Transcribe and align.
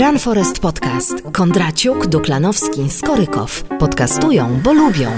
Run 0.00 0.18
Forest 0.18 0.58
Podcast. 0.58 1.14
Kondraciuk, 1.32 2.06
Duklanowski, 2.06 2.90
Skorykow. 2.90 3.62
Podcastują, 3.78 4.60
bo 4.64 4.72
lubią. 4.72 5.08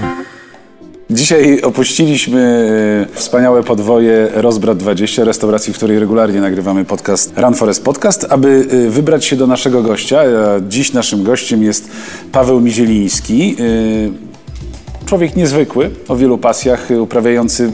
Dzisiaj 1.09 1.61
opuściliśmy 1.61 2.69
e, 3.13 3.15
wspaniałe 3.19 3.63
podwoje 3.63 4.29
Rozbrat 4.33 4.77
20, 4.77 5.23
restauracji, 5.23 5.73
w 5.73 5.77
której 5.77 5.99
regularnie 5.99 6.41
nagrywamy 6.41 6.85
podcast 6.85 7.33
Run 7.37 7.53
Forest 7.53 7.83
Podcast, 7.83 8.25
aby 8.29 8.67
e, 8.87 8.89
wybrać 8.89 9.25
się 9.25 9.35
do 9.35 9.47
naszego 9.47 9.83
gościa. 9.83 10.21
Dziś 10.69 10.93
naszym 10.93 11.23
gościem 11.23 11.63
jest 11.63 11.89
Paweł 12.31 12.59
Mizieliński. 12.61 13.55
e, 13.59 15.05
Człowiek 15.05 15.35
niezwykły, 15.35 15.89
o 16.07 16.15
wielu 16.15 16.37
pasjach, 16.37 16.87
uprawiający 17.01 17.71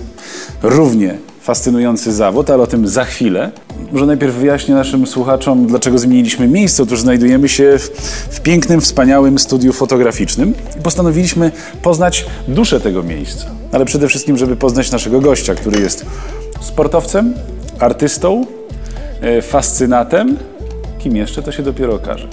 równie 0.63 1.17
fascynujący 1.41 2.13
zawód, 2.13 2.49
ale 2.49 2.63
o 2.63 2.67
tym 2.67 2.87
za 2.87 3.05
chwilę. 3.05 3.51
Może 3.91 4.05
najpierw 4.05 4.35
wyjaśnię 4.35 4.75
naszym 4.75 5.07
słuchaczom, 5.07 5.67
dlaczego 5.67 5.97
zmieniliśmy 5.97 6.47
miejsce. 6.47 6.83
Otóż 6.83 7.01
znajdujemy 7.01 7.49
się 7.49 7.77
w, 7.77 7.83
w 8.35 8.41
pięknym, 8.41 8.81
wspaniałym 8.81 9.39
studiu 9.39 9.73
fotograficznym 9.73 10.53
i 10.79 10.81
postanowiliśmy 10.81 11.51
poznać 11.81 12.25
duszę 12.47 12.79
tego 12.79 13.03
miejsca. 13.03 13.45
Ale 13.71 13.85
przede 13.85 14.07
wszystkim, 14.07 14.37
żeby 14.37 14.55
poznać 14.55 14.91
naszego 14.91 15.19
gościa, 15.21 15.55
który 15.55 15.79
jest 15.81 16.05
sportowcem, 16.61 17.33
artystą, 17.79 18.45
e, 19.21 19.41
fascynatem. 19.41 20.37
Kim 20.99 21.15
jeszcze, 21.15 21.41
to 21.43 21.51
się 21.51 21.63
dopiero 21.63 21.93
okaże. 21.95 22.27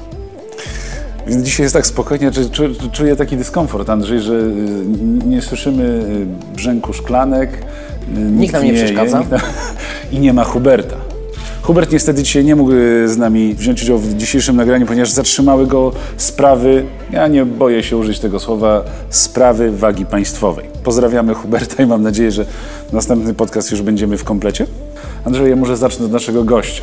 Więc 1.27 1.43
dzisiaj 1.45 1.65
jest 1.65 1.75
tak 1.75 1.87
spokojnie, 1.87 2.33
że 2.33 2.51
czu, 2.51 2.63
czuję 2.93 3.17
taki 3.17 3.37
dyskomfort, 3.37 3.91
Andrzej, 3.91 4.21
że 4.21 4.35
y, 4.35 4.51
nie 5.27 5.43
słyszymy 5.43 5.85
y, 5.85 6.55
brzęku 6.57 6.93
szklanek. 6.93 7.51
y, 7.53 8.21
Nikt, 8.21 8.53
nam 8.53 8.65
nie 8.65 8.73
je, 8.73 8.85
przeszkadza. 8.85 9.19
nikt 9.19 9.31
nam- 9.31 9.41
I 10.13 10.19
nie 10.19 10.33
ma 10.33 10.45
Huberta. 10.45 10.97
Hubert 11.65 11.93
niestety 11.93 12.23
dzisiaj 12.23 12.45
nie 12.45 12.57
mógł 12.57 12.73
y, 12.73 13.09
z 13.09 13.17
nami 13.17 13.55
wziąć 13.55 13.83
udziału 13.83 13.99
w 13.99 14.15
dzisiejszym 14.15 14.57
nagraniu, 14.57 14.87
ponieważ 14.87 15.11
zatrzymały 15.11 15.67
go 15.67 15.93
sprawy, 16.17 16.85
ja 17.11 17.29
nie 17.29 17.45
boję 17.45 17.83
się 17.83 17.97
użyć 17.97 18.21
tego 18.21 18.41
słowa, 18.41 18.85
sprawy 19.11 19.71
wagi 19.71 20.07
państwowej. 20.07 20.67
Pozdrawiamy 20.83 21.35
Huberta 21.35 21.83
i 21.83 21.87
mam 21.87 22.03
nadzieję, 22.03 22.31
że 22.31 22.47
następny 22.93 23.35
podcast 23.35 23.71
już 23.71 23.83
będziemy 23.83 24.19
w 24.19 24.25
komplecie. 24.25 24.67
Andrzej, 25.25 25.51
ja 25.51 25.57
może 25.57 25.77
zacznę 25.77 26.07
od 26.07 26.13
naszego 26.13 26.45
gościa. 26.45 26.83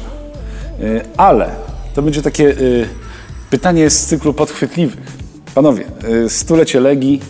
Y, 0.82 1.02
Ale 1.18 1.50
to 1.94 2.02
będzie 2.02 2.22
takie 2.22 2.48
y, 2.48 2.88
pytanie 3.50 3.90
z 3.90 4.06
cyklu 4.06 4.34
podchwytliwych. 4.34 5.22
Panowie, 5.56 5.84
stulecie 6.28 6.80
Legii, 6.80 7.22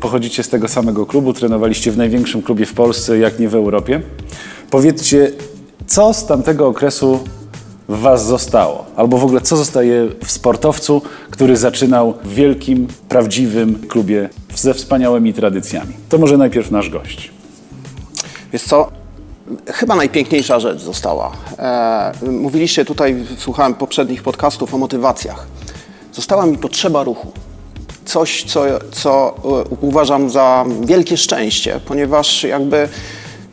pochodzicie 0.00 0.42
z 0.42 0.48
tego 0.48 0.68
samego 0.68 1.06
klubu, 1.06 1.32
trenowaliście 1.32 1.92
w 1.92 1.96
największym 1.96 2.42
klubie 2.42 2.66
w 2.66 2.72
Polsce, 2.72 3.18
jak 3.18 3.38
nie 3.38 3.48
w 3.48 3.54
Europie. 3.54 4.00
Powiedzcie, 4.70 5.30
co 5.86 6.14
z 6.14 6.26
tamtego 6.26 6.66
okresu 6.66 7.24
w 7.88 7.98
was 8.00 8.26
zostało? 8.26 8.84
Albo 8.96 9.18
w 9.18 9.24
ogóle, 9.24 9.40
co 9.40 9.56
zostaje 9.56 10.08
w 10.24 10.30
sportowcu, 10.30 11.02
który 11.30 11.56
zaczynał 11.56 12.14
w 12.24 12.34
wielkim, 12.34 12.88
prawdziwym 13.08 13.86
klubie 13.88 14.28
ze 14.54 14.74
wspaniałymi 14.74 15.34
tradycjami? 15.34 15.94
To 16.08 16.18
może 16.18 16.36
najpierw 16.36 16.70
nasz 16.70 16.90
gość. 16.90 17.30
Wiesz 18.52 18.62
co? 18.62 18.90
Chyba 19.66 19.96
najpiękniejsza 19.96 20.60
rzecz 20.60 20.80
została. 20.80 21.32
E, 21.58 22.12
mówiliście 22.30 22.84
tutaj, 22.84 23.24
słuchałem 23.38 23.74
poprzednich 23.74 24.22
podcastów 24.22 24.74
o 24.74 24.78
motywacjach. 24.78 25.46
Została 26.12 26.46
mi 26.46 26.58
potrzeba 26.58 27.04
ruchu. 27.04 27.32
Coś, 28.04 28.44
co, 28.44 28.64
co 28.92 29.34
e, 29.44 29.76
uważam 29.80 30.30
za 30.30 30.64
wielkie 30.80 31.16
szczęście, 31.16 31.80
ponieważ 31.86 32.44
jakby 32.44 32.88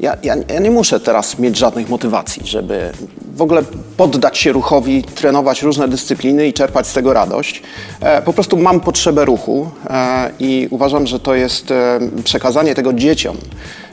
ja, 0.04 0.18
ja, 0.24 0.36
ja 0.50 0.60
nie 0.60 0.72
muszę 0.72 1.00
teraz 1.00 1.40
mieć 1.40 1.58
żadnych 1.58 1.90
motywacji, 1.90 2.42
żeby 2.46 2.92
w 3.36 3.42
ogóle 3.42 3.64
poddać 3.98 4.38
się 4.38 4.52
ruchowi, 4.52 5.04
trenować 5.04 5.62
różne 5.62 5.88
dyscypliny 5.88 6.48
i 6.48 6.54
czerpać 6.54 6.88
z 6.88 6.94
tego 6.94 7.14
radość. 7.14 7.64
E, 8.02 8.22
po 8.22 8.34
prostu 8.34 8.58
mam 8.58 8.80
potrzebę 8.80 9.26
ruchu 9.26 9.70
e, 9.90 10.32
i 10.40 10.68
uważam, 10.72 11.08
że 11.08 11.20
to 11.20 11.36
jest 11.36 11.72
e, 11.72 12.00
przekazanie 12.24 12.76
tego 12.76 12.94
dzieciom 12.94 13.38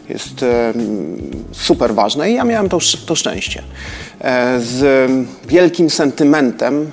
jest 0.08 0.44
super 1.52 1.94
ważne 1.94 2.30
i 2.30 2.34
ja 2.34 2.44
miałem 2.44 2.68
to, 2.68 2.78
to 3.06 3.14
szczęście. 3.14 3.62
Z 4.58 5.10
wielkim 5.48 5.90
sentymentem 5.90 6.90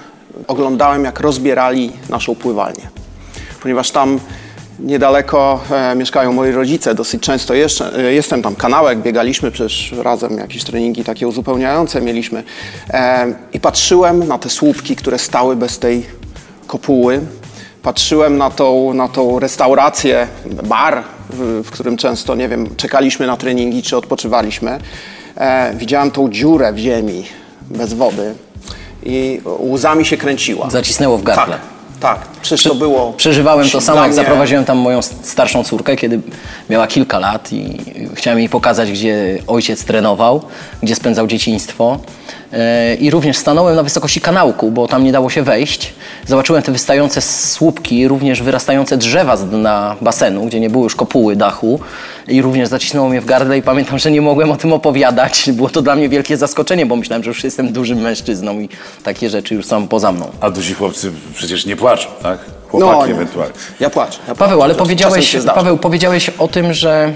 oglądałem, 0.48 1.04
jak 1.04 1.20
rozbierali 1.20 1.92
naszą 2.10 2.36
pływalnię, 2.36 2.90
ponieważ 3.62 3.92
tam 3.92 4.20
niedaleko 4.80 5.60
e, 5.72 5.96
mieszkają 5.96 6.34
moi 6.34 6.52
rodzice, 6.52 6.96
dosyć 6.96 7.22
często 7.22 7.54
jeszcze, 7.54 7.96
e, 7.96 8.14
jestem 8.14 8.42
tam 8.42 8.56
kanałek, 8.56 9.00
biegaliśmy 9.00 9.52
przecież 9.52 9.92
razem, 9.92 10.38
jakieś 10.38 10.64
treningi 10.64 11.04
takie 11.04 11.28
uzupełniające 11.28 12.02
mieliśmy 12.02 12.44
e, 12.90 13.34
i 13.54 13.60
patrzyłem 13.60 14.28
na 14.28 14.38
te 14.38 14.50
słupki, 14.50 14.96
które 14.96 15.20
stały 15.20 15.56
bez 15.56 15.80
tej 15.80 16.06
kopuły, 16.68 17.22
patrzyłem 17.82 18.38
na 18.38 18.50
tą, 18.50 18.94
na 18.94 19.08
tą 19.08 19.40
restaurację, 19.40 20.28
bar, 20.64 21.04
w, 21.30 21.64
w 21.64 21.72
którym 21.72 21.98
często, 21.98 22.36
nie 22.36 22.50
wiem, 22.50 22.76
czekaliśmy 22.78 23.28
na 23.28 23.38
treningi 23.38 23.84
czy 23.84 23.98
odpoczywaliśmy. 23.98 24.80
E, 25.38 25.74
widziałem 25.76 26.12
tą 26.12 26.30
dziurę 26.30 26.74
w 26.74 26.78
ziemi 26.78 27.26
bez 27.70 27.94
wody 27.94 28.36
i 29.04 29.42
łzami 29.60 30.06
się 30.06 30.18
kręciła. 30.18 30.70
Zacisnęło 30.70 31.18
w 31.18 31.24
gardle. 31.24 31.56
Tak, 31.56 31.77
tak. 32.00 32.20
Przecież 32.42 32.64
to 32.64 32.76
było... 32.76 33.14
Przeżywałem 33.14 33.70
to 33.70 33.82
samo, 33.82 34.04
jak 34.04 34.14
zaprowadziłem 34.14 34.66
tam 34.66 34.78
moją 34.78 35.02
starszą 35.02 35.64
córkę, 35.64 35.96
kiedy 35.96 36.20
miała 36.70 36.88
kilka 36.88 37.20
lat 37.20 37.54
i 37.54 37.78
chciałem 38.14 38.40
jej 38.40 38.50
pokazać, 38.50 38.92
gdzie 38.92 39.40
ojciec 39.48 39.86
trenował, 39.86 40.42
gdzie 40.84 40.96
spędzał 40.96 41.28
dzieciństwo. 41.28 42.00
E, 42.54 42.96
I 42.96 43.12
również 43.12 43.38
stanąłem 43.38 43.76
na 43.76 43.84
wysokości 43.84 44.22
kanałku, 44.22 44.72
bo 44.72 44.88
tam 44.88 45.04
nie 45.04 45.12
dało 45.12 45.30
się 45.30 45.44
wejść. 45.44 45.94
Zobaczyłem 46.28 46.64
te 46.64 46.72
wystające 46.72 47.22
słupki, 47.22 48.08
również 48.08 48.42
wyrastające 48.44 48.98
drzewa 48.98 49.38
z 49.38 49.46
dna 49.46 49.96
basenu, 50.02 50.46
gdzie 50.46 50.60
nie 50.60 50.70
było 50.70 50.84
już 50.84 50.96
kopuły 50.96 51.36
dachu. 51.36 51.80
I 52.28 52.42
również 52.42 52.70
zacisnęło 52.70 53.10
mnie 53.10 53.22
w 53.22 53.26
gardle 53.26 53.58
i 53.58 53.62
pamiętam, 53.62 54.00
że 54.00 54.12
nie 54.12 54.22
mogłem 54.22 54.52
o 54.52 54.56
tym 54.58 54.74
opowiadać. 54.74 55.44
Było 55.58 55.70
to 55.70 55.82
dla 55.82 55.96
mnie 55.96 56.10
wielkie 56.10 56.38
zaskoczenie, 56.38 56.86
bo 56.86 56.96
myślałem, 56.96 57.24
że 57.24 57.30
już 57.30 57.44
jestem 57.44 57.74
dużym 57.74 57.98
mężczyzną 57.98 58.60
i 58.60 58.70
takie 59.04 59.30
rzeczy 59.30 59.56
już 59.56 59.66
są 59.66 59.88
poza 59.88 60.12
mną. 60.12 60.28
A 60.42 60.50
duzi 60.50 60.74
chłopcy 60.74 61.12
przecież 61.36 61.66
nie 61.66 61.76
płaczą, 61.76 62.10
tak? 62.24 62.40
Chłopaki 62.68 63.10
nie. 63.10 63.16
ewentualnie. 63.16 63.54
Ja 63.80 63.90
płaczę. 63.90 64.20
Ja 64.28 64.36
Paweł, 64.36 64.58
płaczę. 64.58 64.64
ale 64.64 64.74
Czasem 64.74 64.86
powiedziałeś. 64.86 65.38
Paweł, 65.56 65.78
powiedziałeś 65.78 66.30
o 66.40 66.48
tym, 66.48 66.74
że 66.74 67.14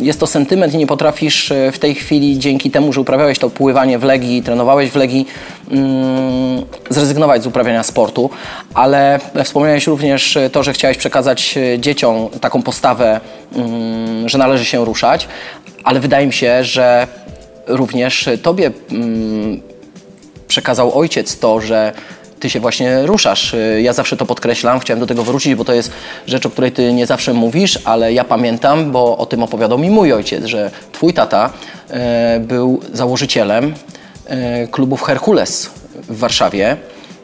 jest 0.00 0.20
to 0.20 0.26
sentyment 0.26 0.74
i 0.74 0.78
nie 0.78 0.86
potrafisz 0.86 1.52
e, 1.52 1.72
w 1.72 1.78
tej 1.78 1.94
chwili, 1.94 2.38
dzięki 2.38 2.70
temu, 2.70 2.92
że 2.92 3.00
uprawiałeś 3.00 3.38
to 3.38 3.50
pływanie 3.50 3.98
w 3.98 4.04
Legii, 4.04 4.42
trenowałeś 4.42 4.90
w 4.90 4.96
Legii, 4.96 5.26
mm, 5.70 6.64
zrezygnować 6.90 7.42
z 7.42 7.46
uprawiania 7.46 7.82
sportu, 7.82 8.30
ale 8.74 9.20
wspomniałeś 9.44 9.86
również 9.86 10.36
e, 10.36 10.50
to, 10.50 10.62
że 10.62 10.72
chciałeś 10.72 10.96
przekazać 10.96 11.58
e, 11.58 11.78
dzieciom 11.78 12.28
taką 12.40 12.62
postawę, 12.62 13.20
mm, 13.54 14.28
że 14.28 14.38
należy 14.38 14.64
się 14.64 14.84
ruszać, 14.84 15.28
ale 15.84 16.00
wydaje 16.00 16.26
mi 16.26 16.32
się, 16.32 16.64
że 16.64 17.06
również 17.66 18.28
tobie 18.42 18.70
mm, 18.90 19.60
przekazał 20.48 20.98
ojciec 20.98 21.38
to, 21.38 21.60
że 21.60 21.92
ty 22.40 22.50
się 22.50 22.60
właśnie 22.60 23.06
ruszasz. 23.06 23.54
Y, 23.54 23.82
Ja 23.82 23.92
zawsze 23.92 24.16
to 24.16 24.26
podkreślam, 24.26 24.80
chciałem 24.80 25.00
do 25.00 25.06
tego 25.06 25.22
wrócić, 25.24 25.54
bo 25.54 25.64
to 25.64 25.72
jest 25.72 25.92
rzecz, 26.26 26.46
o 26.46 26.50
której 26.50 26.72
ty 26.72 26.92
nie 26.92 27.06
zawsze 27.06 27.32
mówisz, 27.32 27.78
ale 27.84 28.12
ja 28.12 28.24
pamiętam, 28.24 28.92
bo 28.92 29.18
o 29.18 29.26
tym 29.26 29.42
opowiadał 29.42 29.78
mi 29.78 29.90
mój 29.90 30.12
ojciec, 30.12 30.44
że 30.44 30.70
twój 30.92 31.14
tata 31.14 31.50
e, 31.90 32.40
był 32.40 32.80
założycielem 32.92 33.74
e, 34.26 34.66
klubów 34.66 35.02
Herkules 35.02 35.70
w 36.08 36.18
Warszawie, 36.18 36.76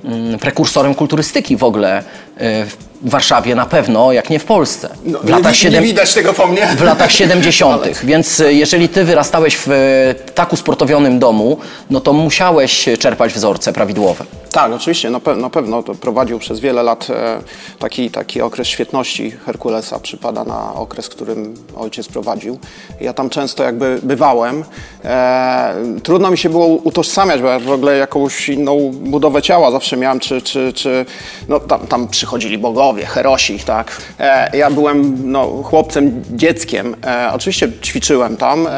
mm, 0.04 0.38
prekursorem 0.38 0.94
kulturystyki 0.94 1.56
w 1.56 1.65
ogóle 1.65 2.03
e, 2.41 2.66
w 3.02 3.10
Warszawie 3.10 3.54
na 3.54 3.66
pewno, 3.66 4.12
jak 4.12 4.30
nie 4.30 4.38
w 4.38 4.44
Polsce. 4.44 4.88
No, 5.04 5.18
w 5.18 5.24
nie, 5.24 5.30
latach 5.30 5.52
wi- 5.52 5.58
siedem- 5.58 5.80
nie 5.82 5.86
widać 5.88 6.14
tego 6.14 6.32
po 6.32 6.46
mnie. 6.46 6.66
w 6.76 6.82
latach 6.82 7.12
70. 7.22 7.82
Więc 8.04 8.40
e, 8.40 8.52
jeżeli 8.52 8.88
ty 8.88 9.04
wyrastałeś 9.04 9.56
w 9.56 9.68
e, 9.70 10.14
tak 10.34 10.52
usportowionym 10.52 11.18
domu, 11.18 11.56
no 11.90 12.00
to 12.00 12.12
musiałeś 12.12 12.88
czerpać 12.98 13.32
wzorce 13.32 13.72
prawidłowe. 13.72 14.24
Tak, 14.53 14.72
oczywiście, 14.72 15.10
na, 15.10 15.18
pe- 15.18 15.36
na 15.36 15.50
pewno 15.50 15.82
to 15.82 15.94
prowadził 15.94 16.38
przez 16.38 16.60
wiele 16.60 16.82
lat 16.82 17.06
e, 17.10 17.41
taki, 17.78 18.10
taki 18.10 18.41
okres 18.41 18.68
świetności 18.68 19.30
Herkulesa, 19.47 19.98
przypada 19.98 20.44
na 20.44 20.74
okres, 20.74 21.09
którym 21.09 21.54
ojciec 21.76 22.09
prowadził. 22.09 22.59
Ja 23.00 23.12
tam 23.12 23.30
często 23.30 23.62
jakby 23.62 23.98
bywałem. 24.03 24.65
E, 25.04 25.74
trudno 26.03 26.30
mi 26.30 26.38
się 26.38 26.48
było 26.48 26.66
utożsamiać, 26.66 27.41
bo 27.42 27.48
ja 27.48 27.59
w 27.59 27.71
ogóle 27.71 27.97
jakąś 27.97 28.48
inną 28.48 28.91
budowę 28.94 29.42
ciała 29.42 29.71
zawsze 29.71 29.97
miałem, 29.97 30.21
czy, 30.21 30.42
czy, 30.42 30.72
czy 30.72 31.06
no 31.48 31.60
tam, 31.60 31.80
tam 31.86 32.09
przychodzili 32.09 32.59
bogowie, 32.59 32.85
herosi, 32.94 33.59
tak. 33.59 34.03
E, 34.18 34.56
ja 34.56 34.71
byłem 34.71 35.30
no, 35.33 35.62
chłopcem, 35.62 36.22
dzieckiem. 36.30 36.97
E, 37.06 37.30
oczywiście 37.33 37.72
ćwiczyłem 37.83 38.36
tam, 38.36 38.66
e, 38.66 38.71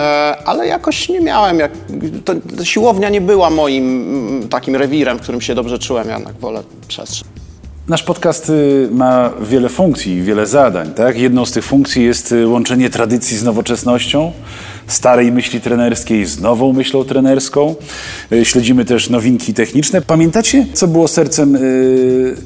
ale 0.45 0.67
jakoś 0.67 1.09
nie 1.09 1.21
miałem, 1.21 1.59
jak, 1.59 1.73
to, 2.25 2.35
to 2.57 2.65
siłownia 2.65 3.09
nie 3.09 3.21
była 3.21 3.51
moim 3.51 4.49
takim 4.51 4.77
rewirem, 4.77 5.19
w 5.19 5.23
którym 5.23 5.41
się 5.41 5.55
dobrze 5.55 5.79
czułem, 5.79 6.09
ja 6.09 6.15
jednak 6.15 6.35
wolę 6.35 6.63
przestrzeń. 6.89 7.48
Nasz 7.89 8.03
podcast 8.03 8.51
y, 8.51 8.89
ma 8.93 9.31
wiele 9.41 9.69
funkcji, 9.69 10.23
wiele 10.23 10.47
zadań. 10.47 10.95
Tak? 10.95 11.19
Jedną 11.19 11.47
z 11.47 11.53
tych 11.53 11.65
funkcji 11.65 12.05
jest 12.05 12.33
y, 12.33 12.47
łączenie 12.47 12.91
tradycji 12.91 13.37
z 13.37 13.45
nowoczesnością, 13.45 14.33
starej 14.87 15.33
myśli 15.33 15.61
trenerskiej 15.61 16.27
z 16.27 16.41
nową 16.41 16.73
myślą 16.73 17.05
trenerską. 17.05 17.75
Y, 18.33 18.45
Śledzimy 18.45 18.85
też 18.85 19.11
nowinki 19.11 19.55
techniczne. 19.55 20.03
Pamiętacie, 20.03 20.67
co 20.73 20.87
było 20.87 21.09
sercem 21.09 21.59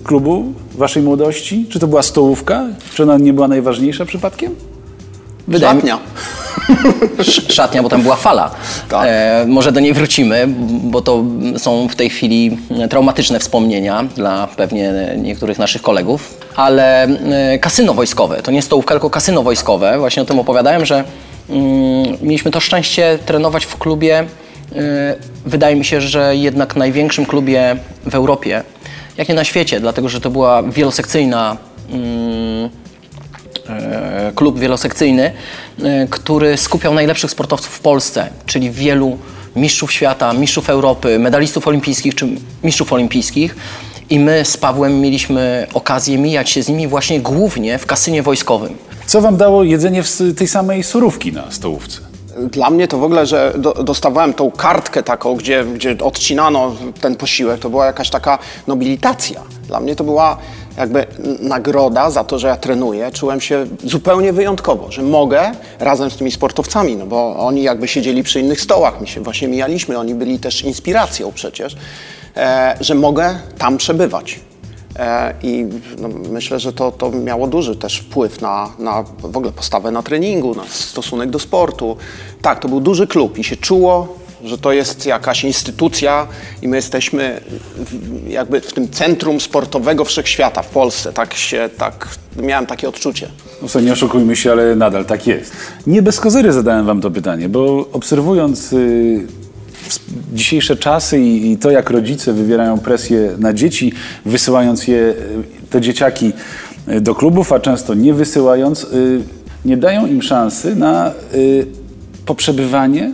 klubu 0.05 0.53
waszej 0.75 1.03
młodości? 1.03 1.67
Czy 1.69 1.79
to 1.79 1.87
była 1.87 2.03
stołówka? 2.03 2.67
Czy 2.95 3.03
ona 3.03 3.19
nie 3.19 3.33
była 3.33 3.49
najważniejsza 3.49 4.05
przypadkiem? 4.05 4.55
Wydaje 5.49 5.75
Szatnia. 5.75 5.99
Sz- 7.19 7.53
Szatnia, 7.53 7.83
bo 7.83 7.89
tam 7.89 8.03
była 8.03 8.17
fala. 8.17 8.51
Tak. 8.89 9.07
E, 9.09 9.45
może 9.49 9.73
do 9.73 9.81
niej 9.81 9.93
wrócimy, 9.93 10.45
bo 10.83 11.01
to 11.01 11.25
są 11.59 11.89
w 11.89 11.97
tej 11.97 12.11
chwili 12.11 12.59
traumatyczne 12.91 13.39
wspomnienia 13.39 14.05
dla 14.17 14.47
pewnie 14.57 14.93
niektórych 15.17 15.59
naszych 15.59 15.83
kolegów. 15.83 16.39
Ale 16.57 17.05
e, 17.05 17.59
kasyno 17.59 17.95
wojskowe, 17.95 18.43
to 18.43 18.51
nie 18.51 18.63
stołówka, 18.63 18.95
tylko 18.95 19.11
kasyno 19.11 19.43
wojskowe. 19.43 19.99
Właśnie 19.99 20.23
o 20.23 20.25
tym 20.27 20.39
opowiadałem, 20.39 20.87
że 20.87 21.05
mm, 21.51 22.17
mieliśmy 22.23 22.51
to 22.51 22.61
szczęście 22.61 23.19
trenować 23.27 23.65
w 23.67 23.79
klubie, 23.79 24.19
e, 24.19 24.27
wydaje 25.47 25.77
mi 25.77 25.85
się, 25.85 26.01
że 26.01 26.37
jednak 26.37 26.77
największym 26.77 27.27
klubie 27.27 27.77
w 28.07 28.15
Europie, 28.15 28.63
jak 29.17 29.29
nie 29.29 29.35
na 29.35 29.45
świecie, 29.45 29.81
dlatego 29.81 30.09
że 30.09 30.21
to 30.21 30.31
była 30.31 30.63
wielosekcyjna 30.63 31.57
mm, 31.91 32.71
klub 34.35 34.59
wielosekcyjny, 34.59 35.33
e, 35.83 36.07
który 36.11 36.57
skupiał 36.57 36.95
najlepszych 36.95 37.31
sportowców 37.31 37.71
w 37.71 37.81
Polsce, 37.81 38.29
czyli 38.47 38.71
wielu 38.71 39.19
mistrzów 39.57 39.93
świata, 39.93 40.33
mistrzów 40.33 40.71
Europy, 40.71 41.19
medalistów 41.19 41.69
olimpijskich 41.69 42.15
czy 42.15 42.29
mistrzów 42.65 42.93
olimpijskich. 42.93 43.57
I 44.11 44.19
my 44.19 44.45
z 44.45 44.57
Pawłem 44.57 45.01
mieliśmy 45.01 45.67
okazję 45.75 46.19
mijać 46.19 46.51
się 46.51 46.63
z 46.63 46.69
nimi 46.69 46.89
właśnie 46.89 47.21
głównie 47.21 47.79
w 47.79 47.87
kasynie 47.87 48.23
wojskowym. 48.23 48.77
Co 49.07 49.21
wam 49.21 49.37
dało 49.37 49.65
jedzenie 49.65 50.03
w 50.03 50.35
tej 50.37 50.49
samej 50.49 50.83
surówki 50.83 51.33
na 51.33 51.51
stołówce? 51.51 52.01
Dla 52.51 52.71
mnie 52.71 52.89
to 52.89 52.99
w 52.99 53.05
ogóle, 53.05 53.27
że 53.27 53.53
do, 53.59 53.73
dostawałem 53.73 54.35
tą 54.35 54.51
kartkę 54.51 55.03
taką, 55.03 55.35
gdzie, 55.35 55.65
gdzie 55.65 55.97
odcinano 56.03 56.75
ten 57.01 57.17
posiłek, 57.17 57.61
to 57.61 57.71
była 57.71 57.87
jakaś 57.87 58.11
taka 58.11 58.39
nobilitacja. 58.67 59.41
Dla 59.67 59.81
mnie 59.81 59.97
to 59.97 60.05
była 60.05 60.37
jakby 60.77 61.07
nagroda 61.41 62.11
za 62.11 62.25
to, 62.25 62.39
że 62.39 62.49
ja 62.49 62.57
trenuję. 62.57 63.11
Czułem 63.11 63.41
się 63.41 63.67
zupełnie 63.85 64.33
wyjątkowo, 64.33 64.93
że 64.93 65.03
mogę 65.03 65.53
razem 65.79 66.11
z 66.11 66.17
tymi 66.17 66.31
sportowcami, 66.31 66.97
no 66.97 67.07
bo 67.07 67.37
oni 67.37 67.63
jakby 67.63 67.89
siedzieli 67.89 68.23
przy 68.23 68.41
innych 68.41 68.61
stołach, 68.61 69.01
my 69.01 69.07
się 69.07 69.21
właśnie 69.21 69.49
mijaliśmy, 69.49 69.99
oni 69.99 70.15
byli 70.15 70.39
też 70.39 70.63
inspiracją 70.63 71.33
przecież, 71.33 71.77
e, 72.37 72.77
że 72.81 72.95
mogę 72.95 73.39
tam 73.59 73.77
przebywać. 73.77 74.41
E, 74.99 75.35
I 75.43 75.67
no, 75.99 76.09
myślę, 76.09 76.61
że 76.61 76.73
to, 76.73 76.93
to 76.93 77.11
miało 77.11 77.47
duży 77.47 77.77
też 77.77 77.99
wpływ 77.99 78.41
na, 78.41 78.71
na 78.79 79.03
w 79.19 79.37
ogóle 79.37 79.53
postawę 79.53 79.91
na 79.91 80.03
treningu, 80.03 80.55
na 80.55 80.65
stosunek 80.69 81.31
do 81.31 81.39
sportu. 81.39 81.97
Tak, 82.43 82.61
to 82.61 82.69
był 82.69 82.81
duży 82.81 83.07
klub 83.07 83.39
i 83.39 83.45
się 83.45 83.57
czuło, 83.57 84.22
że 84.45 84.59
to 84.59 84.73
jest 84.73 85.07
jakaś 85.07 85.45
instytucja 85.45 86.27
i 86.63 86.69
my 86.69 86.77
jesteśmy 86.77 87.41
w, 87.77 88.29
jakby 88.29 88.61
w 88.61 88.73
tym 88.73 88.89
centrum 88.89 89.41
sportowego 89.41 90.05
wszechświata 90.05 90.63
w 90.63 90.69
Polsce. 90.69 91.13
Tak 91.13 91.35
się, 91.35 91.71
tak, 91.79 92.09
miałem 92.43 92.67
takie 92.67 92.89
odczucie. 92.89 93.29
No 93.63 93.69
co, 93.69 93.81
nie 93.81 93.93
oszukujmy 93.93 94.37
się, 94.37 94.53
ale 94.53 94.77
nadal 94.77 95.05
tak 95.05 95.27
jest. 95.27 95.53
Nie 95.87 96.03
bez 96.03 96.21
kozery 96.21 96.53
zadałem 96.53 96.87
wam 96.87 97.01
to 97.01 97.11
pytanie, 97.11 97.49
bo 97.49 97.89
obserwując 97.93 98.73
y, 98.73 99.27
dzisiejsze 100.33 100.77
czasy 100.77 101.19
i, 101.19 101.53
i 101.53 101.59
to, 101.59 101.71
jak 101.71 101.91
rodzice 101.91 102.33
wywierają 102.33 102.79
presję 102.79 103.33
na 103.39 103.53
dzieci, 103.53 103.93
wysyłając 104.25 104.89
je, 104.89 104.99
y, 104.99 105.15
te 105.71 105.81
dzieciaki 105.81 106.33
y, 106.89 107.01
do 107.01 107.15
klubów, 107.15 107.53
a 107.53 107.61
często 107.61 107.95
nie 107.95 108.15
wysyłając, 108.15 108.87
nie 109.65 109.77
dają 109.77 110.07
im 110.07 110.23
szansy 110.23 110.77
na 110.77 111.13
poprzebywanie 112.27 113.13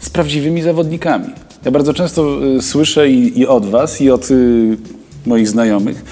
z 0.00 0.10
prawdziwymi 0.10 0.62
zawodnikami. 0.62 1.26
Ja 1.64 1.70
bardzo 1.70 1.94
często 1.94 2.46
y, 2.56 2.62
słyszę 2.62 3.10
i, 3.10 3.40
i 3.40 3.46
od 3.46 3.66
was, 3.66 4.00
i 4.00 4.10
od 4.10 4.30
y, 4.30 4.76
moich 5.26 5.48
znajomych, 5.48 6.04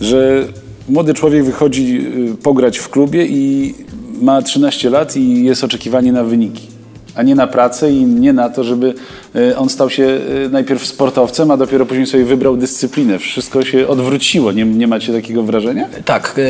że 0.00 0.44
młody 0.88 1.14
człowiek 1.14 1.44
wychodzi 1.44 2.06
y, 2.32 2.34
pograć 2.42 2.78
w 2.78 2.88
klubie 2.88 3.26
i 3.26 3.74
ma 4.20 4.42
13 4.42 4.90
lat 4.90 5.16
i 5.16 5.44
jest 5.44 5.64
oczekiwanie 5.64 6.12
na 6.12 6.24
wyniki, 6.24 6.68
a 7.14 7.22
nie 7.22 7.34
na 7.34 7.46
pracę 7.46 7.92
i 7.92 8.04
nie 8.04 8.32
na 8.32 8.50
to, 8.50 8.64
żeby 8.64 8.94
y, 9.36 9.56
on 9.56 9.68
stał 9.68 9.90
się 9.90 10.20
najpierw 10.50 10.86
sportowcem, 10.86 11.50
a 11.50 11.56
dopiero 11.56 11.86
później 11.86 12.06
sobie 12.06 12.24
wybrał 12.24 12.56
dyscyplinę. 12.56 13.18
Wszystko 13.18 13.64
się 13.64 13.88
odwróciło. 13.88 14.52
Nie, 14.52 14.64
nie 14.64 14.86
macie 14.86 15.12
takiego 15.12 15.42
wrażenia? 15.42 15.88
Tak, 16.04 16.40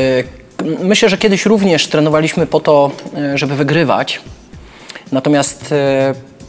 myślę, 0.83 1.09
że 1.09 1.17
kiedyś 1.17 1.45
również 1.45 1.87
trenowaliśmy 1.87 2.47
po 2.47 2.59
to, 2.59 2.91
żeby 3.35 3.55
wygrywać. 3.55 4.21
Natomiast 5.11 5.73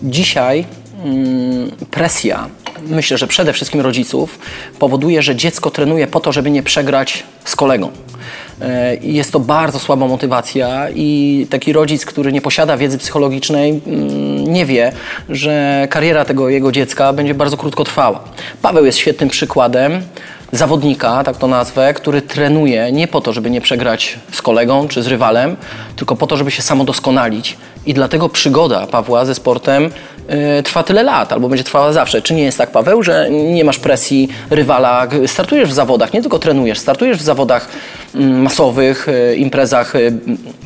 dzisiaj 0.02 0.64
mm, 1.04 1.70
presja, 1.90 2.48
myślę, 2.86 3.18
że 3.18 3.26
przede 3.26 3.52
wszystkim 3.52 3.80
rodziców, 3.80 4.38
powoduje, 4.78 5.22
że 5.22 5.36
dziecko 5.36 5.70
trenuje 5.70 6.06
po 6.06 6.20
to, 6.20 6.32
żeby 6.32 6.50
nie 6.50 6.62
przegrać 6.62 7.22
z 7.44 7.56
kolegą. 7.56 7.90
E, 8.60 8.96
Jest 8.96 9.32
to 9.32 9.40
bardzo 9.40 9.78
słaba 9.78 10.06
motywacja 10.06 10.86
i 10.94 11.46
taki 11.50 11.72
rodzic, 11.72 12.04
który 12.06 12.32
nie 12.32 12.40
posiada 12.40 12.76
wiedzy 12.76 12.98
psychologicznej, 12.98 13.80
mm, 13.86 14.52
nie 14.52 14.66
wie, 14.66 14.92
że 15.28 15.86
kariera 15.90 16.24
tego 16.24 16.48
jego 16.48 16.72
dziecka 16.72 17.12
będzie 17.12 17.34
bardzo 17.34 17.56
krótkotrwała. 17.56 18.24
Paweł 18.62 18.84
jest 18.84 18.98
świetnym 18.98 19.28
przykładem 19.28 20.02
zawodnika, 20.56 21.24
tak 21.24 21.36
to 21.36 21.46
nazwę, 21.46 21.94
który 21.94 22.22
trenuje 22.22 22.92
nie 22.92 23.08
po 23.08 23.20
to, 23.20 23.32
żeby 23.32 23.50
nie 23.50 23.60
przegrać 23.60 24.18
z 24.32 24.42
kolegą 24.42 24.88
czy 24.88 25.02
z 25.02 25.06
rywalem, 25.06 25.56
tylko 25.96 26.16
po 26.16 26.26
to, 26.26 26.36
żeby 26.36 26.50
się 26.50 26.62
samodoskonalić. 26.62 27.56
I 27.86 27.94
dlatego 27.94 28.28
przygoda 28.28 28.86
Pawła 28.86 29.24
ze 29.24 29.34
sportem 29.34 29.90
y, 30.58 30.62
trwa 30.62 30.82
tyle 30.82 31.02
lat, 31.02 31.32
albo 31.32 31.48
będzie 31.48 31.64
trwała 31.64 31.92
zawsze. 31.92 32.22
Czy 32.22 32.34
nie 32.34 32.42
jest 32.42 32.58
tak, 32.58 32.70
Paweł, 32.70 33.02
że 33.02 33.30
nie 33.30 33.64
masz 33.64 33.78
presji 33.78 34.28
rywala? 34.50 35.06
Startujesz 35.26 35.68
w 35.68 35.72
zawodach, 35.72 36.12
nie 36.12 36.20
tylko 36.20 36.38
trenujesz, 36.38 36.78
startujesz 36.78 37.18
w 37.18 37.22
zawodach 37.22 37.68
mm, 38.14 38.42
masowych, 38.42 39.08
y, 39.08 39.36
imprezach 39.36 39.94
y, 39.94 40.12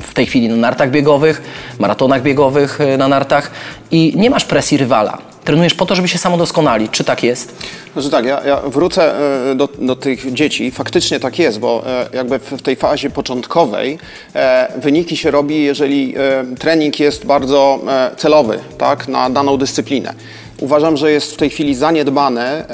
w 0.01 0.15
tej 0.15 0.27
chwili 0.27 0.49
na 0.49 0.57
nartach 0.57 0.91
biegowych, 0.91 1.43
maratonach 1.79 2.23
biegowych 2.23 2.79
na 2.99 3.09
nartach 3.09 3.51
i 3.91 4.13
nie 4.17 4.31
masz 4.31 4.45
presji 4.45 4.79
rywala. 4.79 5.19
Trenujesz 5.49 5.75
po 5.75 5.87
to, 5.87 5.95
żeby 5.95 6.09
się 6.09 6.19
samodoskonalić. 6.19 6.91
Czy 6.91 7.05
tak 7.05 7.23
jest? 7.23 7.55
Znaczy 7.93 8.11
tak, 8.11 8.25
ja, 8.25 8.45
ja 8.45 8.61
wrócę 8.61 9.15
e, 9.51 9.55
do, 9.55 9.69
do 9.79 9.97
tych 9.97 10.33
dzieci. 10.33 10.71
Faktycznie 10.71 11.21
tak 11.21 11.39
jest, 11.39 11.59
bo 11.59 11.83
e, 11.87 12.07
jakby 12.17 12.39
w, 12.39 12.63
tej 12.63 12.77
fazie 12.77 13.11
początkowej 13.11 13.99
e, 14.35 14.73
wyniki 14.81 15.17
się 15.17 15.31
robi, 15.31 15.63
jeżeli 15.63 16.15
trening 16.59 17.01
jest 17.01 17.27
bardzo 17.27 17.81
celowy 18.17 18.59
tak, 18.79 19.09
na 19.09 19.31
daną 19.31 19.57
dyscyplinę. 19.57 20.15
Uważam, 20.61 20.97
że 20.97 21.13
jest 21.13 21.35
w 21.35 21.37
tej 21.37 21.51
chwili 21.51 21.75
zaniedbany 21.75 22.65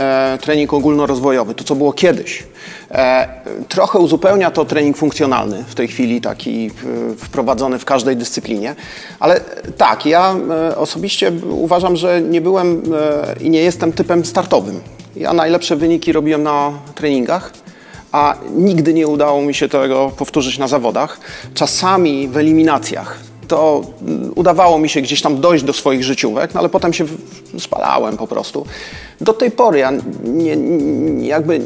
trening 0.41 0.73
ogólnorozwojowy, 0.73 1.55
to 1.55 1.65
co 1.65 1.75
było 1.75 1.93
kiedyś. 1.93 2.43
E, 2.91 3.29
trochę 3.69 3.99
uzupełnia 3.99 4.51
to 4.51 4.65
trening 4.65 4.97
funkcjonalny 4.97 5.65
w 5.69 5.75
tej 5.75 5.89
chwili, 5.89 6.21
taki 6.21 6.67
e, 6.67 6.71
wprowadzony 7.17 7.79
w 7.79 7.85
każdej 7.85 8.17
dyscyplinie. 8.17 8.75
Ale 9.21 9.41
tak, 9.77 10.06
ja 10.06 10.35
e, 10.71 10.77
osobiście 10.77 11.33
uważam, 11.51 11.97
że 11.97 12.23
nie 12.23 12.41
byłem 12.41 12.83
i 13.41 13.51
nie 13.51 13.61
jestem 13.61 13.93
typem 13.93 14.25
startowym. 14.25 14.81
Ja 15.17 15.33
najlepsze 15.33 15.77
wyniki 15.77 16.13
robiłem 16.13 16.43
na 16.43 16.73
treningach, 16.94 17.53
a 18.13 18.37
nigdy 18.56 18.94
nie 18.94 19.06
udało 19.06 19.43
mi 19.43 19.55
się 19.55 19.69
tego 19.69 20.11
powtórzyć 20.17 20.59
na 20.59 20.69
zawodach. 20.69 21.21
Czasami 21.55 22.29
w 22.29 22.37
eliminacjach 22.37 23.19
to 23.48 23.82
mm, 24.03 24.32
udawało 24.34 24.79
mi 24.79 24.89
się 24.89 25.01
gdzieś 25.01 25.22
tam 25.22 25.41
dojść 25.41 25.65
do 25.65 25.72
swoich 25.72 26.05
życiówek, 26.05 26.55
no 26.55 26.60
ale 26.60 26.69
potem 26.69 26.93
się 26.93 27.05
spalałem 27.58 28.17
po 28.17 28.27
prostu. 28.27 28.67
Do 29.20 29.32
tej 29.32 29.51
pory 29.51 29.79
ja 29.79 29.93
nie 30.24 30.56
jakby 31.27 31.60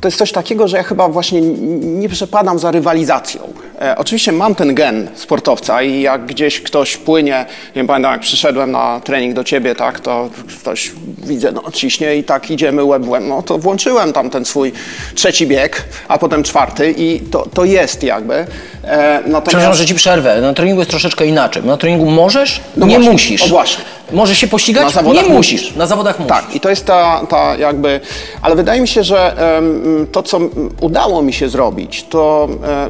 to 0.00 0.08
jest 0.08 0.18
coś 0.18 0.32
takiego, 0.32 0.68
że 0.68 0.76
ja 0.76 0.82
chyba 0.82 1.08
właśnie 1.08 1.40
nie 1.80 2.08
przepadam 2.08 2.58
za 2.58 2.70
rywalizacją. 2.70 3.40
E, 3.80 3.94
oczywiście 3.98 4.32
mam 4.32 4.54
ten 4.54 4.74
gen 4.74 5.08
sportowca 5.14 5.82
i 5.82 6.00
jak 6.00 6.26
gdzieś 6.26 6.60
ktoś 6.60 6.96
płynie, 6.96 7.46
nie 7.76 7.84
pamiętam 7.84 8.12
jak 8.12 8.20
przyszedłem 8.20 8.70
na 8.70 9.00
trening 9.04 9.34
do 9.34 9.44
ciebie, 9.44 9.74
tak, 9.74 10.00
to 10.00 10.30
ktoś 10.60 10.92
widzę, 11.24 11.52
no 11.52 11.62
ciśnie 11.72 12.16
i 12.16 12.24
tak 12.24 12.50
idziemy 12.50 12.84
łeb 12.84 13.02
w 13.02 13.08
łeb, 13.08 13.24
no 13.28 13.42
to 13.42 13.58
włączyłem 13.58 14.12
tam 14.12 14.30
ten 14.30 14.44
swój 14.44 14.72
trzeci 15.14 15.46
bieg, 15.46 15.84
a 16.08 16.18
potem 16.18 16.42
czwarty 16.42 16.94
i 16.98 17.20
to, 17.20 17.46
to 17.54 17.64
jest 17.64 18.02
jakby. 18.02 18.46
E, 18.84 19.22
Przepraszam, 19.46 19.74
że 19.74 19.86
ci 19.86 19.94
przerwę. 19.94 20.40
Na 20.40 20.54
treningu 20.54 20.80
jest 20.80 20.90
troszeczkę 20.90 21.26
inaczej. 21.26 21.62
Na 21.62 21.76
treningu 21.76 22.10
możesz, 22.10 22.60
No 22.76 22.86
nie 22.86 22.94
właśnie, 22.94 23.12
musisz. 23.12 23.42
o 23.42 23.46
właśnie. 23.48 23.84
Możesz 24.12 24.38
się 24.38 24.46
Na 24.46 24.50
pościgać? 24.50 24.92
zawodach 24.92 25.28
nie 25.28 25.34
musisz. 25.34 25.74
Na 25.76 25.86
zawodach 25.86 26.18
musisz. 26.18 26.28
Tak, 26.36 26.54
i 26.54 26.60
to 26.60 26.70
jest 26.70 26.86
ta, 26.86 27.20
ta 27.28 27.56
jakby. 27.56 28.00
Ale 28.42 28.56
wydaje 28.56 28.80
mi 28.80 28.88
się, 28.88 29.02
że 29.04 29.36
to, 30.12 30.22
co 30.22 30.40
udało 30.80 31.22
mi 31.22 31.32
się 31.32 31.48
zrobić, 31.48 32.04
to 32.10 32.48
e, 32.64 32.88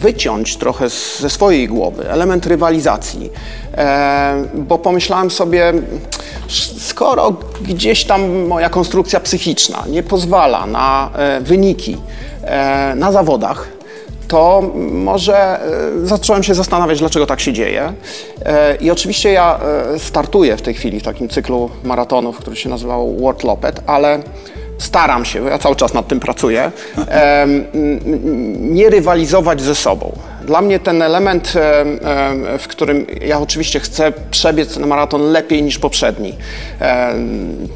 wyciąć 0.00 0.56
trochę 0.56 0.88
ze 1.18 1.30
swojej 1.30 1.68
głowy 1.68 2.10
element 2.10 2.46
rywalizacji. 2.46 3.30
E, 3.74 4.44
bo 4.54 4.78
pomyślałem 4.78 5.30
sobie, 5.30 5.72
skoro 6.78 7.32
gdzieś 7.62 8.04
tam 8.04 8.46
moja 8.46 8.68
konstrukcja 8.70 9.20
psychiczna 9.20 9.84
nie 9.88 10.02
pozwala 10.02 10.66
na 10.66 11.10
e, 11.16 11.40
wyniki 11.40 11.96
na 12.96 13.12
zawodach, 13.12 13.68
to 14.30 14.62
może 14.92 15.60
e, 15.60 16.06
zacząłem 16.06 16.42
się 16.42 16.54
zastanawiać, 16.54 16.98
dlaczego 16.98 17.26
tak 17.26 17.40
się 17.40 17.52
dzieje. 17.52 17.92
E, 18.44 18.76
I 18.76 18.90
oczywiście 18.90 19.32
ja 19.32 19.60
e, 19.94 19.98
startuję 19.98 20.56
w 20.56 20.62
tej 20.62 20.74
chwili 20.74 21.00
w 21.00 21.02
takim 21.02 21.28
cyklu 21.28 21.70
maratonów, 21.84 22.38
który 22.38 22.56
się 22.56 22.68
nazywał 22.68 23.16
World 23.16 23.44
Lopet, 23.44 23.80
ale 23.86 24.22
staram 24.78 25.24
się, 25.24 25.40
bo 25.42 25.48
ja 25.48 25.58
cały 25.58 25.76
czas 25.76 25.94
nad 25.94 26.08
tym 26.08 26.20
pracuję, 26.20 26.72
nie 28.76 28.90
rywalizować 28.90 29.62
ze 29.62 29.74
sobą. 29.74 30.12
Dla 30.50 30.60
mnie 30.62 30.78
ten 30.78 31.02
element, 31.02 31.52
em, 31.56 31.88
em, 31.88 32.58
w 32.58 32.68
którym 32.68 33.06
ja 33.26 33.40
oczywiście 33.40 33.80
chcę 33.80 34.12
przebiec 34.30 34.76
na 34.76 34.86
maraton 34.86 35.22
lepiej 35.32 35.62
niż 35.62 35.78
poprzedni. 35.78 36.34
Em, 36.80 37.68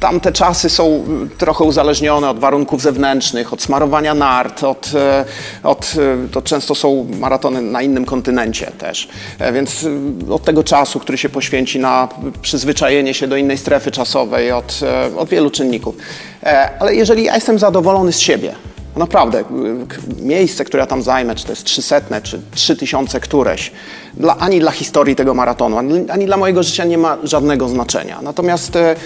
Tamte 0.00 0.32
czasy 0.32 0.70
są 0.70 1.04
trochę 1.38 1.64
uzależnione 1.64 2.30
od 2.30 2.38
warunków 2.38 2.82
zewnętrznych, 2.82 3.52
od 3.52 3.62
smarowania 3.62 4.14
nart, 4.14 4.64
od, 4.64 4.90
e, 4.94 5.24
od, 5.62 5.94
e, 6.24 6.28
to 6.28 6.42
często 6.42 6.74
są 6.74 7.06
maratony 7.20 7.62
na 7.62 7.82
innym 7.82 8.04
kontynencie 8.04 8.72
też. 8.78 9.08
E, 9.38 9.52
Więc 9.52 9.86
e, 10.28 10.32
od 10.32 10.44
tego 10.44 10.64
czasu, 10.64 11.00
który 11.00 11.18
się 11.18 11.28
poświęci 11.28 11.78
na 11.78 12.08
przyzwyczajenie 12.42 13.14
się 13.14 13.26
do 13.26 13.36
innej 13.36 13.58
strefy 13.58 13.90
czasowej, 13.90 14.52
od, 14.52 14.80
e, 14.82 15.16
od 15.16 15.28
wielu 15.28 15.50
czynników. 15.50 15.96
E, 16.42 16.70
Ale 16.80 16.94
jeżeli 16.94 17.24
ja 17.24 17.34
jestem 17.34 17.58
zadowolony 17.58 18.12
z 18.12 18.18
siebie, 18.18 18.54
Naprawdę, 18.96 19.44
k- 19.44 19.96
miejsce, 20.22 20.64
które 20.64 20.80
ja 20.80 20.86
tam 20.86 21.02
zajmę, 21.02 21.34
czy 21.34 21.44
to 21.44 21.52
jest 21.52 21.64
300, 21.64 22.20
czy 22.22 22.40
3000 22.54 23.20
któreś, 23.20 23.72
dla, 24.14 24.36
ani 24.38 24.60
dla 24.60 24.70
historii 24.70 25.16
tego 25.16 25.34
maratonu, 25.34 25.78
ani, 25.78 26.10
ani 26.10 26.26
dla 26.26 26.36
mojego 26.36 26.62
życia 26.62 26.84
nie 26.84 26.98
ma 26.98 27.16
żadnego 27.24 27.68
znaczenia. 27.68 28.18
Natomiast 28.22 28.76
e, 28.76 28.96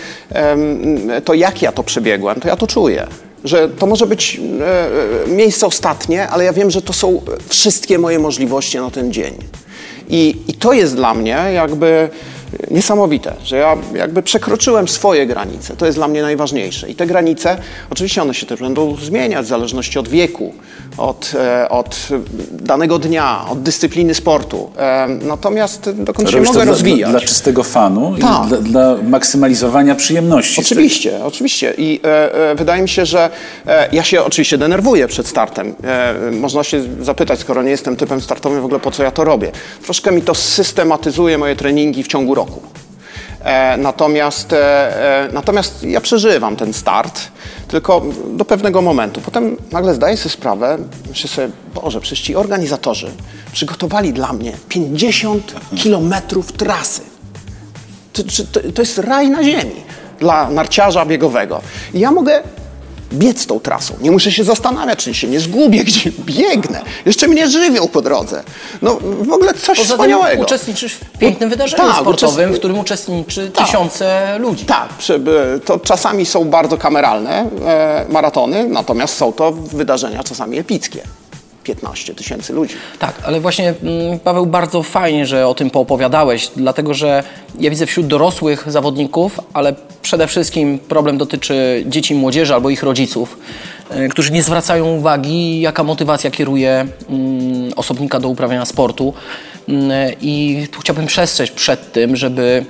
to, 1.25 1.35
jak 1.35 1.62
ja 1.62 1.73
to 1.73 1.83
przebiegłem, 1.83 2.41
to 2.41 2.49
ja 2.49 2.57
to 2.57 2.67
czuję. 2.67 3.07
Że 3.45 3.69
to 3.69 3.87
może 3.87 4.07
być 4.07 4.41
e, 4.61 5.25
e, 5.25 5.29
miejsce 5.29 5.67
ostatnie, 5.67 6.29
ale 6.29 6.45
ja 6.45 6.53
wiem, 6.53 6.71
że 6.71 6.83
to 6.83 6.93
są 6.93 7.23
wszystkie 7.49 7.99
moje 7.99 8.19
możliwości 8.19 8.79
na 8.79 8.91
ten 8.91 9.12
dzień. 9.12 9.35
I, 10.09 10.37
I 10.49 10.55
to 10.55 10.73
jest 10.73 10.97
dla 10.97 11.14
mnie 11.14 11.38
jakby 11.55 12.09
niesamowite, 12.71 13.35
że 13.45 13.57
ja 13.57 13.77
jakby 13.95 14.23
przekroczyłem 14.23 14.89
swoje 14.89 15.27
granice. 15.27 15.77
To 15.77 15.87
jest 15.87 15.99
dla 15.99 16.09
mnie 16.09 16.23
najważniejsze. 16.23 16.91
I 16.91 16.95
te 16.95 17.07
granice, 17.07 17.57
oczywiście 17.91 18.23
one 18.23 18.35
się 18.35 18.47
też 18.47 18.61
będą 18.61 18.97
zmieniać 18.97 19.47
w 19.47 19.49
zależności 19.49 19.99
od 19.99 20.09
wieku, 20.09 20.55
od, 20.97 21.33
e, 21.35 21.69
od 21.69 22.09
danego 22.53 22.99
dnia, 22.99 23.45
od 23.51 23.63
dyscypliny 23.63 24.15
sportu. 24.15 24.71
E, 24.79 25.09
Natomiast 25.23 25.91
dokąd 25.95 26.31
się 26.31 26.37
Robisz 26.37 26.49
to 26.51 26.55
mogę 26.55 26.71
rozwijać. 26.71 27.11
Dla, 27.11 27.19
dla 27.19 27.29
czystego 27.29 27.63
fanu 27.63 28.15
Tak. 28.21 28.45
i 28.45 28.49
dla, 28.49 28.59
dla 28.59 28.97
maksymalizowania 29.09 29.95
przyjemności. 29.95 30.61
Oczywiście, 30.61 31.25
oczywiście. 31.25 31.75
I 31.79 32.01
e, 32.05 32.35
e, 32.51 32.55
wydaje 32.55 32.83
mi 32.83 32.89
się, 32.89 33.07
że 33.07 33.31
e, 33.67 33.89
ja 33.93 34.03
się 34.03 34.23
oczywiście 34.25 34.59
denerwuję 34.59 35.09
przed 35.09 35.27
startem. 35.27 35.75
E, 35.85 36.15
można 36.31 36.65
się 36.65 36.83
zapytać, 37.01 37.39
skoro 37.39 37.63
nie 37.63 37.71
jestem 37.71 37.97
typem 37.97 38.21
startowym, 38.21 38.61
w 38.61 38.65
ogóle 38.65 38.81
po 38.81 38.91
co 38.91 39.03
ja 39.03 39.11
to 39.11 39.25
robię. 39.25 39.53
Troszkę 39.85 40.13
mi 40.13 40.23
to 40.23 40.35
systematyzuje 40.35 41.39
moje 41.39 41.57
treningi 41.57 42.03
w 42.03 42.09
ciągu 42.09 42.35
roku. 42.35 42.44
E, 43.45 43.77
natomiast, 43.77 44.53
e, 44.53 44.59
e, 45.27 45.33
natomiast 45.33 45.83
ja 45.83 46.01
przeżywam 46.01 46.57
ten 46.57 46.73
start, 46.73 47.21
tylko 47.69 48.03
do 48.31 48.45
pewnego 48.45 48.83
momentu. 48.83 49.21
Potem 49.21 49.57
nagle 49.73 49.95
zdaję 49.95 50.17
sobie 50.17 50.31
sprawę, 50.31 50.79
myślę 51.09 51.31
sobie, 51.31 51.49
Boże, 51.75 52.01
przecież 52.01 52.21
ci 52.21 52.37
organizatorzy 52.37 53.11
przygotowali 53.53 54.13
dla 54.13 54.33
mnie 54.33 54.53
50 54.69 55.55
kilometrów 55.77 56.53
trasy. 56.53 57.03
To, 58.13 58.23
to, 58.53 58.61
to 58.75 58.83
jest 58.83 58.99
raj 58.99 59.31
na 59.31 59.45
ziemi 59.45 59.85
dla 60.21 60.51
narciarza 60.51 61.07
biegowego. 61.07 61.61
I 61.95 62.01
ja 62.01 62.11
mogę 62.11 62.43
biec 63.14 63.47
tą 63.47 63.61
trasą. 63.61 63.94
Nie 64.00 64.11
muszę 64.11 64.33
się 64.33 64.44
zastanawiać, 64.44 64.99
czy 64.99 65.14
się 65.14 65.26
nie 65.28 65.40
zgubię, 65.40 65.85
gdzie 65.88 66.11
biegnę. 66.25 66.83
Jeszcze 67.06 67.28
mnie 67.28 67.49
żywią 67.49 67.88
po 67.88 68.02
drodze. 68.02 68.42
No 68.83 68.99
w 69.00 69.33
ogóle 69.33 69.54
coś 69.54 69.78
Poza 69.78 69.94
wspaniałego. 69.94 70.42
uczestniczysz 70.42 70.94
w 70.94 71.18
pięknym 71.18 71.50
wydarzeniu 71.50 71.83
Tak, 71.83 71.97
sportowym, 72.00 72.50
uczest- 72.50 72.54
w 72.54 72.59
którym 72.59 72.78
uczestniczy 72.78 73.50
Tak. 73.54 73.66
tysiące 73.66 74.38
ludzi. 74.38 74.64
Tak, 74.64 74.88
to 75.64 75.78
czasami 75.78 76.26
są 76.26 76.44
bardzo 76.44 76.76
kameralne 76.78 77.50
e, 77.66 78.06
maratony, 78.11 78.68
natomiast 78.68 79.16
są 79.16 79.33
to 79.33 79.52
wydarzenia 79.52 80.25
czasami 80.25 80.59
epickie. 80.59 81.02
15 81.64 82.14
tysięcy 82.14 82.52
ludzi. 82.52 82.75
Tak, 82.99 83.14
ale 83.25 83.40
właśnie 83.40 83.75
mm, 83.83 84.18
Paweł, 84.18 84.47
bardzo 84.47 84.83
fajnie, 84.83 85.26
że 85.26 85.49
o 85.49 85.54
tym 85.54 85.71
poopowiadałeś, 85.71 86.50
dlatego 86.56 86.94
że 86.94 87.23
ja 87.61 87.71
widzę 87.71 87.87
wśród 87.87 88.06
dorosłych 88.06 88.64
zawodników, 88.66 89.40
ale 89.52 89.75
przede 90.02 90.26
wszystkim 90.26 90.78
problem 90.78 91.18
dotyczy 91.18 91.85
dzieci 91.87 92.14
i 92.14 92.16
młodzieży 92.16 92.54
albo 92.54 92.71
ich 92.71 92.83
rodziców, 92.83 93.38
e, 93.90 94.09
którzy 94.09 94.33
nie 94.33 94.42
zwracają 94.42 94.97
uwagi, 94.97 95.61
jaka 95.61 95.85
motywacja 95.85 96.30
kieruje 96.30 96.87
mm, 97.09 97.73
osobnika 97.76 98.21
do 98.21 98.28
uprawiania 98.28 98.64
sportu. 98.64 99.14
Mm, 99.68 99.90
I 100.21 100.66
tu 100.71 100.80
chciałbym 100.80 101.06
przestrzec 101.06 101.50
przed 101.50 101.92
tym, 101.92 102.16
żeby 102.16 102.64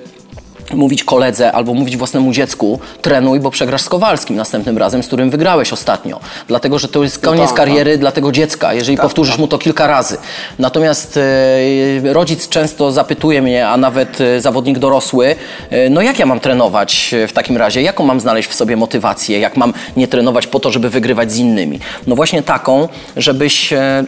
mówić 0.72 1.04
koledze 1.04 1.52
albo 1.52 1.74
mówić 1.74 1.96
własnemu 1.96 2.32
dziecku, 2.32 2.80
trenuj, 3.02 3.40
bo 3.40 3.50
przegrasz 3.50 3.82
z 3.82 3.88
Kowalskim 3.88 4.36
następnym 4.36 4.78
razem, 4.78 5.02
z 5.02 5.06
którym 5.06 5.30
wygrałeś 5.30 5.72
ostatnio. 5.72 6.20
Dlatego, 6.48 6.78
że 6.78 6.88
to 6.88 7.02
jest 7.02 7.18
koniec 7.18 7.48
tak, 7.48 7.56
kariery 7.56 7.98
dla 7.98 8.12
tego 8.12 8.32
dziecka, 8.32 8.74
jeżeli 8.74 8.96
powtórzysz 8.96 9.38
mu 9.38 9.48
to 9.48 9.58
kilka 9.58 9.86
razy. 9.86 10.16
Natomiast 10.58 11.16
e, 11.16 12.12
rodzic 12.12 12.48
często 12.48 12.92
zapytuje 12.92 13.42
mnie, 13.42 13.68
a 13.68 13.76
nawet 13.76 14.20
e, 14.20 14.40
zawodnik 14.40 14.78
dorosły, 14.78 15.36
e, 15.70 15.90
no 15.90 16.02
jak 16.02 16.18
ja 16.18 16.26
mam 16.26 16.40
trenować 16.40 17.14
e, 17.14 17.28
w 17.28 17.32
takim 17.32 17.56
razie? 17.56 17.82
Jaką 17.82 18.04
mam 18.04 18.20
znaleźć 18.20 18.48
w 18.48 18.54
sobie 18.54 18.76
motywację? 18.76 19.38
Jak 19.38 19.56
mam 19.56 19.74
nie 19.96 20.08
trenować 20.08 20.46
po 20.46 20.60
to, 20.60 20.70
żeby 20.70 20.90
wygrywać 20.90 21.32
z 21.32 21.38
innymi? 21.38 21.80
No 22.06 22.16
właśnie 22.16 22.42
taką, 22.42 22.88
żebyś 23.16 23.72
e, 23.72 24.04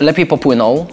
lepiej 0.00 0.26
popłynął, 0.26 0.86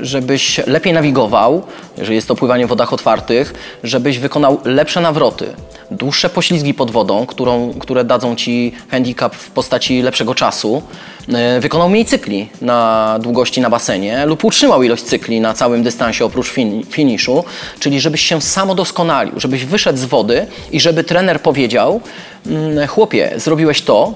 żebyś 0.00 0.60
lepiej 0.66 0.92
nawigował, 0.92 1.62
jeżeli 1.98 2.16
jest 2.16 2.28
to 2.28 2.34
pływanie 2.34 2.66
w 2.66 2.68
wodach 2.68 2.92
otwartych, 2.92 3.54
żebyś 3.84 4.18
wykonał 4.18 4.60
lepsze 4.64 5.00
nawroty, 5.00 5.46
dłuższe 5.90 6.28
poślizgi 6.30 6.74
pod 6.74 6.90
wodą, 6.90 7.26
którą, 7.26 7.74
które 7.78 8.04
dadzą 8.04 8.36
ci 8.36 8.72
handicap 8.90 9.34
w 9.34 9.50
postaci 9.50 10.02
lepszego 10.02 10.34
czasu, 10.34 10.82
e, 11.28 11.60
wykonał 11.60 11.88
mniej 11.88 12.04
cykli 12.04 12.48
na 12.60 13.18
długości 13.22 13.60
na 13.60 13.70
basenie 13.70 14.26
lub 14.26 14.44
utrzymał 14.44 14.82
ilość 14.82 15.02
cykli 15.02 15.40
na 15.40 15.54
całym 15.54 15.82
dystansie 15.82 16.24
oprócz 16.24 16.48
fin 16.48 16.82
finiszu, 16.90 17.44
czyli 17.80 18.00
żebyś 18.00 18.20
się 18.20 18.40
samodoskonalił, 18.40 19.40
żebyś 19.40 19.64
wyszedł 19.64 19.98
z 19.98 20.04
wody 20.04 20.46
i 20.72 20.80
żeby 20.80 21.04
trener 21.04 21.40
powiedział, 21.40 22.00
mm, 22.46 22.88
chłopie, 22.88 23.32
zrobiłeś 23.36 23.82
to, 23.82 24.14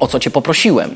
o 0.00 0.06
co 0.06 0.20
cię 0.20 0.30
poprosiłem 0.30 0.94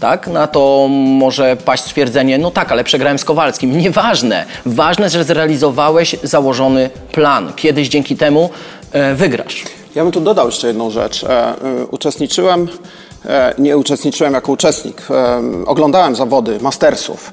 tak? 0.00 0.26
Na 0.26 0.46
to 0.46 0.88
może 0.90 1.56
paść 1.56 1.82
stwierdzenie, 1.82 2.38
no 2.38 2.50
tak, 2.50 2.72
ale 2.72 2.84
przegrałem 2.84 3.18
z 3.18 3.24
Kowalskim. 3.24 3.78
Nieważne. 3.78 4.46
Ważne, 4.66 5.10
że 5.10 5.24
zrealizowałeś 5.24 6.16
założony 6.22 6.90
plan. 7.12 7.52
Kiedyś 7.56 7.88
dzięki 7.88 8.16
temu 8.16 8.50
e, 8.92 9.14
wygrasz. 9.14 9.64
Ja 9.94 10.02
bym 10.02 10.12
tu 10.12 10.20
dodał 10.20 10.46
jeszcze 10.46 10.66
jedną 10.66 10.90
rzecz. 10.90 11.24
E, 11.24 11.28
e, 11.28 11.54
uczestniczyłem, 11.90 12.68
e, 13.26 13.54
nie 13.58 13.76
uczestniczyłem 13.76 14.34
jako 14.34 14.52
uczestnik, 14.52 15.02
e, 15.10 15.42
oglądałem 15.66 16.16
zawody 16.16 16.60
mastersów 16.60 17.32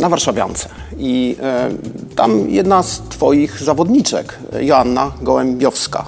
na 0.00 0.08
Warszawiance 0.08 0.68
i 0.98 1.36
tam 2.16 2.50
jedna 2.50 2.82
z 2.82 3.00
twoich 3.08 3.62
zawodniczek, 3.62 4.38
Joanna 4.60 5.12
Gołębiowska, 5.22 6.04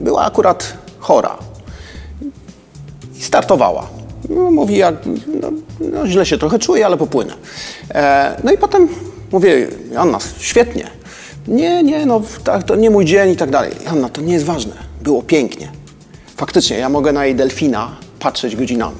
była 0.00 0.24
akurat 0.24 0.72
chora 0.98 1.38
i 3.22 3.24
startowała. 3.24 3.86
No, 4.28 4.50
mówi, 4.50 4.76
jak, 4.76 4.94
no, 5.40 5.50
no, 5.80 6.06
źle 6.06 6.26
się 6.26 6.38
trochę 6.38 6.58
czuję, 6.58 6.86
ale 6.86 6.96
popłynę. 6.96 7.34
E, 7.94 8.36
no 8.44 8.52
i 8.52 8.58
potem 8.58 8.88
mówię, 9.32 9.68
Anna, 9.96 10.18
świetnie. 10.38 10.86
Nie, 11.48 11.82
nie, 11.82 12.06
no 12.06 12.22
tak, 12.44 12.62
to 12.62 12.76
nie 12.76 12.90
mój 12.90 13.04
dzień 13.04 13.30
i 13.30 13.36
tak 13.36 13.50
dalej. 13.50 13.72
Anna, 13.86 14.08
to 14.08 14.20
nie 14.20 14.32
jest 14.32 14.44
ważne. 14.44 14.72
Było 15.02 15.22
pięknie. 15.22 15.68
Faktycznie, 16.36 16.78
ja 16.78 16.88
mogę 16.88 17.12
na 17.12 17.26
jej 17.26 17.34
delfina 17.34 17.96
patrzeć 18.18 18.56
godzinami. 18.56 18.96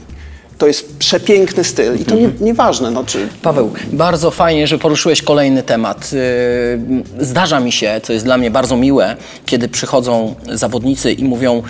To 0.58 0.66
jest 0.66 0.96
przepiękny 0.98 1.64
styl 1.64 2.00
i 2.00 2.04
to 2.04 2.14
nie, 2.14 2.30
nieważne, 2.40 2.90
no 2.90 3.04
czy... 3.04 3.28
Paweł, 3.42 3.72
bardzo 3.92 4.30
fajnie, 4.30 4.66
że 4.66 4.78
poruszyłeś 4.78 5.22
kolejny 5.22 5.62
temat. 5.62 6.12
Yy, 6.12 7.24
Zdarza 7.26 7.60
mi 7.60 7.72
się, 7.72 8.00
co 8.02 8.12
jest 8.12 8.24
dla 8.24 8.38
mnie 8.38 8.50
bardzo 8.50 8.76
miłe, 8.76 9.16
kiedy 9.46 9.68
przychodzą 9.68 10.34
zawodnicy 10.52 11.12
i 11.12 11.24
mówią, 11.24 11.62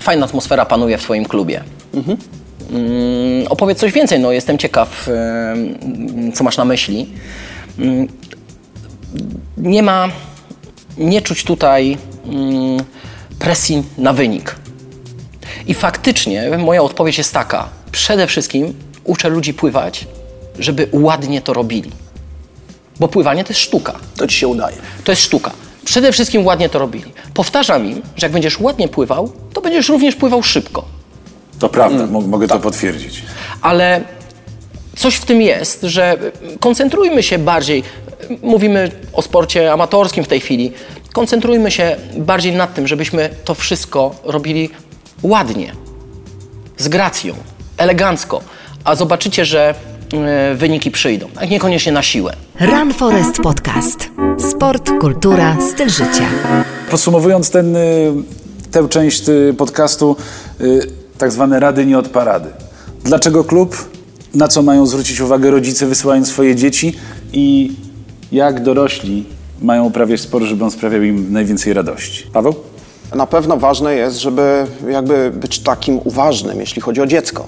fajna 0.00 0.26
atmosfera 0.26 0.66
panuje 0.66 0.98
w 0.98 1.02
Twoim 1.02 1.24
klubie. 1.24 1.64
Mm, 1.94 3.46
opowiedz 3.48 3.78
coś 3.78 3.92
więcej, 3.92 4.20
no 4.20 4.32
jestem 4.32 4.58
ciekaw, 4.58 5.08
co 6.34 6.44
masz 6.44 6.56
na 6.56 6.64
myśli. 6.64 7.08
Mm, 7.78 8.08
nie 9.56 9.82
ma, 9.82 10.08
nie 10.98 11.22
czuć 11.22 11.44
tutaj 11.44 11.98
mm, 12.24 12.84
presji 13.38 13.82
na 13.98 14.12
wynik. 14.12 14.56
I 15.66 15.74
faktycznie 15.74 16.58
moja 16.58 16.82
odpowiedź 16.82 17.18
jest 17.18 17.34
taka. 17.34 17.68
Przede 17.92 18.26
wszystkim 18.26 18.74
uczę 19.04 19.28
ludzi 19.28 19.54
pływać, 19.54 20.06
żeby 20.58 20.88
ładnie 20.92 21.40
to 21.40 21.52
robili. 21.52 21.90
Bo 23.00 23.08
pływanie 23.08 23.44
to 23.44 23.50
jest 23.50 23.60
sztuka. 23.60 23.94
To 24.16 24.26
ci 24.26 24.36
się 24.36 24.48
udaje. 24.48 24.76
To 25.04 25.12
jest 25.12 25.22
sztuka. 25.22 25.50
Przede 25.84 26.12
wszystkim 26.12 26.46
ładnie 26.46 26.68
to 26.68 26.78
robili. 26.78 27.12
Powtarzam 27.34 27.86
im, 27.86 28.02
że 28.16 28.26
jak 28.26 28.32
będziesz 28.32 28.60
ładnie 28.60 28.88
pływał, 28.88 29.32
to 29.52 29.60
będziesz 29.60 29.88
również 29.88 30.16
pływał 30.16 30.42
szybko. 30.42 30.99
To 31.60 31.68
prawda, 31.68 32.06
mo- 32.06 32.20
mogę 32.20 32.48
to 32.48 32.58
potwierdzić. 32.58 33.22
Ale 33.62 34.00
coś 34.96 35.14
w 35.14 35.24
tym 35.24 35.42
jest, 35.42 35.82
że 35.82 36.16
koncentrujmy 36.60 37.22
się 37.22 37.38
bardziej, 37.38 37.82
mówimy 38.42 38.90
o 39.12 39.22
sporcie 39.22 39.72
amatorskim 39.72 40.24
w 40.24 40.28
tej 40.28 40.40
chwili, 40.40 40.72
koncentrujmy 41.12 41.70
się 41.70 41.96
bardziej 42.16 42.52
nad 42.52 42.74
tym, 42.74 42.86
żebyśmy 42.88 43.30
to 43.44 43.54
wszystko 43.54 44.14
robili 44.24 44.70
ładnie, 45.22 45.72
z 46.78 46.88
gracją, 46.88 47.34
elegancko, 47.76 48.40
a 48.84 48.94
zobaczycie, 48.94 49.44
że 49.44 49.74
e, 50.14 50.54
wyniki 50.54 50.90
przyjdą, 50.90 51.28
a 51.36 51.44
niekoniecznie 51.44 51.92
na 51.92 52.02
siłę. 52.02 52.36
Run 52.60 52.92
Forest 52.94 53.36
Podcast. 53.42 54.08
Sport, 54.50 54.90
kultura, 55.00 55.56
styl 55.72 55.88
życia. 55.90 56.24
Podsumowując 56.90 57.50
ten, 57.50 57.76
y, 57.76 58.12
tę 58.70 58.88
część 58.88 59.28
y, 59.28 59.54
podcastu, 59.58 60.16
y, 60.60 60.99
tak 61.20 61.32
zwane 61.32 61.60
rady 61.60 61.86
nie 61.86 61.98
od 61.98 62.08
parady. 62.08 62.48
Dlaczego 63.04 63.44
klub? 63.44 63.90
Na 64.34 64.48
co 64.48 64.62
mają 64.62 64.86
zwrócić 64.86 65.20
uwagę 65.20 65.50
rodzice 65.50 65.86
wysyłając 65.86 66.28
swoje 66.28 66.56
dzieci? 66.56 66.96
I 67.32 67.72
jak 68.32 68.62
dorośli 68.62 69.24
mają 69.62 69.84
uprawiać 69.84 70.20
sport, 70.20 70.44
żeby 70.44 70.64
on 70.64 70.70
sprawiał 70.70 71.02
im 71.02 71.32
najwięcej 71.32 71.72
radości? 71.72 72.26
Paweł? 72.32 72.54
Na 73.14 73.26
pewno 73.26 73.56
ważne 73.56 73.94
jest, 73.94 74.18
żeby 74.18 74.66
jakby 74.88 75.30
być 75.30 75.58
takim 75.58 76.00
uważnym, 76.04 76.60
jeśli 76.60 76.82
chodzi 76.82 77.00
o 77.00 77.06
dziecko. 77.06 77.46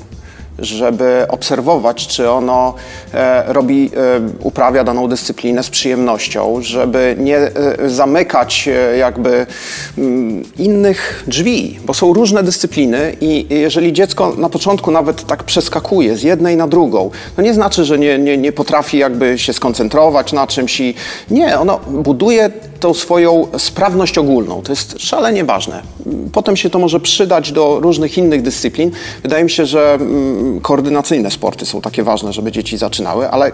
Żeby 0.59 1.27
obserwować, 1.29 2.07
czy 2.07 2.31
ono 2.31 2.75
e, 3.15 3.53
robi, 3.53 3.91
e, 3.97 4.21
uprawia 4.41 4.85
daną 4.85 5.09
dyscyplinę 5.09 5.63
z 5.63 5.71
przyjemnością, 5.71 6.59
żeby 6.61 7.17
nie 7.19 7.37
e, 7.37 7.51
zamykać 7.87 8.69
jakby 8.99 9.47
mm, 9.99 10.43
innych 10.59 11.25
drzwi, 11.27 11.79
bo 11.87 11.95
są 11.95 12.13
różne 12.13 12.43
dyscypliny 12.43 13.17
i 13.21 13.47
jeżeli 13.51 13.93
dziecko 13.93 14.35
na 14.39 14.49
początku 14.49 14.91
nawet 14.91 15.27
tak 15.27 15.43
przeskakuje 15.43 16.17
z 16.17 16.23
jednej 16.23 16.57
na 16.57 16.69
drugą, 16.69 17.11
to 17.37 17.43
nie 17.43 17.55
znaczy, 17.55 17.85
że 17.85 17.99
nie, 17.99 18.19
nie, 18.19 18.39
nie 18.39 18.53
potrafi 18.53 18.99
jakby 18.99 19.39
się 19.39 19.53
skoncentrować 19.53 20.33
na 20.33 20.47
czymś 20.47 20.81
i 20.81 20.95
nie, 21.31 21.59
ono 21.59 21.79
buduje 21.79 22.51
tą 22.83 22.95
swoją 22.95 23.47
sprawność 23.59 24.19
ogólną. 24.19 24.63
To 24.63 24.73
jest 24.73 24.95
szalenie 24.99 25.45
ważne. 25.45 25.83
Potem 26.33 26.57
się 26.57 26.71
to 26.71 26.79
może 26.79 27.01
przydać 27.01 27.53
do 27.53 27.81
różnych 27.81 28.19
innych 28.19 28.43
dyscyplin. 28.43 28.91
Wydaje 29.23 29.45
mi 29.45 29.51
się, 29.51 29.67
że 29.67 29.95
mm, 29.95 30.52
koordynacyjne 30.61 31.31
sporty 31.31 31.67
są 31.67 31.81
takie 31.81 32.03
ważne, 32.03 32.33
żeby 32.33 32.53
dzieci 32.53 32.79
zaczynały, 32.79 33.31
ale 33.31 33.47
e, 33.47 33.53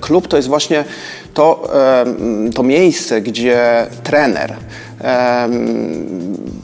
klub 0.00 0.28
to 0.28 0.36
jest 0.36 0.48
właśnie 0.48 0.84
to, 1.34 1.70
e, 1.74 2.04
to 2.54 2.62
miejsce, 2.62 3.20
gdzie 3.20 3.86
trener 4.02 4.56
e, 5.00 5.48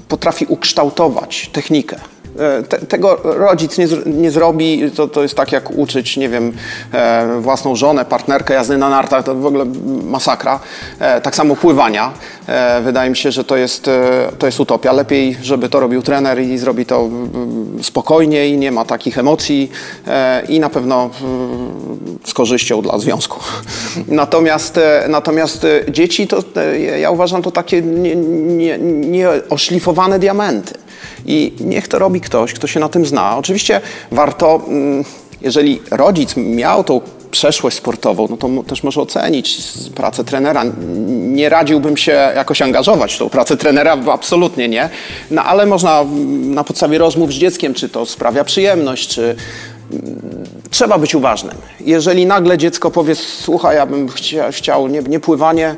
potrafi 0.09 0.47
ukształtować 0.49 1.51
technikę. 1.53 1.97
E, 2.39 2.63
Te, 2.63 2.79
tego 2.79 3.21
rodzic 3.25 3.79
nie, 3.79 3.87
nie 4.07 4.31
zrobi, 4.31 4.91
to, 4.91 5.09
to 5.09 5.23
jest 5.23 5.35
tak 5.35 5.53
jak 5.53 5.71
uczyć, 5.71 6.17
nie 6.17 6.29
wiem, 6.29 6.53
e, 6.93 7.41
własną 7.41 7.77
żonę, 7.77 8.05
partnerkę 8.05 8.55
jazdy 8.55 8.79
na 8.79 8.91
nartach, 8.91 9.25
to 9.25 9.35
w 9.35 9.47
ogóle 9.47 9.65
masakra. 10.05 10.61
E, 10.99 11.21
tak 11.21 11.37
samo 11.37 11.57
pływania. 11.57 12.13
E, 12.47 12.81
wydaje 12.81 13.11
mi 13.11 13.17
się, 13.17 13.33
że 13.33 13.45
to 13.45 13.57
jest, 13.57 13.89
e, 13.89 14.29
to 14.39 14.47
jest 14.47 14.61
utopia. 14.61 14.93
Lepiej, 14.93 15.37
żeby 15.43 15.69
to 15.69 15.81
robił 15.81 16.03
trener 16.03 16.41
i 16.43 16.59
zrobi 16.59 16.87
to 16.87 17.01
mm, 17.01 17.85
spokojnie 17.85 18.49
i 18.49 18.59
nie 18.59 18.73
ma 18.73 18.85
takich 18.85 19.19
emocji 19.19 19.71
e, 20.07 20.43
i 20.49 20.61
na 20.61 20.71
pewno 20.71 21.11
mm, 21.23 22.19
z 22.25 22.35
korzyścią 22.35 22.83
dla 22.83 22.99
związku. 22.99 23.41
Natomiast, 24.09 24.81
natomiast 25.09 25.67
dzieci 25.89 26.27
to, 26.27 26.43
ja 26.99 27.11
uważam, 27.11 27.43
to 27.43 27.51
takie 27.51 27.83
nieoszlifowane 27.83 28.59
nie, 28.59 28.79
nie 28.79 29.29
oszlifowane 29.49 30.19
diamenty. 30.19 30.75
I 31.27 31.53
niech 31.61 31.89
to 31.89 31.99
robi 31.99 32.21
ktoś, 32.21 32.53
kto 32.53 32.67
się 32.67 32.81
na 32.81 32.89
tym 32.89 33.07
zna. 33.07 33.37
Oczywiście 33.37 33.81
warto, 34.13 34.61
mm, 34.69 35.05
jeżeli 35.43 35.81
rodzic 35.91 36.37
miał 36.37 36.85
tą 36.85 37.01
przeszłość 37.31 37.77
sportową, 37.77 38.27
no 38.31 38.37
to 38.37 38.49
też 38.67 38.83
może 38.83 39.01
ocenić 39.01 39.59
pracę 39.95 40.25
trenera. 40.25 40.65
Nie 41.09 41.49
radziłbym 41.49 41.97
się 41.97 42.13
jakoś 42.13 42.63
angażować 42.63 43.15
w 43.15 43.19
tą 43.19 43.29
pracę 43.29 43.57
trenera, 43.57 43.97
absolutnie 44.13 44.69
nie. 44.69 44.89
No 45.31 45.45
ale 45.45 45.67
można 45.67 46.01
mm, 46.01 46.55
na 46.55 46.65
podstawie 46.65 46.99
rozmów 46.99 47.33
z 47.33 47.35
dzieckiem, 47.35 47.75
czy 47.75 47.89
to 47.89 48.07
sprawia 48.07 48.45
przyjemność, 48.45 49.09
czy 49.09 49.37
trzeba 50.71 50.99
być 50.99 51.15
uważnym. 51.15 51.55
Jeżeli 51.81 52.27
nagle 52.27 52.59
dziecko 52.59 52.91
powie, 52.91 53.15
słuchaj, 53.15 53.77
ja 53.77 53.87
bym 53.87 54.09
chcia, 54.09 54.53
chciał 54.53 54.89
nie, 54.89 55.03
nie 55.03 55.21
pływanie 55.21 55.77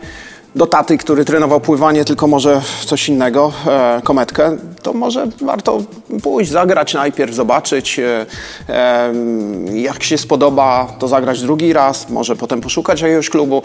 do 0.55 0.67
taty, 0.67 0.99
który 0.99 1.25
trenował 1.25 1.61
pływanie, 1.61 2.05
tylko 2.05 2.27
może 2.27 2.63
coś 2.87 3.09
innego, 3.09 3.53
e, 3.67 4.01
kometkę, 4.05 4.57
to 4.83 4.93
może 4.93 5.27
warto 5.41 5.83
pójść, 6.23 6.51
zagrać 6.51 6.95
najpierw, 6.95 7.35
zobaczyć. 7.35 7.99
E, 7.99 8.27
e, 8.69 9.13
jak 9.75 10.03
się 10.03 10.19
spodoba, 10.19 10.97
to 10.99 11.09
zagrać 11.09 11.41
drugi 11.41 11.73
raz, 11.73 12.11
może 12.11 12.37
potem 12.37 12.61
poszukać 12.61 13.01
jakiegoś 13.01 13.31
klubu. 13.31 13.63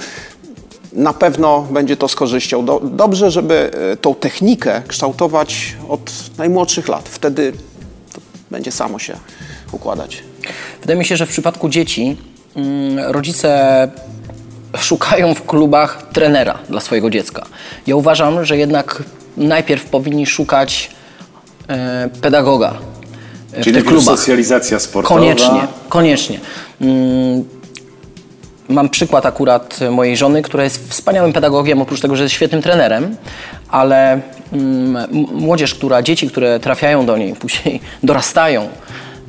Na 0.93 1.13
pewno 1.13 1.61
będzie 1.71 1.97
to 1.97 2.07
z 2.07 2.15
korzyścią. 2.15 2.65
Do, 2.65 2.81
dobrze, 2.83 3.31
żeby 3.31 3.71
e, 3.91 3.97
tą 3.97 4.15
technikę 4.15 4.81
kształtować 4.87 5.75
od 5.89 6.11
najmłodszych 6.37 6.87
lat. 6.87 7.09
Wtedy 7.09 7.53
to 8.13 8.21
będzie 8.51 8.71
samo 8.71 8.99
się 8.99 9.17
układać. 9.71 10.23
Wydaje 10.81 10.99
mi 10.99 11.05
się, 11.05 11.17
że 11.17 11.25
w 11.25 11.29
przypadku 11.29 11.69
dzieci 11.69 12.17
mm, 12.55 13.11
rodzice 13.11 13.91
szukają 14.77 15.35
w 15.35 15.45
klubach 15.45 16.07
trenera 16.13 16.57
dla 16.69 16.79
swojego 16.79 17.09
dziecka. 17.09 17.45
Ja 17.87 17.95
uważam, 17.95 18.45
że 18.45 18.57
jednak 18.57 19.03
najpierw 19.37 19.85
powinni 19.85 20.25
szukać 20.25 20.89
e, 21.69 22.09
pedagoga 22.21 22.69
e, 22.69 22.73
w 22.73 23.63
Czyli 23.63 23.63
tych 23.63 23.73
najpierw 23.73 23.87
klubach. 23.87 24.19
socjalizacja 24.19 24.79
sportowa. 24.79 25.15
Koniecznie, 25.19 25.67
koniecznie. 25.89 26.39
Mm, 26.81 27.45
Mam 28.69 28.89
przykład 28.89 29.25
akurat 29.25 29.79
mojej 29.91 30.17
żony, 30.17 30.41
która 30.41 30.63
jest 30.63 30.89
wspaniałym 30.89 31.33
pedagogiem, 31.33 31.81
oprócz 31.81 32.01
tego, 32.01 32.15
że 32.15 32.23
jest 32.23 32.35
świetnym 32.35 32.61
trenerem, 32.61 33.15
ale 33.69 34.21
mm, 34.53 35.07
młodzież, 35.33 35.75
która, 35.75 36.01
dzieci, 36.01 36.29
które 36.29 36.59
trafiają 36.59 37.05
do 37.05 37.17
niej, 37.17 37.33
później 37.41 37.79
dorastają, 38.03 38.69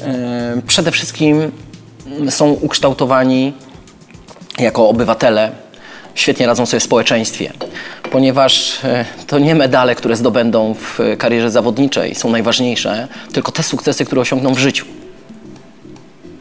e, 0.02 0.62
przede 0.66 0.90
wszystkim 0.90 1.50
mm, 2.06 2.30
są 2.30 2.48
ukształtowani 2.52 3.52
jako 4.58 4.88
obywatele, 4.88 5.50
świetnie 6.14 6.46
radzą 6.46 6.66
sobie 6.66 6.80
w 6.80 6.84
społeczeństwie, 6.84 7.52
ponieważ 8.10 8.84
e, 8.84 9.04
to 9.26 9.38
nie 9.38 9.54
medale, 9.54 9.94
które 9.94 10.16
zdobędą 10.16 10.74
w 10.74 11.00
e, 11.00 11.16
karierze 11.16 11.50
zawodniczej 11.50 12.14
są 12.14 12.30
najważniejsze, 12.30 13.08
tylko 13.32 13.52
te 13.52 13.62
sukcesy, 13.62 14.04
które 14.04 14.20
osiągną 14.20 14.54
w 14.54 14.58
życiu. 14.58 14.86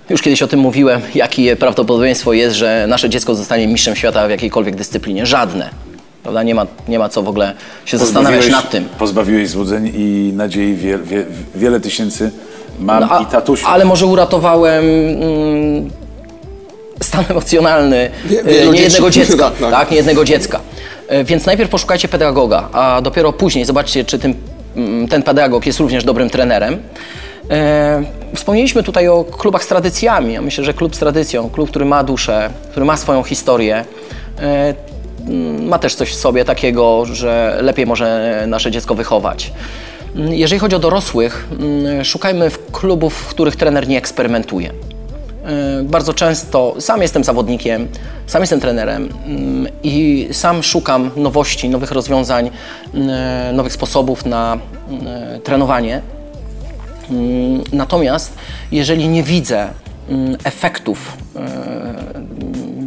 Już 0.10 0.22
kiedyś 0.22 0.42
o 0.42 0.48
tym 0.48 0.60
mówiłem, 0.60 1.02
jakie 1.16 1.56
prawdopodobieństwo 1.56 2.34
jest, 2.34 2.56
że 2.56 2.86
nasze 2.90 3.10
dziecko 3.10 3.36
zostanie 3.36 3.68
mistrzem 3.68 3.96
świata 3.96 4.28
w 4.28 4.30
jakiejkolwiek 4.30 4.76
dyscyplinie. 4.76 5.26
Żadne. 5.26 5.70
Prawda? 6.24 6.44
Nie, 6.44 6.56
ma, 6.56 6.66
nie 6.88 7.00
ma 7.00 7.10
co 7.10 7.24
w 7.24 7.28
ogóle 7.28 7.54
się 7.86 7.98
zastanawiać 7.98 8.50
nad 8.50 8.70
tym. 8.70 8.90
Pozbawiłeś 9.00 9.50
złudzeń 9.50 9.92
i 9.96 10.32
nadziei 10.36 10.76
wie, 10.76 10.98
wie, 10.98 11.26
wiele 11.56 11.80
tysięcy 11.80 12.32
mam 12.80 13.02
No, 13.02 13.12
a- 13.12 13.22
i 13.22 13.26
tatusiów. 13.26 13.70
Ale 13.70 13.86
może 13.86 14.06
uratowałem 14.06 14.86
mm, 14.86 15.90
stan 17.02 17.26
emocjonalny 17.30 18.10
Wie- 18.26 18.42
e, 18.42 18.68
niejednego 18.68 19.10
dziecka. 19.10 19.52
Tak, 19.60 19.72
tak. 19.72 19.92
Niejednego 19.92 20.26
dziecka. 20.26 20.60
E, 21.08 21.24
Więc 21.24 21.46
najpierw 21.46 21.70
poszukajcie 21.70 22.08
pedagoga, 22.08 22.70
a 22.74 23.02
dopiero 23.02 23.34
później 23.34 23.66
zobaczcie, 23.66 24.06
czy 24.06 24.20
tym, 24.20 24.34
mm, 24.76 25.08
ten 25.08 25.24
pedagog 25.24 25.66
jest 25.66 25.80
również 25.80 26.04
dobrym 26.04 26.30
trenerem. 26.30 26.78
E, 27.52 28.04
Wspomnieliśmy 28.36 28.84
tutaj 28.84 29.08
o 29.08 29.24
klubach 29.24 29.64
z 29.64 29.68
tradycjami. 29.68 30.34
Ja 30.34 30.42
myślę, 30.42 30.64
że 30.64 30.74
klub 30.74 30.96
z 30.96 31.00
tradycją, 31.00 31.50
klub, 31.50 31.70
który 31.70 31.86
ma 31.86 32.04
duszę, 32.04 32.50
który 32.72 32.86
ma 32.86 32.98
swoją 32.98 33.24
historię, 33.24 33.86
mm, 34.40 35.68
ma 35.68 35.80
też 35.80 35.96
coś 35.96 36.10
w 36.10 36.16
sobie 36.16 36.46
takiego, 36.46 37.06
że 37.06 37.58
lepiej 37.62 37.86
może 37.86 38.44
nasze 38.48 38.72
dziecko 38.72 38.96
wychować. 38.96 39.52
Mm, 40.16 40.34
Jeżeli 40.34 40.60
chodzi 40.60 40.76
o 40.76 40.80
dorosłych, 40.80 41.48
szukajmy 42.04 42.52
klubów, 42.72 43.14
w 43.14 43.28
których 43.28 43.56
trener 43.56 43.88
nie 43.88 43.98
eksperymentuje. 43.98 44.72
E, 45.48 45.84
Bardzo 45.84 46.14
często 46.14 46.76
sam 46.80 47.02
jestem 47.02 47.24
zawodnikiem, 47.24 47.88
sam 48.28 48.42
jestem 48.42 48.60
trenerem 48.60 49.10
mm, 49.26 49.68
i 49.84 50.28
sam 50.32 50.64
szukam 50.64 51.12
nowości, 51.16 51.70
nowych 51.70 51.92
rozwiązań, 51.92 52.52
mm, 52.94 53.56
nowych 53.56 53.74
sposobów 53.74 54.26
na 54.26 54.58
mm, 54.90 55.42
trenowanie. 55.42 56.02
Mm, 57.12 57.62
Natomiast 57.74 58.34
jeżeli 58.72 59.08
nie 59.10 59.24
widzę 59.24 59.68
mm, 60.10 60.38
efektów 60.44 61.18
e, 61.36 61.48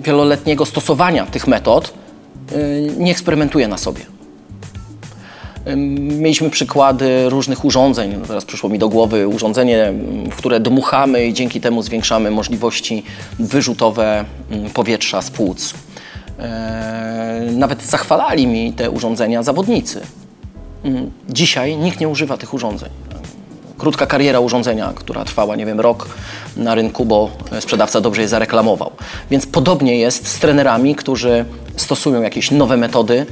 wieloletniego 0.03 0.67
stosowania 0.67 1.27
tych 1.27 1.47
metod, 1.47 1.93
nie 2.99 3.11
eksperymentuje 3.11 3.69
na 3.69 3.79
sobie. 3.79 4.01
Mieliśmy 5.97 6.51
przykłady 6.51 7.31
różnych 7.31 7.65
urządzeń. 7.65 8.17
No 8.21 8.27
teraz 8.27 8.45
przyszło 8.45 8.71
mi 8.71 8.79
do 8.79 8.89
głowy 8.89 9.29
urządzenie, 9.29 9.93
w 10.31 10.37
które 10.37 10.61
dmuchamy 10.61 11.27
i 11.27 11.35
dzięki 11.35 11.61
temu 11.61 11.83
zwiększamy 11.83 12.31
możliwości 12.31 13.03
wyrzutowe 13.39 14.25
powietrza 14.75 15.23
z 15.23 15.31
płuc. 15.31 15.75
E, 16.39 17.49
nawet 17.53 17.83
zachwalali 17.83 18.47
mi 18.47 18.73
te 18.73 18.91
urządzenia 18.91 19.43
zawodnicy. 19.43 20.01
Dzisiaj 21.29 21.77
nikt 21.77 22.01
nie 22.01 22.09
używa 22.09 22.37
tych 22.37 22.55
urządzeń. 22.55 22.89
Krótka 23.79 24.07
kariera 24.07 24.41
urządzenia, 24.41 24.93
która 24.95 25.25
trwała, 25.25 25.57
nie 25.57 25.67
wiem, 25.67 25.81
rok 25.81 26.09
na 26.57 26.75
rynku, 26.75 27.05
bo 27.05 27.31
sprzedawca 27.61 28.01
dobrze 28.01 28.23
je 28.23 28.29
zareklamował. 28.29 28.91
Więc 29.31 29.47
podobnie 29.47 29.97
jest 29.97 30.29
z 30.29 30.39
trenerami, 30.39 30.95
którzy 30.95 31.45
stosują 31.77 32.23
jakieś 32.23 32.51
nowe 32.51 32.77
metody, 32.77 33.27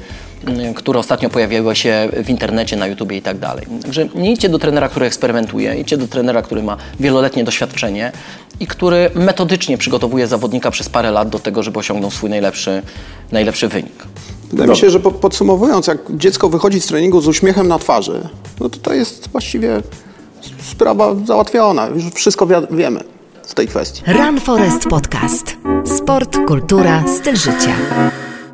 które 0.74 0.98
ostatnio 0.98 1.30
pojawiały 1.30 1.76
się 1.76 2.08
w 2.24 2.30
internecie, 2.30 2.76
na 2.76 2.86
YouTubie 2.86 3.16
i 3.16 3.22
tak 3.22 3.38
dalej. 3.38 3.66
Także 3.82 4.08
nie 4.14 4.32
idźcie 4.32 4.48
do 4.48 4.58
trenera, 4.58 4.88
który 4.88 5.06
eksperymentuje, 5.06 5.74
idźcie 5.74 5.96
do 5.96 6.08
trenera, 6.08 6.42
który 6.42 6.62
ma 6.62 6.76
wieloletnie 7.00 7.44
doświadczenie 7.44 8.12
i 8.60 8.66
który 8.66 9.10
metodycznie 9.14 9.78
przygotowuje 9.78 10.26
zawodnika 10.26 10.70
przez 10.70 10.88
parę 10.88 11.10
lat 11.10 11.28
do 11.28 11.38
tego, 11.38 11.62
żeby 11.62 11.78
osiągnął 11.78 12.10
swój 12.10 12.30
najlepszy, 12.30 12.82
najlepszy 13.32 13.68
wynik. 13.68 14.04
Wydaje 14.50 14.70
mi 14.70 14.76
się, 14.76 14.90
że 14.90 15.00
podsumowując, 15.00 15.86
jak 15.86 15.98
dziecko 16.10 16.48
wychodzi 16.48 16.80
z 16.80 16.86
treningu 16.86 17.20
z 17.20 17.28
uśmiechem 17.28 17.68
na 17.68 17.78
twarzy, 17.78 18.20
no 18.60 18.68
to 18.68 18.78
to 18.78 18.94
jest 18.94 19.28
właściwie 19.28 19.82
sprawa 20.62 21.14
załatwiona. 21.24 21.86
Już 21.86 22.04
wszystko 22.04 22.46
wiemy 22.70 23.00
w 23.46 23.54
tej 23.54 23.68
kwestii. 23.68 24.02
Run 24.06 24.40
Forest 24.40 24.84
Podcast. 24.84 25.56
Sport, 25.84 26.38
kultura, 26.46 27.04
styl 27.18 27.36
życia. 27.36 27.74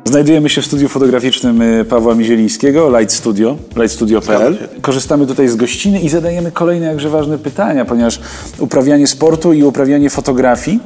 Znajdujemy 0.07 0.49
się 0.49 0.61
w 0.61 0.65
studiu 0.65 0.89
fotograficznym 0.89 1.61
y, 1.61 1.85
Pawła 1.85 2.15
Mizielińskiego, 2.15 2.99
Light 2.99 3.15
Studio, 3.15 3.57
lightstudio.pl. 3.75 4.57
Korzystamy 4.81 5.27
tutaj 5.27 5.47
z 5.47 5.55
gościny 5.55 5.99
i 5.99 6.09
zadajemy 6.09 6.51
kolejne 6.51 6.85
jakże 6.85 7.09
ważne 7.09 7.37
pytania, 7.37 7.85
ponieważ 7.85 8.19
uprawianie 8.59 9.07
sportu 9.07 9.53
i 9.53 9.63
uprawianie 9.63 10.09
fotografii 10.09 10.79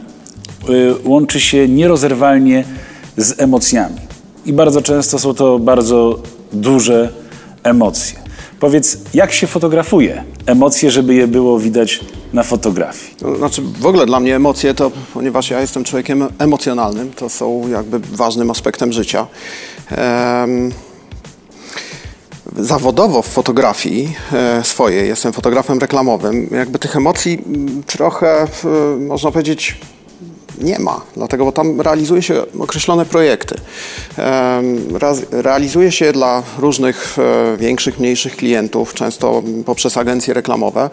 y, 0.69 0.93
łączy 1.03 1.39
się 1.39 1.67
nierozerwalnie 1.67 2.63
z 3.17 3.41
emocjami. 3.41 3.95
I 4.45 4.53
bardzo 4.53 4.81
często 4.81 5.19
są 5.19 5.33
to 5.33 5.59
bardzo 5.59 6.19
duże 6.53 7.09
emocje. 7.63 8.19
Powiedz, 8.59 8.97
jak 9.13 9.31
się 9.31 9.47
fotografuje 9.47 10.23
emocje, 10.45 10.91
żeby 10.91 11.13
je 11.15 11.27
było 11.27 11.59
widać 11.59 11.99
na 12.33 12.43
fotografii? 12.43 13.15
No, 13.21 13.35
znaczy, 13.35 13.61
w 13.61 13.85
ogóle 13.85 14.05
dla 14.05 14.19
mnie 14.19 14.35
emocje 14.35 14.73
to, 14.73 14.91
ponieważ 15.13 15.49
ja 15.49 15.61
jestem 15.61 15.83
człowiekiem 15.83 16.27
emocjonalnym, 16.39 17.11
to 17.11 17.29
są 17.29 17.67
jakby 17.67 17.99
ważnym 17.99 18.51
aspektem 18.51 18.91
życia. 18.91 19.27
Um, 20.41 20.71
zawodowo 22.57 23.21
w 23.21 23.27
fotografii 23.27 24.15
e, 24.33 24.63
swojej, 24.63 25.07
jestem 25.07 25.33
fotografem 25.33 25.79
reklamowym, 25.79 26.49
jakby 26.51 26.79
tych 26.79 26.95
emocji 26.95 27.43
trochę, 27.85 28.43
e, 28.43 28.47
można 28.99 29.31
powiedzieć, 29.31 29.77
nie 30.59 30.79
ma, 30.79 31.01
dlatego, 31.15 31.45
bo 31.45 31.51
tam 31.51 31.81
realizuje 31.81 32.21
się 32.21 32.43
określone 32.59 33.05
projekty. 33.05 33.55
Realizuje 35.31 35.91
się 35.91 36.11
dla 36.11 36.43
różnych 36.57 37.17
e, 37.19 37.57
większych, 37.57 37.99
mniejszych 37.99 38.35
klientów, 38.35 38.93
często 38.93 39.43
poprzez 39.65 39.97
agencje 39.97 40.33
reklamowe. 40.33 40.89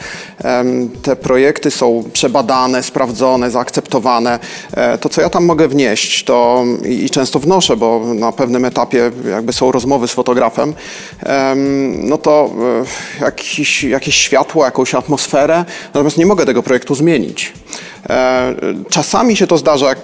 Te 1.02 1.16
projekty 1.16 1.70
są 1.70 2.04
przebadane, 2.12 2.82
sprawdzone, 2.82 3.50
zaakceptowane. 3.50 4.38
E, 4.72 4.98
to, 4.98 5.08
co 5.08 5.20
ja 5.20 5.30
tam 5.30 5.44
mogę 5.44 5.68
wnieść, 5.68 6.24
to 6.24 6.64
i 6.88 7.10
często 7.10 7.38
wnoszę, 7.38 7.76
bo 7.76 8.02
na 8.14 8.32
pewnym 8.32 8.64
etapie 8.64 9.10
jakby 9.30 9.52
są 9.52 9.72
rozmowy 9.72 10.08
z 10.08 10.12
fotografem, 10.12 10.74
no 11.94 12.18
to 12.18 12.50
e, 13.20 13.24
jakiś, 13.24 13.84
jakieś 13.84 14.14
światło, 14.16 14.64
jakąś 14.64 14.94
atmosferę, 14.94 15.64
natomiast 15.94 16.18
nie 16.18 16.26
mogę 16.26 16.46
tego 16.46 16.62
projektu 16.62 16.94
zmienić. 16.94 17.52
Czasami 18.90 19.36
się 19.36 19.46
to 19.46 19.58
zdarza, 19.58 19.88
jak 19.88 19.98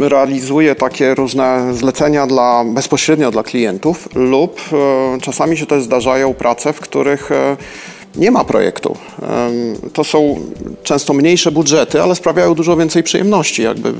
realizuję 0.00 0.74
takie 0.74 1.14
różne 1.14 1.74
zlecenia 1.74 2.26
dla, 2.26 2.64
bezpośrednio 2.64 3.30
dla 3.30 3.42
klientów 3.42 4.08
lub 4.14 4.60
e, 4.72 5.20
czasami 5.20 5.56
się 5.56 5.66
też 5.66 5.82
zdarzają 5.82 6.34
prace, 6.34 6.72
w 6.72 6.80
których 6.80 7.32
e, 7.32 7.56
nie 8.16 8.30
ma 8.30 8.44
projektu. 8.44 8.96
To 9.92 10.04
są 10.04 10.38
często 10.82 11.12
mniejsze 11.12 11.52
budżety, 11.52 12.02
ale 12.02 12.14
sprawiają 12.14 12.54
dużo 12.54 12.76
więcej 12.76 13.02
przyjemności, 13.02 13.62
jakby, 13.62 13.92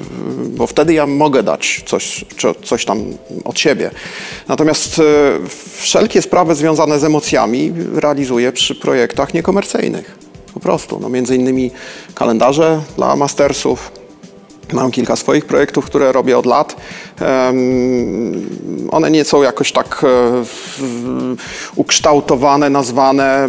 bo 0.57 0.67
wtedy 0.67 0.95
ja 0.95 1.07
mogę 1.07 1.43
dać 1.43 1.83
coś, 1.87 2.25
coś 2.65 2.85
tam 2.85 3.05
od 3.45 3.59
siebie. 3.59 3.91
Natomiast 4.49 4.99
e, 4.99 5.03
wszelkie 5.77 6.23
sprawy 6.23 6.55
związane 6.55 6.99
z 6.99 7.05
emocjami 7.05 7.73
realizuję 7.95 8.53
przy 8.53 8.75
projektach 8.75 9.35
niekomercyjnych. 9.35 10.30
Prostu. 10.63 10.99
No, 11.03 11.09
między 11.09 11.37
innymi 11.37 11.71
kalendarze 12.15 12.83
dla 12.97 13.17
mastersów, 13.17 13.93
Mam 14.73 14.91
kilka 14.91 15.17
swoich 15.17 15.45
projektów, 15.45 15.85
które 15.85 16.13
robię 16.13 16.39
od 16.39 16.47
lat. 16.47 16.77
One 18.91 19.11
nie 19.11 19.25
są 19.25 19.43
jakoś 19.43 19.73
tak 19.73 20.05
e, 20.05 20.07
ukształtowane, 21.77 22.71
nazwane, 22.71 23.49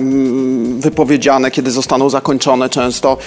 wypowiedziane, 0.80 1.52
kiedy 1.52 1.72
zostaną 1.72 2.10
zakończone 2.10 2.70
często. 2.70 3.18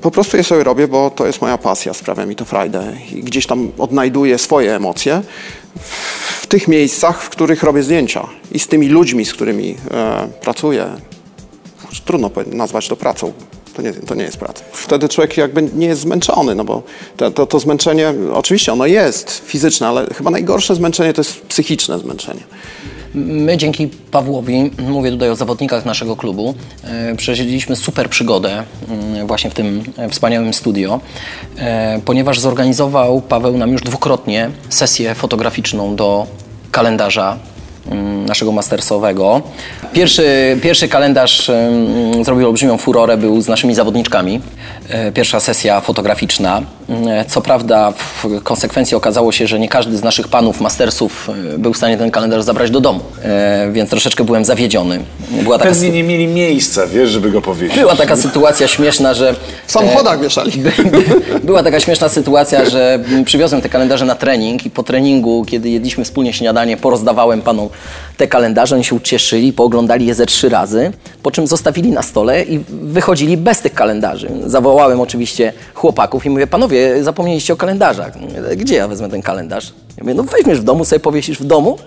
Po 0.00 0.10
prostu 0.10 0.36
je 0.36 0.44
sobie 0.44 0.64
robię, 0.64 0.88
bo 0.88 1.10
to 1.10 1.26
jest 1.26 1.40
moja 1.42 1.58
pasja, 1.58 1.94
sprawia 1.94 2.26
mi 2.26 2.36
to 2.36 2.44
frajdę 2.44 2.92
i 3.12 3.22
gdzieś 3.22 3.46
tam 3.46 3.72
odnajduję 3.78 4.38
swoje 4.38 4.76
emocje 4.76 5.22
w 6.40 6.46
tych 6.46 6.68
miejscach, 6.68 7.22
w 7.22 7.28
których 7.28 7.62
robię 7.62 7.82
zdjęcia 7.82 8.26
i 8.52 8.58
z 8.58 8.68
tymi 8.68 8.88
ludźmi, 8.88 9.24
z 9.24 9.32
którymi 9.32 9.76
e, 9.90 10.28
pracuję. 10.40 10.86
Trudno 12.04 12.30
nazwać 12.46 12.88
to 12.88 12.96
pracą 12.96 13.32
to 13.78 13.82
nie, 13.82 13.92
to 13.92 14.14
nie 14.14 14.24
jest 14.24 14.36
praca. 14.36 14.64
Wtedy 14.72 15.08
człowiek 15.08 15.36
jakby 15.36 15.62
nie 15.62 15.86
jest 15.86 16.00
zmęczony, 16.00 16.54
no 16.54 16.64
bo 16.64 16.82
to, 17.16 17.30
to, 17.30 17.46
to 17.46 17.60
zmęczenie, 17.60 18.14
oczywiście 18.32 18.72
ono 18.72 18.86
jest 18.86 19.42
fizyczne, 19.46 19.88
ale 19.88 20.06
chyba 20.14 20.30
najgorsze 20.30 20.74
zmęczenie 20.74 21.12
to 21.12 21.20
jest 21.20 21.40
psychiczne 21.40 21.98
zmęczenie. 21.98 22.40
My 23.14 23.56
dzięki 23.56 23.88
Pawłowi, 24.10 24.70
mówię 24.78 25.10
tutaj 25.10 25.30
o 25.30 25.36
zawodnikach 25.36 25.84
naszego 25.84 26.16
klubu, 26.16 26.54
e, 26.84 27.14
przeżyliśmy 27.16 27.76
super 27.76 28.10
przygodę 28.10 28.62
mm, 28.88 29.26
właśnie 29.26 29.50
w 29.50 29.54
tym 29.54 29.82
wspaniałym 30.10 30.54
studio, 30.54 31.00
e, 31.56 32.00
ponieważ 32.04 32.40
zorganizował 32.40 33.20
Paweł 33.20 33.58
nam 33.58 33.72
już 33.72 33.82
dwukrotnie 33.82 34.50
sesję 34.68 35.14
fotograficzną 35.14 35.96
do 35.96 36.26
kalendarza 36.70 37.38
naszego 38.26 38.52
mastersowego. 38.52 39.42
Pierwszy, 39.92 40.58
pierwszy 40.62 40.88
kalendarz 40.88 41.50
mm, 41.50 42.24
zrobił 42.24 42.46
olbrzymią 42.46 42.78
furorę, 42.78 43.16
był 43.16 43.40
z 43.40 43.48
naszymi 43.48 43.74
zawodniczkami. 43.74 44.40
E, 44.88 45.12
pierwsza 45.12 45.40
sesja 45.40 45.80
fotograficzna. 45.80 46.62
Mm, 46.88 47.24
co 47.28 47.40
prawda 47.40 47.92
w 47.92 48.42
konsekwencji 48.42 48.96
okazało 48.96 49.32
się, 49.32 49.46
że 49.46 49.58
nie 49.58 49.68
każdy 49.68 49.96
z 49.96 50.02
naszych 50.02 50.28
panów 50.28 50.60
mastersów 50.60 51.30
e, 51.54 51.58
był 51.58 51.72
w 51.72 51.76
stanie 51.76 51.96
ten 51.96 52.10
kalendarz 52.10 52.42
zabrać 52.42 52.70
do 52.70 52.80
domu, 52.80 53.00
e, 53.22 53.68
więc 53.72 53.90
troszeczkę 53.90 54.24
byłem 54.24 54.44
zawiedziony. 54.44 55.00
Była 55.30 55.58
taka 55.58 55.70
Pewnie 55.70 55.90
nie 55.90 56.02
mieli 56.02 56.26
miejsca, 56.26 56.86
wiesz, 56.86 57.10
żeby 57.10 57.30
go 57.30 57.42
powiedzieć. 57.42 57.78
Była 57.78 57.96
taka 57.96 58.16
sytuacja 58.16 58.68
śmieszna, 58.68 59.14
że... 59.14 59.34
W 59.66 59.72
samochodach 59.72 60.20
wieszali. 60.20 60.52
Była 61.44 61.62
taka 61.62 61.80
śmieszna 61.80 62.08
sytuacja, 62.08 62.64
że 62.70 63.04
przywiozłem 63.24 63.62
te 63.62 63.68
kalendarze 63.68 64.04
na 64.04 64.14
trening 64.14 64.66
i 64.66 64.70
po 64.70 64.82
treningu, 64.82 65.44
kiedy 65.48 65.68
jedliśmy 65.68 66.04
wspólnie 66.04 66.32
śniadanie, 66.32 66.76
porozdawałem 66.76 67.42
panom 67.42 67.68
te 68.16 68.26
kalendarze, 68.26 68.74
oni 68.74 68.84
się 68.84 68.94
ucieszyli, 68.94 69.52
pooglądali 69.52 70.06
je 70.06 70.14
ze 70.14 70.26
trzy 70.26 70.48
razy, 70.48 70.92
po 71.22 71.30
czym 71.30 71.46
zostawili 71.46 71.90
na 71.90 72.02
stole 72.02 72.42
i 72.42 72.60
wychodzili 72.68 73.36
bez 73.36 73.60
tych 73.60 73.74
kalendarzy. 73.74 74.28
Zawołałem 74.46 75.00
oczywiście 75.00 75.52
chłopaków 75.74 76.26
i 76.26 76.30
mówię, 76.30 76.46
panowie, 76.46 76.77
zapomnieliście 77.02 77.52
o 77.52 77.56
kalendarzach. 77.56 78.12
Gdzie 78.56 78.74
ja 78.74 78.88
wezmę 78.88 79.08
ten 79.08 79.22
kalendarz? 79.22 79.72
Ja 79.96 80.04
mówię, 80.04 80.14
no 80.14 80.22
weźmiesz 80.22 80.60
w 80.60 80.64
domu, 80.64 80.84
sobie 80.84 81.00
powiesisz 81.00 81.38
w 81.38 81.44
domu, 81.44 81.78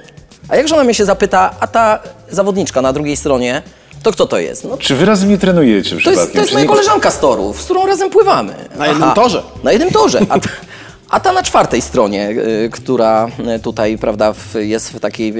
a 0.50 0.56
jak 0.56 0.68
żona 0.68 0.84
mnie 0.84 0.94
się 0.94 1.06
zapyta, 1.06 1.54
a 1.60 1.68
ta 1.68 2.00
zawodniczka 2.30 2.82
na 2.82 2.94
drugiej 2.94 3.18
stronie, 3.18 3.62
to 4.04 4.12
kto 4.12 4.26
to 4.26 4.40
jest? 4.40 4.64
No, 4.64 4.78
Czy 4.78 4.96
wy 4.96 5.06
razem 5.06 5.30
nie 5.30 5.38
trenujecie 5.38 5.98
to 6.04 6.12
jest, 6.12 6.34
to 6.34 6.40
jest 6.40 6.54
moja 6.54 6.66
koleżanka 6.66 7.12
z 7.12 7.20
torów, 7.20 7.62
z 7.62 7.66
którą 7.66 7.88
razem 7.88 8.10
pływamy. 8.10 8.54
Na 8.78 8.88
jednym 8.88 9.04
Aha, 9.04 9.16
torze? 9.16 9.44
Na 9.64 9.72
jednym 9.72 9.92
torze. 9.92 10.20
A, 10.30 10.40
a 11.16 11.20
ta 11.20 11.32
na 11.32 11.44
czwartej 11.44 11.82
stronie, 11.82 12.30
y, 12.30 12.70
która 12.72 13.28
y, 13.56 13.60
tutaj 13.60 13.98
prawda, 13.98 14.34
jest 14.56 14.92
w 14.92 15.00
takiej 15.00 15.34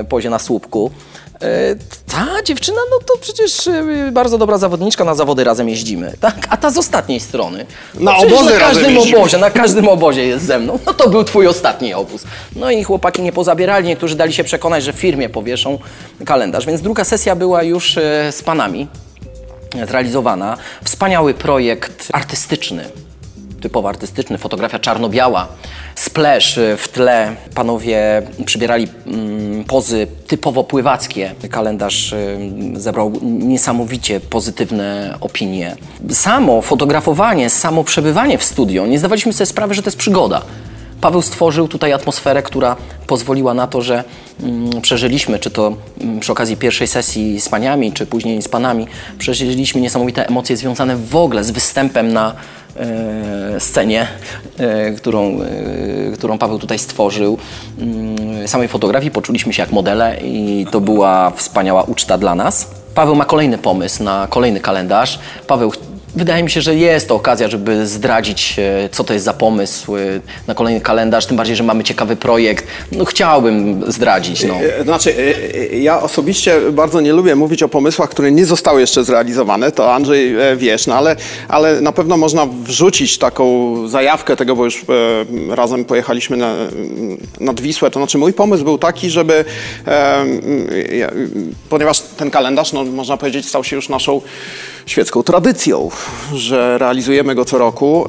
y, 0.00 0.04
pozie 0.08 0.30
na 0.30 0.38
słupku, 0.38 0.90
ta 2.06 2.42
dziewczyna, 2.44 2.80
no 2.90 2.98
to 3.06 3.14
przecież 3.20 3.68
bardzo 4.12 4.38
dobra 4.38 4.58
zawodniczka, 4.58 5.04
na 5.04 5.14
zawody 5.14 5.44
razem 5.44 5.68
jeździmy, 5.68 6.12
tak? 6.20 6.34
A 6.50 6.56
ta 6.56 6.70
z 6.70 6.78
ostatniej 6.78 7.20
strony. 7.20 7.66
No 7.94 8.12
na 8.12 8.16
obozy 8.16 8.44
na 8.44 8.60
każdym 8.60 8.98
obozie, 8.98 9.38
na 9.38 9.50
każdym 9.50 9.88
obozie 9.88 10.26
jest 10.26 10.44
ze 10.44 10.58
mną. 10.58 10.78
No 10.86 10.94
to 10.94 11.08
był 11.08 11.24
twój 11.24 11.46
ostatni 11.46 11.94
obóz. 11.94 12.24
No 12.56 12.70
i 12.70 12.84
chłopaki 12.84 13.22
nie 13.22 13.32
pozabierali, 13.32 13.88
niektórzy 13.88 14.14
dali 14.14 14.32
się 14.32 14.44
przekonać, 14.44 14.84
że 14.84 14.92
w 14.92 14.96
firmie 14.96 15.28
powieszą 15.28 15.78
kalendarz. 16.26 16.66
Więc 16.66 16.80
druga 16.80 17.04
sesja 17.04 17.36
była 17.36 17.62
już 17.62 17.94
z 18.30 18.42
panami 18.42 18.88
zrealizowana. 19.88 20.56
Wspaniały 20.84 21.34
projekt 21.34 22.08
artystyczny 22.12 22.84
typowo 23.60 23.88
artystyczny, 23.88 24.38
fotografia 24.38 24.78
czarno-biała, 24.78 25.48
splash 25.94 26.58
y, 26.58 26.76
w 26.76 26.88
tle. 26.88 27.36
Panowie 27.54 28.22
przybierali 28.46 28.88
mm, 29.06 29.64
pozy 29.64 30.06
typowo 30.26 30.64
pływackie. 30.64 31.34
Kalendarz 31.50 32.12
y, 32.12 32.38
zebrał 32.74 33.12
niesamowicie 33.22 34.20
pozytywne 34.20 35.16
opinie. 35.20 35.76
Samo 36.10 36.62
fotografowanie, 36.62 37.50
samo 37.50 37.84
przebywanie 37.84 38.38
w 38.38 38.44
studio, 38.44 38.86
nie 38.86 38.98
zdawaliśmy 38.98 39.32
sobie 39.32 39.46
sprawy, 39.46 39.74
że 39.74 39.82
to 39.82 39.88
jest 39.88 39.98
przygoda. 39.98 40.42
Paweł 41.00 41.22
stworzył 41.22 41.68
tutaj 41.68 41.92
atmosferę, 41.92 42.42
która 42.42 42.76
pozwoliła 43.06 43.54
na 43.54 43.66
to, 43.66 43.82
że 43.82 44.04
mm, 44.42 44.80
przeżyliśmy, 44.80 45.38
czy 45.38 45.50
to 45.50 45.76
mm, 46.00 46.20
przy 46.20 46.32
okazji 46.32 46.56
pierwszej 46.56 46.86
sesji 46.86 47.40
z 47.40 47.48
paniami, 47.48 47.92
czy 47.92 48.06
później 48.06 48.42
z 48.42 48.48
panami, 48.48 48.86
przeżyliśmy 49.18 49.80
niesamowite 49.80 50.26
emocje 50.26 50.56
związane 50.56 50.96
w 50.96 51.16
ogóle 51.16 51.44
z 51.44 51.50
występem 51.50 52.12
na 52.12 52.34
scenie, 53.58 54.06
e, 54.58 54.92
którą, 54.92 55.40
e, 55.40 56.12
którą 56.14 56.38
Paweł 56.38 56.58
tutaj 56.58 56.78
stworzył. 56.78 57.38
Mm, 57.78 58.48
samej 58.48 58.68
fotografii 58.68 59.10
poczuliśmy 59.10 59.52
się 59.52 59.62
jak 59.62 59.72
modele 59.72 60.16
i 60.22 60.66
to 60.70 60.80
była 60.80 61.30
wspaniała 61.30 61.82
uczta 61.82 62.18
dla 62.18 62.34
nas. 62.34 62.70
Paweł 62.94 63.14
ma 63.14 63.24
kolejny 63.24 63.58
pomysł 63.58 64.02
na 64.02 64.26
kolejny 64.30 64.60
kalendarz. 64.60 65.18
Paweł 65.46 65.72
Wydaje 66.16 66.42
mi 66.42 66.50
się, 66.50 66.60
że 66.60 66.74
jest 66.74 67.08
to 67.08 67.14
okazja, 67.14 67.48
żeby 67.48 67.86
zdradzić, 67.86 68.56
e, 68.58 68.88
co 68.92 69.04
to 69.04 69.12
jest 69.12 69.24
za 69.24 69.32
pomysł 69.32 69.96
e, 69.96 70.00
na 70.46 70.54
kolejny 70.54 70.80
kalendarz, 70.80 71.26
tym 71.26 71.36
bardziej, 71.36 71.56
że 71.56 71.64
mamy 71.64 71.84
ciekawy 71.84 72.16
projekt. 72.16 72.66
No 72.92 73.04
chciałbym 73.04 73.84
zdradzić. 73.92 74.44
No. 74.44 74.54
E, 74.54 74.84
Znaczy, 74.84 75.34
ja 75.72 76.02
osobiście 76.02 76.60
bardzo 76.72 77.00
nie 77.00 77.12
lubię 77.12 77.34
mówić 77.34 77.62
o 77.62 77.68
pomysłach, 77.68 78.10
które 78.10 78.32
nie 78.32 78.46
zostały 78.46 78.80
jeszcze 78.80 79.04
zrealizowane, 79.04 79.72
to 79.72 79.94
Andrzej 79.94 80.36
wiesz, 80.56 80.86
no 80.86 80.94
ale, 80.94 81.16
ale 81.48 81.80
na 81.80 81.92
pewno 81.92 82.16
można 82.16 82.46
wrzucić 82.46 83.18
taką 83.18 83.74
zajawkę 83.88 84.36
tego, 84.36 84.56
bo 84.56 84.64
już 84.64 84.84
razem 85.50 85.84
pojechaliśmy 85.84 86.36
na, 86.36 86.54
nad 87.40 87.60
Wisłę. 87.60 87.90
To 87.90 88.00
znaczy, 88.00 88.18
mój 88.18 88.32
pomysł 88.32 88.64
był 88.64 88.78
taki, 88.78 89.10
żeby, 89.10 89.44
ponieważ 91.68 92.00
ten 92.00 92.30
kalendarz, 92.30 92.72
no, 92.72 92.84
można 92.84 93.16
powiedzieć, 93.16 93.48
stał 93.48 93.64
się 93.64 93.76
już 93.76 93.88
naszą 93.88 94.20
świecką 94.86 95.22
tradycją, 95.22 95.90
że 96.34 96.78
realizujemy 96.78 97.34
go 97.34 97.44
co 97.44 97.58
roku 97.58 98.08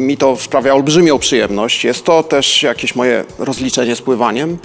mi 0.00 0.16
to 0.16 0.36
sprawia 0.36 0.74
olbrzymią 0.74 1.18
przyjemność. 1.18 1.84
Jest 1.84 2.04
to 2.04 2.22
też 2.22 2.62
jakieś 2.62 2.94
moje 2.94 3.24
rozliczenie 3.38 3.96
z 3.96 4.02
pływaniem 4.02 4.50
em, 4.50 4.58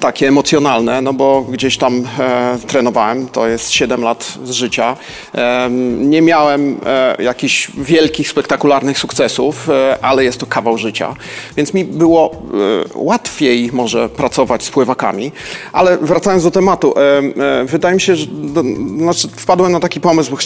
takie 0.00 0.28
emocjonalne, 0.28 1.02
no 1.02 1.12
bo 1.12 1.42
gdzieś 1.42 1.76
tam 1.76 2.02
e, 2.18 2.58
trenowałem, 2.66 3.28
to 3.28 3.48
jest 3.48 3.70
7 3.70 4.02
lat 4.02 4.38
z 4.44 4.50
życia. 4.50 4.96
Nie 5.98 6.22
miałem 6.22 6.80
e, 6.86 7.22
jakichś 7.22 7.70
wielkich, 7.78 8.28
spektakularnych 8.28 8.98
sukcesów, 8.98 9.70
e, 9.70 9.98
ale 10.02 10.24
jest 10.24 10.40
to 10.40 10.46
kawał 10.46 10.78
życia, 10.78 11.14
więc 11.56 11.74
mi 11.74 11.84
było 11.84 12.42
łatwiej 12.94 13.70
może 13.72 14.08
pracować 14.08 14.64
z 14.64 14.70
pływakami. 14.70 15.32
Ale 15.72 15.98
wracając 15.98 16.44
do 16.44 16.50
tematu, 16.50 16.94
wydaje 17.64 17.94
mi 17.94 18.00
się, 18.00 18.16
że 18.16 18.26
znaczy 18.98 19.28
wpadłem 19.28 19.72
na 19.72 19.80
taki 19.80 20.00
pomysł, 20.00 20.36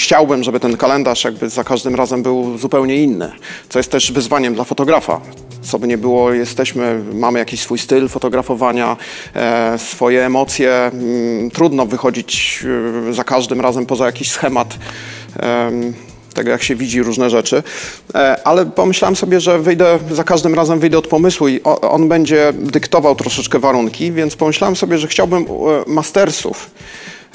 chciałbym, 0.00 0.44
żeby 0.44 0.60
ten 0.60 0.76
kalendarz 0.76 1.24
jakby 1.24 1.48
za 1.48 1.64
każdym 1.64 1.94
razem 1.94 2.22
był 2.22 2.58
zupełnie 2.58 2.96
inny, 2.96 3.32
co 3.68 3.78
jest 3.78 3.90
też 3.90 4.12
wyzwaniem 4.12 4.54
dla 4.54 4.64
fotografa 4.64 5.20
co 5.64 5.78
by 5.78 5.86
nie 5.86 5.98
było, 5.98 6.32
jesteśmy, 6.32 7.04
mamy 7.12 7.38
jakiś 7.38 7.60
swój 7.60 7.78
styl 7.78 8.08
fotografowania, 8.08 8.96
e, 9.34 9.78
swoje 9.78 10.26
emocje. 10.26 10.72
Mm, 10.72 11.50
trudno 11.50 11.86
wychodzić 11.86 12.64
e, 13.08 13.12
za 13.12 13.24
każdym 13.24 13.60
razem 13.60 13.86
poza 13.86 14.06
jakiś 14.06 14.30
schemat. 14.30 14.74
em, 15.36 15.94
tego, 16.34 16.50
jak 16.50 16.62
się 16.62 16.74
widzi 16.74 17.02
różne 17.02 17.30
rzeczy, 17.30 17.62
E, 18.14 18.46
ale 18.46 18.66
pomyślałem 18.66 19.16
sobie, 19.16 19.40
że 19.40 19.58
wyjdę, 19.58 19.98
za 20.10 20.24
każdym 20.24 20.54
razem 20.54 20.78
wyjdę 20.78 20.98
od 20.98 21.06
pomysłu 21.06 21.48
i 21.48 21.60
on 21.80 22.08
będzie 22.08 22.52
dyktował 22.52 23.14
troszeczkę 23.14 23.58
warunki, 23.58 24.12
więc 24.12 24.36
pomyślałem 24.36 24.76
sobie, 24.76 24.98
że 24.98 25.08
chciałbym 25.08 25.42
e, 25.42 25.46
mastersów 25.86 26.70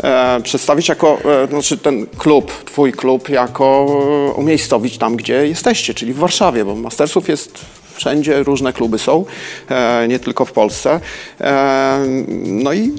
e, 0.03 0.41
przedstawić 0.43 0.89
jako, 0.89 1.17
e, 1.43 1.47
znaczy 1.47 1.77
ten 1.77 2.07
klub, 2.17 2.63
twój 2.65 2.91
klub, 2.91 3.29
jako 3.29 3.87
e, 4.29 4.33
umiejscowić 4.33 4.97
tam, 4.97 5.15
gdzie 5.15 5.47
jesteście, 5.47 5.93
czyli 5.93 6.13
w 6.13 6.17
Warszawie, 6.17 6.65
bo 6.65 6.75
mastersów 6.75 7.29
jest 7.29 7.65
wszędzie, 7.99 8.43
różne 8.43 8.73
kluby 8.73 8.99
są, 8.99 9.25
e, 9.69 10.07
nie 10.07 10.19
tylko 10.19 10.45
w 10.45 10.51
Polsce. 10.51 10.99
E, 11.41 11.99
no 12.45 12.73
i 12.73 12.91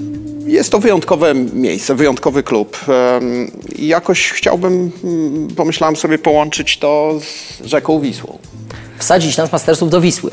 jest 0.45 0.71
to 0.71 0.79
wyjątkowe 0.79 1.33
miejsce, 1.53 1.95
wyjątkowy 1.95 2.43
klub. 2.43 2.77
E, 2.87 3.19
I 3.75 3.87
jakoś 3.87 4.31
chciałbym, 4.31 4.91
mm, 5.03 5.47
pomyślałem 5.55 5.95
sobie, 5.95 6.17
połączyć 6.17 6.77
to 6.77 7.19
z 7.19 7.65
rzeką 7.65 7.99
Wisłą. 7.99 8.37
Wsadzić 9.01 9.37
nas 9.37 9.51
mastersów 9.51 9.89
do 9.89 10.01
Wisły. 10.01 10.31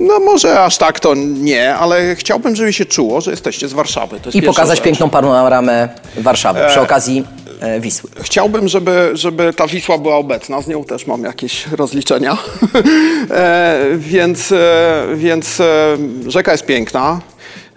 No 0.00 0.18
może 0.20 0.60
aż 0.62 0.78
tak 0.78 1.00
to 1.00 1.14
nie, 1.14 1.74
ale 1.74 2.16
chciałbym, 2.16 2.56
żeby 2.56 2.72
się 2.72 2.84
czuło, 2.84 3.20
że 3.20 3.30
jesteście 3.30 3.68
z 3.68 3.72
Warszawy. 3.72 4.20
I 4.34 4.42
pokazać 4.42 4.78
rzecz. 4.78 4.84
piękną 4.84 5.10
panoramę 5.10 5.88
Warszawy 6.16 6.60
przy 6.68 6.80
okazji 6.80 7.24
e, 7.60 7.80
Wisły. 7.80 8.10
Chciałbym, 8.22 8.68
żeby, 8.68 9.10
żeby 9.14 9.52
ta 9.52 9.66
Wisła 9.66 9.98
była 9.98 10.16
obecna. 10.16 10.62
Z 10.62 10.66
nią 10.68 10.84
też 10.84 11.06
mam 11.06 11.22
jakieś 11.24 11.66
rozliczenia. 11.66 12.36
e, 13.30 13.78
więc 13.96 14.52
e, 14.52 15.04
więc 15.14 15.60
e, 15.60 15.96
rzeka 16.28 16.52
jest 16.52 16.66
piękna. 16.66 17.20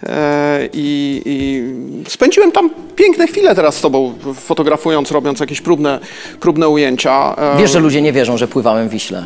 E, 0.03 0.69
I, 0.73 1.21
I 1.25 1.63
spędziłem 2.09 2.51
tam 2.51 2.69
piękne 2.95 3.27
chwile 3.27 3.55
teraz 3.55 3.75
z 3.75 3.81
tobą, 3.81 4.13
fotografując, 4.35 5.11
robiąc 5.11 5.39
jakieś 5.39 5.61
próbne, 5.61 5.99
próbne 6.39 6.69
ujęcia. 6.69 7.35
E, 7.37 7.57
Wiesz, 7.57 7.71
że 7.71 7.79
ludzie 7.79 8.01
nie 8.01 8.13
wierzą, 8.13 8.37
że 8.37 8.47
pływałem 8.47 8.89
w 8.89 8.91
Wiśle. 8.91 9.25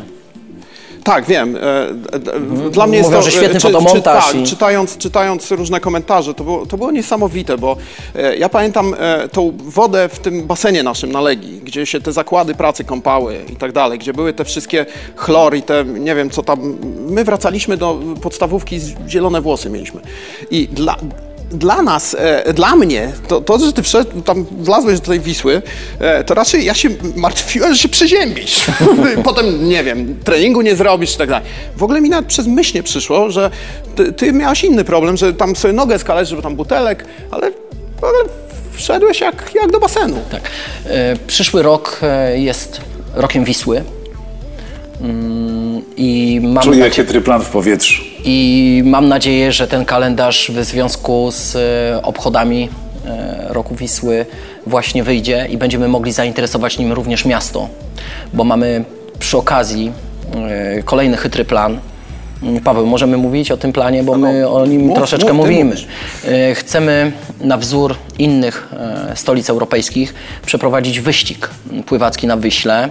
Tak, 1.04 1.24
wiem. 1.24 1.56
E, 1.56 2.18
d- 2.18 2.70
Dla 2.70 2.86
mnie 2.86 2.98
jest 2.98 3.10
Mówią, 3.10 3.18
to, 3.20 3.24
że 3.24 3.30
świetny 3.30 3.56
e, 3.56 3.60
fotomontaż 3.60 4.26
tak, 4.26 4.34
i- 4.34 4.42
czytając, 4.44 4.98
czytając 4.98 5.50
różne 5.50 5.80
komentarze, 5.80 6.34
to 6.34 6.44
było, 6.44 6.66
to 6.66 6.76
było 6.76 6.90
niesamowite, 6.90 7.58
bo 7.58 7.76
e, 8.14 8.36
ja 8.36 8.48
pamiętam 8.48 8.94
e, 8.98 9.28
tą 9.28 9.52
wodę 9.64 10.08
w 10.08 10.18
tym 10.18 10.42
basenie 10.46 10.82
naszym 10.82 11.12
na 11.12 11.20
Legii, 11.20 11.60
gdzie 11.64 11.86
się 11.86 12.00
te 12.00 12.12
zakłady 12.12 12.54
pracy 12.54 12.84
kąpały 12.84 13.38
i 13.52 13.56
tak 13.56 13.72
dalej, 13.72 13.98
gdzie 13.98 14.12
były 14.12 14.32
te 14.32 14.44
wszystkie 14.44 14.86
chlory 15.16 15.58
i 15.58 15.62
te, 15.62 15.84
nie 15.84 16.14
wiem 16.14 16.30
co 16.30 16.42
tam. 16.42 16.76
My 17.08 17.24
wracaliśmy 17.24 17.76
do 17.76 17.98
podstawówki, 18.22 18.80
zielone 19.08 19.40
włosy 19.40 19.70
mieliśmy. 19.70 20.00
I 20.50 20.68
dla, 20.68 20.96
dla 21.52 21.82
nas, 21.82 22.16
e, 22.18 22.52
dla 22.54 22.76
mnie, 22.76 23.12
to, 23.28 23.40
to, 23.40 23.58
że 23.58 23.72
ty 23.72 23.82
wszedł, 23.82 24.20
tam 24.22 24.46
wlazłeś 24.58 25.00
do 25.00 25.06
tej 25.06 25.20
Wisły, 25.20 25.62
e, 25.98 26.24
to 26.24 26.34
raczej 26.34 26.64
ja 26.64 26.74
się 26.74 26.88
martwiłem, 27.16 27.74
że 27.74 27.78
się 27.78 27.88
przeziębisz. 27.88 28.64
Potem, 29.24 29.68
nie 29.68 29.84
wiem, 29.84 30.16
treningu 30.24 30.62
nie 30.62 30.76
zrobisz 30.76 31.14
i 31.14 31.18
tak 31.18 31.28
dalej. 31.28 31.48
W 31.76 31.82
ogóle 31.82 32.00
mi 32.00 32.08
nawet 32.08 32.26
przez 32.26 32.46
myśl 32.46 32.74
nie 32.76 32.82
przyszło, 32.82 33.30
że 33.30 33.50
ty, 33.96 34.12
ty 34.12 34.32
miałeś 34.32 34.64
inny 34.64 34.84
problem, 34.84 35.16
że 35.16 35.32
tam 35.34 35.56
sobie 35.56 35.74
nogę 35.74 35.98
skalać, 35.98 36.28
żeby 36.28 36.42
tam 36.42 36.56
butelek, 36.56 37.04
ale, 37.30 37.50
ale 38.02 38.18
wszedłeś 38.72 39.20
jak, 39.20 39.50
jak 39.54 39.70
do 39.70 39.80
basenu. 39.80 40.16
Tak. 40.30 40.42
E, 40.86 41.16
Przyszły 41.26 41.62
rok 41.62 42.00
jest 42.34 42.80
rokiem 43.14 43.44
Wisły. 43.44 43.82
Mm, 45.00 45.82
I 45.96 46.40
mam, 46.42 46.64
Czuję 46.64 46.78
nadzie- 46.84 46.94
chytry 46.96 47.20
plan 47.20 47.42
w 47.42 47.48
powietrzu. 47.48 48.02
I 48.24 48.82
mam 48.86 49.08
nadzieję, 49.08 49.52
że 49.52 49.68
ten 49.68 49.84
kalendarz 49.84 50.50
w 50.54 50.64
związku 50.64 51.30
z 51.30 51.56
e, 51.56 52.02
obchodami 52.02 52.68
e, 53.06 53.46
roku 53.48 53.74
Wisły 53.74 54.26
właśnie 54.66 55.04
wyjdzie 55.04 55.46
i 55.50 55.56
będziemy 55.58 55.88
mogli 55.88 56.12
zainteresować 56.12 56.78
nim 56.78 56.92
również 56.92 57.24
miasto, 57.24 57.68
bo 58.32 58.44
mamy 58.44 58.84
przy 59.18 59.38
okazji 59.38 59.92
e, 60.34 60.82
kolejny 60.82 61.16
chytry 61.16 61.44
plan. 61.44 61.78
Mm, 62.42 62.60
Paweł, 62.60 62.86
możemy 62.86 63.16
mówić 63.16 63.50
o 63.50 63.56
tym 63.56 63.72
planie, 63.72 64.02
bo 64.02 64.16
my 64.16 64.48
o 64.48 64.66
nim 64.66 64.82
mów, 64.82 64.96
troszeczkę 64.96 65.32
mów, 65.32 65.46
mówimy. 65.46 65.76
Chcemy 66.54 67.12
na 67.40 67.56
wzór 67.56 67.96
innych 68.18 68.68
stolic 69.14 69.50
europejskich 69.50 70.14
przeprowadzić 70.46 71.00
wyścig 71.00 71.50
pływacki 71.86 72.26
na 72.26 72.36
Wyśle, 72.36 72.90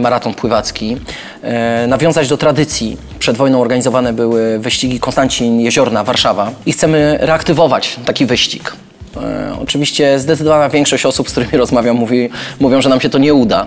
maraton 0.00 0.34
pływacki, 0.34 0.96
e, 1.42 1.86
nawiązać 1.86 2.28
do 2.28 2.36
tradycji. 2.36 2.96
Przed 3.18 3.36
wojną 3.36 3.60
organizowane 3.60 4.12
były 4.12 4.58
wyścigi 4.58 5.00
Konstancin, 5.00 5.60
Jeziorna, 5.60 6.04
Warszawa 6.04 6.50
i 6.66 6.72
chcemy 6.72 7.18
reaktywować 7.20 7.96
taki 8.04 8.26
wyścig. 8.26 8.76
E, 9.16 9.56
Oczywiście 9.62 10.18
zdecydowana 10.18 10.68
większość 10.68 11.06
osób, 11.06 11.28
z 11.28 11.32
którymi 11.32 11.52
rozmawiam, 11.64 11.96
mówi, 11.96 12.30
mówią, 12.60 12.82
że 12.82 12.88
nam 12.88 13.00
się 13.00 13.08
to 13.08 13.18
nie 13.18 13.34
uda, 13.34 13.66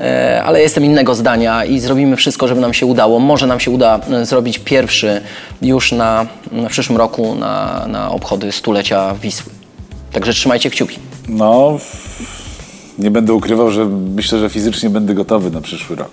E, 0.00 0.42
ale 0.44 0.60
jestem 0.62 0.84
innego 0.84 1.14
zdania 1.14 1.64
i 1.64 1.80
zrobimy 1.80 2.16
wszystko, 2.16 2.48
żeby 2.48 2.60
nam 2.60 2.74
się 2.74 2.86
udało. 2.86 3.18
Może 3.20 3.46
nam 3.46 3.60
się 3.60 3.70
uda 3.70 4.00
e, 4.10 4.26
zrobić 4.26 4.58
pierwszy 4.58 5.20
już 5.62 5.92
na, 5.92 6.26
na 6.52 6.68
przyszłym 6.68 6.98
roku 6.98 7.34
na, 7.34 7.84
na 7.86 8.10
obchody 8.10 8.52
stulecia 8.52 9.14
Wisły. 9.22 9.52
Także 10.12 10.32
trzymajcie 10.32 10.70
kciuki. 10.70 10.98
No, 11.28 11.78
nie 12.98 13.10
będę 13.10 13.32
ukrywał, 13.34 13.70
że 13.70 13.84
myślę, 14.14 14.38
że 14.38 14.50
fizycznie 14.50 14.90
będę 14.90 15.14
gotowy 15.14 15.50
na 15.50 15.60
przyszły 15.60 15.96
rok. 15.96 16.10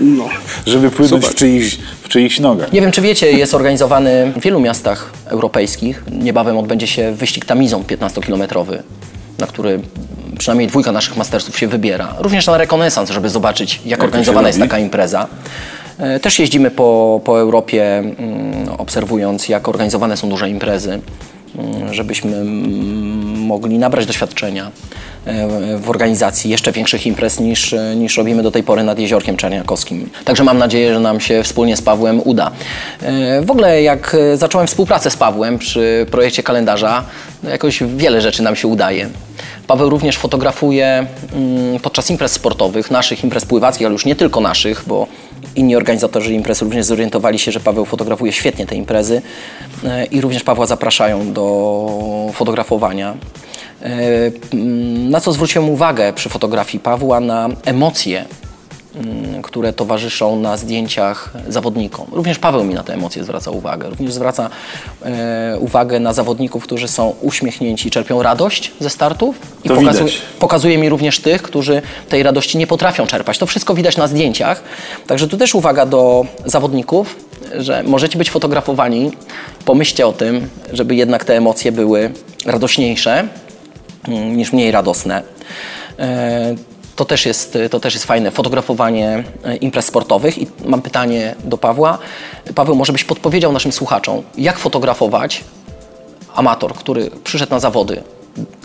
No. 0.00 0.28
Żeby 0.66 0.90
płynąć 0.90 1.24
Super. 1.24 1.30
w 1.30 1.34
czyichś, 1.34 1.78
w 2.02 2.08
czyichś 2.08 2.40
nogach. 2.40 2.72
Nie 2.72 2.80
wiem, 2.80 2.92
czy 2.92 3.00
wiecie, 3.00 3.32
jest 3.32 3.54
organizowany 3.54 4.32
w 4.36 4.40
wielu 4.40 4.60
miastach 4.60 5.12
europejskich. 5.26 6.04
Niebawem 6.12 6.58
odbędzie 6.58 6.86
się 6.86 7.12
wyścig 7.12 7.44
Tamizą 7.44 7.82
15-kilometrowy, 7.82 8.78
na 9.38 9.46
który 9.46 9.80
przynajmniej 10.38 10.68
dwójka 10.68 10.92
naszych 10.92 11.16
mastersów 11.16 11.58
się 11.58 11.68
wybiera. 11.68 12.14
Również 12.18 12.46
na 12.46 12.58
rekonesans, 12.58 13.10
żeby 13.10 13.28
zobaczyć, 13.28 13.80
jak, 13.86 14.00
to 14.00 14.06
organizowana 14.06 14.48
jest 14.48 14.60
taka 14.60 14.78
impreza. 14.78 15.26
E, 15.98 16.20
Też 16.20 16.38
jeździmy 16.38 16.70
po, 16.70 17.20
po 17.24 17.40
Europie, 17.40 17.98
mm, 17.98 18.68
obserwując, 18.78 19.48
jak 19.48 19.68
organizowane 19.68 20.16
są 20.16 20.28
duże 20.28 20.50
imprezy, 20.50 21.00
mm, 21.58 21.94
żebyśmy 21.94 22.36
mm, 22.36 23.40
mogli 23.40 23.78
nabrać 23.78 24.06
doświadczenia 24.06 24.70
w 25.78 25.90
organizacji 25.90 26.50
jeszcze 26.50 26.72
większych 26.72 27.06
imprez 27.06 27.40
niż, 27.40 27.72
e, 27.72 27.96
niż 27.96 28.16
robimy 28.16 28.42
do 28.42 28.50
tej 28.50 28.62
pory 28.62 28.82
nad 28.82 28.98
Jeziorkiem 28.98 29.36
Czerniakowskim. 29.36 30.10
Także 30.24 30.44
mam 30.44 30.58
nadzieję, 30.58 30.94
że 30.94 31.00
nam 31.00 31.20
się 31.20 31.42
wspólnie 31.42 31.76
z 31.76 31.82
Pawłem 31.82 32.20
uda. 32.24 32.50
E, 33.02 33.42
W 33.42 33.50
ogóle 33.50 33.82
jak 33.82 34.16
e, 34.32 34.36
zacząłem 34.36 34.66
współpracę 34.66 35.10
z 35.10 35.16
Pawłem 35.16 35.58
przy 35.58 36.06
projekcie 36.10 36.42
kalendarza, 36.42 37.04
no 37.42 37.50
jakoś 37.50 37.82
wiele 37.96 38.20
rzeczy 38.20 38.42
nam 38.42 38.56
się 38.56 38.68
udaje. 38.68 39.08
Paweł 39.66 39.90
również 39.90 40.16
fotografuje 40.16 41.06
mm, 41.34 41.80
podczas 41.80 42.10
imprez 42.10 42.32
sportowych, 42.32 42.90
naszych 42.90 43.24
imprez 43.24 43.44
pływackich, 43.44 43.86
ale 43.86 43.92
już 43.92 44.04
nie 44.04 44.16
tylko 44.16 44.40
naszych, 44.40 44.84
bo 44.86 45.06
inni 45.56 45.76
organizatorzy 45.76 46.34
imprez 46.34 46.62
również 46.62 46.86
zorientowali 46.86 47.38
się, 47.38 47.52
że 47.52 47.60
Paweł 47.60 47.84
fotografuje 47.84 48.32
świetnie 48.32 48.66
te 48.66 48.74
imprezy 48.74 49.22
e, 49.84 50.04
i 50.04 50.20
również 50.20 50.42
Pawła 50.42 50.66
zapraszają 50.66 51.32
do 51.32 52.30
fotografowania. 52.34 53.14
E, 53.82 53.88
Na 55.08 55.20
co 55.20 55.32
zwróciłem 55.32 55.68
uwagę 55.68 56.12
przy 56.12 56.28
fotografii 56.28 56.80
Pawła? 56.80 57.20
Na 57.20 57.48
emocje, 57.64 58.24
mm, 58.94 59.42
które 59.42 59.72
towarzyszą 59.72 60.40
na 60.40 60.56
zdjęciach 60.56 61.32
zawodnikom. 61.48 62.06
Również 62.12 62.38
Paweł 62.38 62.64
mi 62.64 62.74
na 62.74 62.82
te 62.82 62.94
emocje 62.94 63.24
zwraca 63.24 63.50
uwagę. 63.50 63.90
Również 63.90 64.12
zwraca 64.12 64.50
e, 65.04 65.56
uwagę 65.60 66.00
na 66.00 66.12
zawodników, 66.12 66.62
którzy 66.62 66.88
są 66.88 67.14
uśmiechnięci, 67.22 67.90
czerpią 67.90 68.22
radość 68.22 68.72
ze 68.80 68.90
startów. 68.90 69.36
I 69.64 69.68
pokazuje, 70.38 70.78
mi 70.78 70.88
również 70.88 71.20
tych, 71.20 71.42
którzy 71.42 71.82
tej 72.08 72.22
radości 72.22 72.58
nie 72.58 72.66
potrafią 72.66 73.06
czerpać. 73.06 73.38
To 73.38 73.46
wszystko 73.46 73.74
widać 73.74 73.96
na 73.96 74.06
zdjęciach. 74.06 74.62
Także 75.06 75.28
tu 75.28 75.36
też 75.36 75.54
uwaga 75.54 75.86
do 75.86 76.26
zawodników, 76.44 77.16
że 77.58 77.82
możecie 77.82 78.18
być 78.18 78.30
fotografowani. 78.30 79.10
Pomyślcie 79.64 80.06
o 80.06 80.12
tym, 80.12 80.48
żeby 80.72 80.94
jednak 80.94 81.24
te 81.24 81.36
emocje 81.36 81.72
były 81.72 82.10
radośniejsze 82.46 83.28
niż 84.08 84.52
mniej 84.52 84.70
radosne. 84.70 85.22
E, 85.98 86.54
To 86.98 87.04
też, 87.04 87.26
jest, 87.26 87.58
to 87.70 87.80
też 87.80 87.94
jest 87.94 88.06
fajne, 88.06 88.30
fotografowanie 88.30 89.24
e, 89.44 89.56
imprez 89.56 89.86
sportowych. 89.86 90.38
I 90.38 90.46
mam 90.66 90.82
pytanie 90.82 91.34
do 91.44 91.58
Pawła. 91.58 91.98
Paweł, 92.54 92.74
może 92.74 92.92
byś 92.92 93.04
podpowiedział 93.04 93.52
naszym 93.52 93.72
słuchaczom, 93.72 94.22
jak 94.38 94.58
fotografować 94.58 95.44
amator, 96.34 96.74
który 96.74 97.10
przyszedł 97.24 97.50
na 97.50 97.60
zawody, 97.60 98.02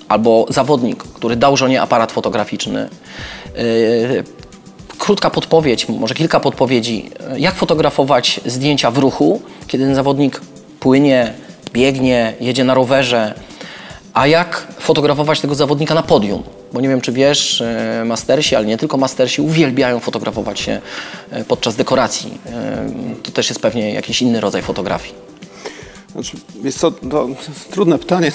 albo 0.08 0.46
zawodnik, 0.50 1.04
który 1.04 1.36
dał 1.36 1.58
żonie 1.58 1.82
aparat 1.82 2.12
fotograficzny. 2.12 2.89
Yy, 3.56 4.24
Krótka 4.98 5.30
podpowiedź, 5.30 5.89
może 5.89 6.13
kilka 6.15 6.39
podpowiedzi, 6.39 7.10
jak 7.38 7.56
fotografować 7.56 8.39
zdjęcia 8.46 8.91
w 8.91 8.98
ruchu, 8.98 9.41
kiedy 9.67 9.86
ten 9.86 9.96
zawodnik 9.96 10.41
płynie, 10.80 11.34
biegnie, 11.74 12.34
jedzie 12.39 12.63
na 12.63 12.74
rowerze, 12.74 13.34
a 14.13 14.28
jak 14.28 14.67
fotografować 14.80 15.39
tego 15.41 15.56
zawodnika 15.56 15.95
na 15.95 16.04
podium. 16.04 16.43
Bo 16.73 16.82
nie 16.82 16.89
wiem, 16.89 17.02
czy 17.02 17.12
wiesz, 17.12 17.63
yy, 17.99 18.06
mastersi, 18.06 18.56
ale 18.56 18.65
nie 18.65 18.78
tylko 18.78 18.97
mastersi, 18.97 19.41
uwielbiają 19.41 19.99
fotografować 19.99 20.60
się 20.60 20.82
yy, 21.32 21.43
podczas 21.43 21.76
dekoracji. 21.76 22.38
Yy, 22.45 23.15
To 23.23 23.32
też 23.32 23.49
jest 23.49 23.62
pewnie 23.62 23.93
jakiś 23.93 24.21
inny 24.21 24.41
rodzaj 24.41 24.62
fotografii. 24.62 25.34
Znaczy, 26.13 26.38
jest 26.63 26.82
to, 26.82 26.91
to 26.91 27.28
trudne 27.71 27.99
pytanie 27.99 28.32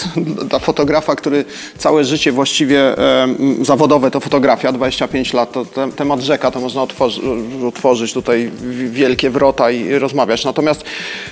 dla 0.49 0.59
fotografa, 0.59 1.17
który 1.17 1.45
całe 1.79 2.05
życie 2.05 2.33
właściwie 2.33 2.99
em, 2.99 3.65
zawodowe 3.65 4.11
to 4.11 4.21
fotografia, 4.21 4.73
25 4.73 5.33
lat, 5.33 5.53
to 5.53 5.65
te, 5.65 5.93
temat 5.93 6.21
rzeka, 6.21 6.51
to 6.51 6.61
można 6.61 6.83
otworzy, 6.83 7.21
otworzyć 7.69 8.13
tutaj 8.13 8.51
wielkie 8.91 9.31
wrota 9.31 9.71
i 9.71 9.99
rozmawiać. 9.99 10.45
Natomiast 10.45 10.85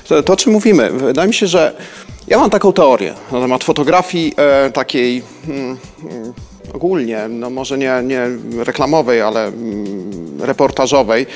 to, 0.09 0.23
to, 0.23 0.33
o 0.33 0.37
czym 0.37 0.53
mówimy, 0.53 0.91
wydaje 0.91 1.29
mi 1.29 1.35
się, 1.35 1.47
że 1.47 1.73
ja 2.29 2.39
mam 2.39 2.51
taką 2.51 2.73
teorię 2.73 3.15
na 3.33 3.41
temat 3.41 3.65
fotografii 3.65 4.35
e, 4.37 4.71
takiej 4.71 5.23
mm, 5.49 5.77
mm, 6.03 6.33
ogólnie, 6.75 7.29
no 7.29 7.51
może 7.51 7.79
nie, 7.79 7.93
nie 8.05 8.29
reklamowej, 8.65 9.23
ale 9.23 9.47
mm, 9.47 10.41
reportażowej. 10.41 11.27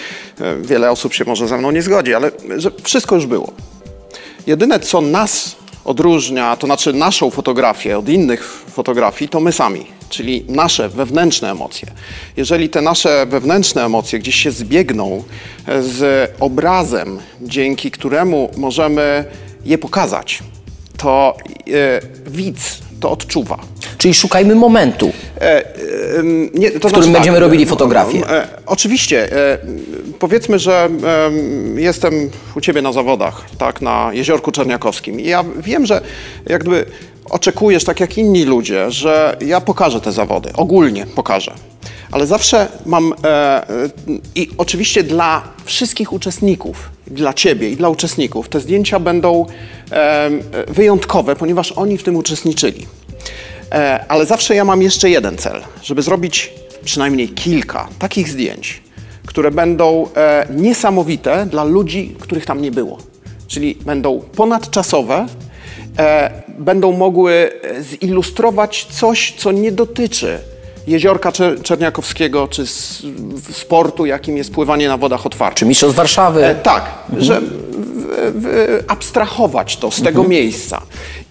E, 0.41 0.57
Wiele 0.57 0.91
osób 0.91 1.15
się 1.15 1.25
może 1.25 1.49
ze 1.49 1.59
mną 1.59 1.71
nie 1.71 1.83
zgodzi, 1.83 2.15
ale 2.15 2.31
że 2.57 2.71
wszystko 2.83 3.15
już 3.15 3.27
było. 3.27 3.53
Jedyne, 4.47 4.81
co 4.81 5.01
nas 5.01 5.57
odróżnia, 5.85 6.57
to 6.57 6.67
znaczy 6.67 6.93
naszą 6.93 7.31
fotografię 7.31 7.99
od 7.99 8.09
innych 8.09 8.65
fotografii, 8.73 9.29
to 9.29 9.41
my 9.41 9.53
sami, 9.53 9.87
czyli 10.09 10.45
nasze 10.49 10.89
wewnętrzne 10.89 11.51
emocje. 11.51 11.89
Jeżeli 12.37 12.69
te 12.69 12.81
nasze 12.81 13.27
wewnętrzne 13.27 13.85
emocje 13.85 14.19
gdzieś 14.19 14.35
się 14.35 14.51
zbiegną 14.51 15.23
e, 15.67 15.83
z 15.83 16.31
obrazem, 16.41 17.19
dzięki 17.41 17.91
któremu 17.91 18.51
możemy 18.57 19.25
je 19.65 19.79
pokazać, 19.79 20.43
to 21.03 21.37
e, 21.69 22.01
widz 22.31 22.79
to 23.01 23.11
odczuwa. 23.11 23.59
Czyli 23.99 24.15
szukajmy 24.15 24.55
momentu. 24.55 25.13
Ym, 26.19 26.51
Nie, 26.55 26.71
to 26.71 26.89
W 26.89 26.93
którym 26.93 27.13
będziemy 27.13 27.41
robili 27.41 27.67
fotografię. 27.67 28.31
E, 28.31 28.49
oczywiście. 28.67 29.33
E, 29.33 29.59
powiedzmy, 30.19 30.59
że 30.59 30.85
em, 30.85 31.79
jestem 31.79 32.31
u 32.57 32.61
Ciebie 32.61 32.83
na 32.83 32.93
zawodach, 32.93 33.45
tak, 33.59 33.81
na 33.81 34.11
Jeziorku 34.13 34.53
Czerniakowskim. 34.53 35.21
I 35.21 35.27
ja 35.27 35.45
wiem, 35.59 35.87
że 35.87 36.01
jakby 36.47 36.87
oczekujesz, 37.31 37.85
tak 37.85 38.01
jak 38.01 38.19
inni 38.19 38.45
ludzie, 38.45 38.91
że 38.91 39.37
ja 39.41 39.61
pokażę 39.61 40.01
te 40.01 40.13
zawody. 40.13 40.53
Ogólnie 40.57 41.07
pokażę. 41.07 41.53
Ale 42.13 42.27
zawsze 42.27 42.69
mam, 42.87 43.13
e, 43.13 43.27
e, 43.27 43.69
i 44.35 44.49
oczywiście 44.59 45.03
dla 45.03 45.43
wszystkich 45.65 46.13
uczestników, 46.13 46.91
dla 47.07 47.35
Ciebie 47.35 47.71
i 47.71 47.77
dla 47.77 47.89
uczestników, 47.89 48.49
te 48.49 48.61
zdjęcia 48.61 49.01
będą 49.01 49.47
em, 49.91 50.43
wyjątkowe, 50.69 51.37
ponieważ 51.37 51.73
oni 51.73 51.99
w 51.99 52.03
tym 52.03 52.17
uczestniczyli. 52.17 52.87
E, 53.73 54.05
Ale 54.09 54.27
zawsze 54.27 54.55
ja 54.55 54.65
mam 54.65 54.83
jeszcze 54.83 55.11
jeden 55.11 55.39
cel, 55.39 55.63
żeby 55.83 56.03
zrobić 56.03 56.53
przynajmniej 56.85 57.29
kilka 57.29 57.89
takich 57.99 58.29
zdjęć, 58.29 58.83
które 59.27 59.51
będą 59.51 60.09
e, 60.17 60.47
niesamowite 60.51 61.47
dla 61.47 61.65
ludzi, 61.65 62.17
których 62.21 62.47
tam 62.47 62.63
nie 62.63 62.71
było. 62.71 62.99
Czyli 63.47 63.75
będą 63.75 64.21
ponadczasowe, 64.21 65.15
e, 65.15 65.27
będą 66.49 66.93
mogły 66.93 67.53
e, 67.63 67.83
zilustrować 67.83 68.87
coś, 68.91 69.35
co 69.39 69.53
nie 69.53 69.73
dotyczy 69.73 70.39
jeziorka 70.87 71.31
Czer- 71.31 71.63
Czerniakowskiego 71.63 72.49
czy 72.49 72.65
sportu, 73.53 74.07
jakim 74.07 74.37
jest 74.37 74.53
pływanie 74.53 74.89
na 74.89 74.97
wodach 74.97 75.27
otwartych. 75.27 75.59
Czy 75.59 75.67
mistrzostw 75.67 75.97
Warszawy? 75.97 76.47
E, 76.47 76.55
tak, 76.55 76.91
że 77.19 77.41
w, 77.41 77.47
w, 78.35 78.85
abstrahować 78.89 79.77
to 79.77 79.91
z 79.91 80.03
tego 80.03 80.25
miejsca. 80.25 80.83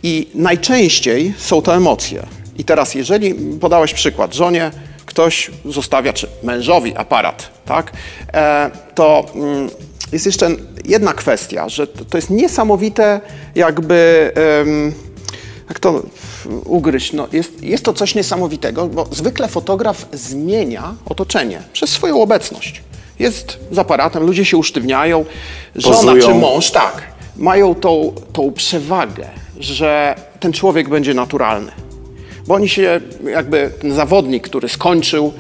I 0.04 0.28
najczęściej 0.36 1.34
są 1.38 1.62
to 1.62 1.76
emocje. 1.76 2.24
I 2.58 2.63
teraz, 2.63 2.95
jeżeli 2.95 3.34
podałeś 3.60 3.93
przykład, 3.93 4.34
żonie 4.34 4.72
ktoś 5.06 5.52
zostawia, 5.65 6.13
czy 6.13 6.28
mężowi 6.43 6.98
aparat, 6.98 7.50
tak, 7.65 7.91
e, 8.34 8.72
to 8.95 9.26
mm, 9.36 9.69
jest 10.12 10.26
jeszcze 10.26 10.50
jedna 10.86 11.13
kwestia, 11.13 11.69
że 11.69 11.88
to, 11.88 12.17
jest 12.17 12.30
niesamowite 12.30 13.22
jakby... 13.56 14.32
em, 14.62 14.93
jak 15.69 15.80
to 15.80 16.04
ugryźć? 16.65 17.13
No 17.13 17.28
jest, 17.32 17.63
jest 17.63 17.84
to 17.84 17.93
coś 17.93 18.15
niesamowitego, 18.15 18.88
bo 18.88 19.08
zwykle 19.12 19.48
fotograf 19.48 20.06
zmienia 20.13 20.95
otoczenie 21.06 21.62
przez 21.74 21.89
swoją 21.89 22.22
obecność. 22.22 22.84
Jest 23.19 23.60
z 23.72 23.80
aparatem, 23.80 24.24
ludzie 24.24 24.45
się 24.45 24.58
usztywniają. 24.58 25.26
Żona 25.76 25.95
Pozują. 25.95 26.28
czy 26.28 26.34
mąż, 26.34 26.72
tak, 26.72 27.02
mają 27.38 27.76
tą, 27.76 28.13
tą 28.34 28.52
przewagę, 28.52 29.28
że 29.60 30.15
ten 30.39 30.54
człowiek 30.54 30.89
będzie 30.89 31.13
naturalny. 31.13 31.72
Bo 32.48 32.56
oni 32.56 32.69
się, 32.69 33.02
jakby 33.24 33.72
ten 33.82 33.93
zawodnik, 33.93 34.43
który 34.43 34.69
skończył, 34.69 35.34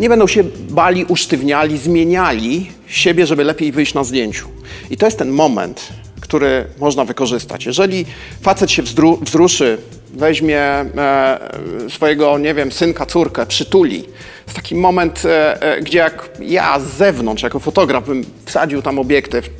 nie 0.00 0.08
będą 0.08 0.26
się 0.26 0.44
bali, 0.70 1.04
usztywniali, 1.04 1.78
zmieniali 1.78 2.70
siebie, 2.86 3.26
żeby 3.26 3.44
lepiej 3.44 3.72
wyjść 3.72 3.94
na 3.94 4.04
zdjęciu. 4.04 4.48
I 4.90 4.96
to 4.96 5.06
jest 5.06 5.18
ten 5.18 5.30
moment, 5.30 5.88
który 6.20 6.64
można 6.78 7.04
wykorzystać. 7.04 7.66
Jeżeli 7.66 8.06
facet 8.42 8.70
się 8.70 8.82
wzruszy, 9.20 9.78
weźmie 10.14 10.60
e, 10.60 11.38
swojego, 11.88 12.38
nie 12.38 12.54
wiem, 12.54 12.72
synka, 12.72 13.06
córkę, 13.06 13.46
przytuli, 13.46 14.02
to 14.02 14.08
jest 14.46 14.56
taki 14.56 14.74
moment, 14.74 15.22
e, 15.24 15.62
e, 15.62 15.80
gdzie 15.82 15.98
jak 15.98 16.28
ja 16.40 16.80
z 16.80 16.96
zewnątrz, 16.96 17.42
jako 17.42 17.60
fotograf, 17.60 18.06
bym 18.06 18.24
wsadził 18.46 18.82
tam 18.82 18.98
obiektyw, 18.98 19.50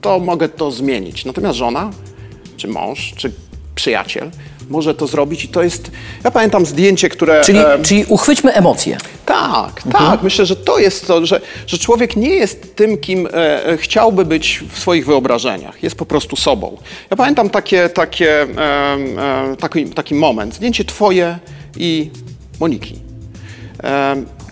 to 0.00 0.18
mogę 0.18 0.48
to 0.48 0.70
zmienić. 0.70 1.24
Natomiast 1.24 1.58
żona, 1.58 1.90
czy 2.56 2.68
mąż, 2.68 3.14
czy 3.16 3.32
przyjaciel 3.74 4.30
może 4.70 4.94
to 4.94 5.06
zrobić 5.06 5.44
i 5.44 5.48
to 5.48 5.62
jest, 5.62 5.90
ja 6.24 6.30
pamiętam 6.30 6.66
zdjęcie, 6.66 7.08
które... 7.08 7.40
Czyli, 7.44 7.58
e, 7.58 7.78
czyli 7.82 8.04
uchwyćmy 8.08 8.52
emocje. 8.54 8.98
Tak, 9.28 9.82
Mhm. 9.86 10.06
tak. 10.10 10.22
Myślę, 10.22 10.46
że 10.46 10.56
to 10.56 10.78
jest 10.78 11.06
to, 11.06 11.26
że, 11.26 11.40
że 11.66 11.78
człowiek 11.78 12.16
nie 12.16 12.34
jest 12.34 12.76
tym, 12.76 12.98
kim 12.98 13.26
e, 13.26 13.66
e, 13.66 13.76
chciałby 13.76 14.24
być 14.24 14.62
w 14.72 14.78
swoich 14.78 15.06
wyobrażeniach. 15.06 15.82
Jest 15.82 15.96
po 15.96 16.06
prostu 16.06 16.36
sobą. 16.36 16.76
Ja 17.10 17.16
pamiętam 17.16 17.50
takie, 17.50 17.88
takie, 17.88 18.42
e, 18.42 18.46
e, 19.52 19.56
taki, 19.60 19.84
taki 19.86 20.14
moment. 20.14 20.54
Zdjęcie 20.54 20.84
twoje 20.84 21.38
i 21.76 22.10
Moniki. 22.60 22.94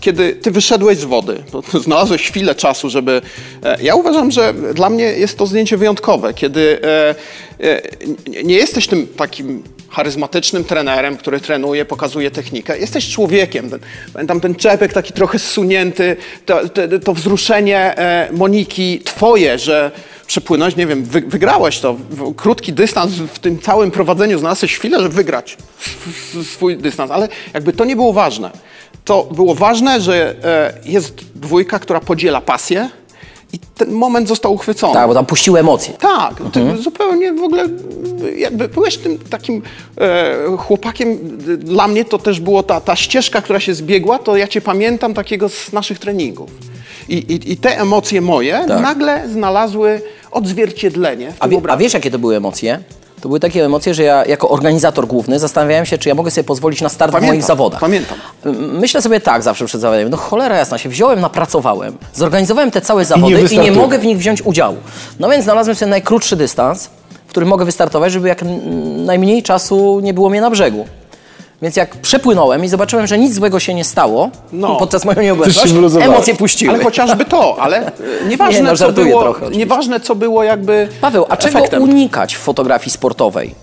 kiedy 0.00 0.32
ty 0.32 0.50
wyszedłeś 0.50 0.98
z 0.98 1.04
wody, 1.04 1.42
znalazłeś 1.84 2.22
chwilę 2.30 2.54
czasu, 2.54 2.90
żeby. 2.90 3.22
e, 3.64 3.76
Ja 3.82 3.94
uważam, 3.94 4.30
że 4.30 4.54
dla 4.74 4.90
mnie 4.90 5.04
jest 5.04 5.38
to 5.38 5.46
zdjęcie 5.46 5.76
wyjątkowe, 5.76 6.34
kiedy 6.34 6.78
e, 6.82 7.14
nie 8.44 8.54
jesteś 8.54 8.86
tym 8.86 9.06
takim 9.06 9.62
charyzmatycznym 9.96 10.64
trenerem, 10.64 11.16
który 11.16 11.40
trenuje, 11.40 11.84
pokazuje 11.84 12.30
technikę. 12.30 12.78
Jesteś 12.78 13.10
człowiekiem. 13.10 13.70
Pamiętam 14.12 14.40
ten 14.40 14.54
czepek 14.54 14.92
taki 14.92 15.12
trochę 15.12 15.38
zsunięty, 15.38 16.16
to, 16.46 16.68
to, 16.68 16.82
to 17.04 17.14
wzruszenie 17.14 17.98
e, 17.98 18.28
Moniki 18.32 19.00
twoje, 19.04 19.58
że 19.58 19.90
przepłynąłeś, 20.26 20.76
nie 20.76 20.86
wiem, 20.86 21.04
wy, 21.04 21.20
wygrałeś 21.20 21.78
to. 21.80 21.96
Krótki 22.36 22.72
dystans 22.72 23.12
w 23.12 23.38
tym 23.38 23.58
całym 23.58 23.90
prowadzeniu 23.90 24.38
znalazłeś 24.38 24.76
chwilę, 24.76 25.00
żeby 25.00 25.14
wygrać 25.14 25.56
swój 26.52 26.76
dystans, 26.76 27.10
ale 27.10 27.28
jakby 27.54 27.72
to 27.72 27.84
nie 27.84 27.96
było 27.96 28.12
ważne. 28.12 28.50
To 29.04 29.24
było 29.24 29.54
ważne, 29.54 30.00
że 30.00 30.34
e, 30.44 30.72
jest 30.84 31.14
dwójka, 31.34 31.78
która 31.78 32.00
podziela 32.00 32.40
pasję 32.40 32.90
i 33.52 33.58
ten 33.58 33.92
moment 33.92 34.28
został 34.28 34.54
uchwycony. 34.54 34.94
Tak, 34.94 35.08
bo 35.08 35.14
tam 35.14 35.26
puściły 35.26 35.60
emocje. 35.60 35.94
Tak, 35.94 36.34
ty 36.52 36.76
zupełnie 36.82 37.32
w 37.32 37.42
ogóle 37.42 37.64
jakby 38.36 38.68
byłeś 38.68 38.96
tym 38.96 39.18
takim 39.18 39.62
e, 39.98 40.56
chłopakiem. 40.58 41.18
Dla 41.58 41.88
mnie 41.88 42.04
to 42.04 42.18
też 42.18 42.40
było 42.40 42.62
ta, 42.62 42.80
ta 42.80 42.96
ścieżka, 42.96 43.42
która 43.42 43.60
się 43.60 43.74
zbiegła, 43.74 44.18
to 44.18 44.36
ja 44.36 44.48
cię 44.48 44.60
pamiętam 44.60 45.14
takiego 45.14 45.48
z 45.48 45.72
naszych 45.72 45.98
treningów. 45.98 46.50
I, 47.08 47.14
i, 47.14 47.52
i 47.52 47.56
te 47.56 47.80
emocje 47.80 48.20
moje 48.20 48.64
Tak. 48.68 48.82
nagle 48.82 49.28
znalazły 49.28 50.00
odzwierciedlenie 50.30 51.32
w 51.32 51.36
A, 51.40 51.48
wie, 51.48 51.60
a 51.68 51.76
wiesz, 51.76 51.94
jakie 51.94 52.10
to 52.10 52.18
były 52.18 52.36
emocje? 52.36 52.80
To 53.26 53.28
były 53.28 53.40
takie 53.40 53.64
emocje, 53.64 53.94
że 53.94 54.02
ja 54.02 54.24
jako 54.24 54.48
organizator 54.48 55.06
główny 55.06 55.38
zastanawiałem 55.38 55.86
się, 55.86 55.98
czy 55.98 56.08
ja 56.08 56.14
mogę 56.14 56.30
sobie 56.30 56.44
pozwolić 56.44 56.80
na 56.80 56.88
start 56.88 57.10
w 57.10 57.12
Pamiętam, 57.12 57.34
moich 57.36 57.44
zawodach. 57.46 57.80
pamiętam. 57.80 58.18
Myślę 58.58 59.02
sobie 59.02 59.20
tak 59.20 59.42
zawsze 59.42 59.64
przed 59.64 59.80
zawodem. 59.80 60.10
No 60.10 60.16
cholera 60.16 60.56
jasna, 60.56 60.78
się 60.78 60.88
wziąłem, 60.88 61.20
napracowałem, 61.20 61.96
zorganizowałem 62.14 62.70
te 62.70 62.80
całe 62.80 63.00
nie 63.02 63.06
zawody 63.06 63.32
i 63.32 63.36
nie, 63.36 63.42
wystartuję. 63.42 63.72
mogę 63.76 63.98
w 63.98 64.04
nich 64.04 64.18
wziąć 64.18 64.42
udziału. 64.42 64.76
No 65.20 65.28
więc 65.28 65.44
znalazłem 65.44 65.76
sobie 65.76 65.90
najkrótszy 65.90 66.36
dystans, 66.36 66.86
w 67.26 67.30
którym 67.30 67.48
mogę 67.48 67.64
wystartować, 67.64 68.12
żeby 68.12 68.28
jak 68.28 68.40
najmniej 68.96 69.42
czasu 69.42 70.00
nie 70.02 70.14
było 70.14 70.28
mnie 70.30 70.40
na 70.40 70.50
brzegu. 70.50 70.86
Więc 71.62 71.76
jak 71.76 71.96
przepłynąłem 71.96 72.64
i 72.64 72.68
zobaczyłem, 72.68 73.06
że 73.06 73.18
nic 73.18 73.34
złego 73.34 73.60
się 73.60 73.74
nie 73.74 73.84
stało 73.84 74.30
No. 74.52 74.76
podczas 74.76 75.04
mojej 75.04 75.24
nieobecności, 75.24 75.74
emocje 76.00 76.34
puściły. 76.34 76.74
Ale 76.74 76.84
chociażby 76.84 77.24
to, 77.24 77.56
ale 77.60 77.92
nieważne, 78.28 78.60
Nie, 78.60 78.66
no, 78.70 78.76
co 78.76 78.92
było, 78.92 79.22
trochę 79.22 79.38
oczywiście. 79.38 79.58
nieważne 79.58 80.00
co 80.00 80.14
było 80.14 80.44
jakby 80.44 80.88
Paweł, 81.00 81.26
a 81.28 81.36
czego 81.36 81.58
efektem. 81.58 81.82
unikać 81.82 82.34
w 82.36 82.38
fotografii 82.38 82.90
sportowej? 82.90 83.54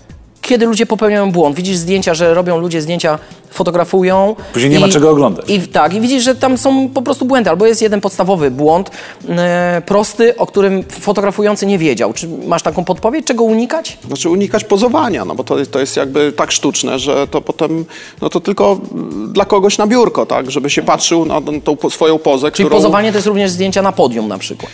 Kiedy 0.44 0.66
ludzie 0.66 0.86
popełniają 0.86 1.32
błąd? 1.32 1.56
Widzisz 1.56 1.76
zdjęcia, 1.76 2.14
że 2.14 2.34
robią 2.34 2.58
ludzie 2.58 2.82
zdjęcia, 2.82 3.18
fotografują. 3.50 4.36
Później 4.52 4.70
nie 4.72 4.80
ma 4.80 4.88
czego 4.88 5.10
oglądać. 5.10 5.50
I, 5.50 5.60
tak, 5.60 5.94
i 5.94 6.00
widzisz, 6.00 6.22
że 6.24 6.34
tam 6.34 6.58
są 6.58 6.88
po 6.88 7.02
prostu 7.02 7.24
błędy. 7.24 7.50
Albo 7.50 7.66
jest 7.66 7.82
jeden 7.82 8.00
podstawowy 8.00 8.50
błąd, 8.50 8.90
e, 9.28 9.82
prosty, 9.86 10.36
o 10.36 10.46
którym 10.46 10.82
fotografujący 11.00 11.66
nie 11.66 11.78
wiedział. 11.78 12.12
Czy 12.12 12.28
masz 12.46 12.62
taką 12.62 12.84
podpowiedź, 12.84 13.26
czego 13.26 13.44
unikać? 13.44 13.98
Znaczy 14.06 14.30
unikać 14.30 14.64
pozowania, 14.64 15.24
no 15.24 15.34
bo 15.34 15.44
to, 15.44 15.66
to 15.70 15.80
jest 15.80 15.96
jakby 15.96 16.32
tak 16.32 16.52
sztuczne, 16.52 16.98
że 16.98 17.26
to 17.28 17.40
potem, 17.40 17.84
no 18.22 18.28
to 18.28 18.40
tylko 18.40 18.80
mm, 18.92 19.32
dla 19.32 19.44
kogoś 19.44 19.78
na 19.78 19.86
biurko, 19.86 20.26
tak, 20.26 20.50
żeby 20.50 20.70
się 20.70 20.82
patrzył 20.82 21.24
na 21.24 21.40
tą- 21.64 21.76
po- 21.76 21.90
swoją 21.90 22.18
pozę, 22.18 22.50
Czyli 22.52 22.66
którą... 22.66 22.76
pozowanie 22.82 23.12
to 23.12 23.18
jest 23.18 23.26
również 23.28 23.50
zdjęcia 23.50 23.82
na 23.82 23.92
podium 23.92 24.28
na 24.28 24.38
przykład. 24.38 24.72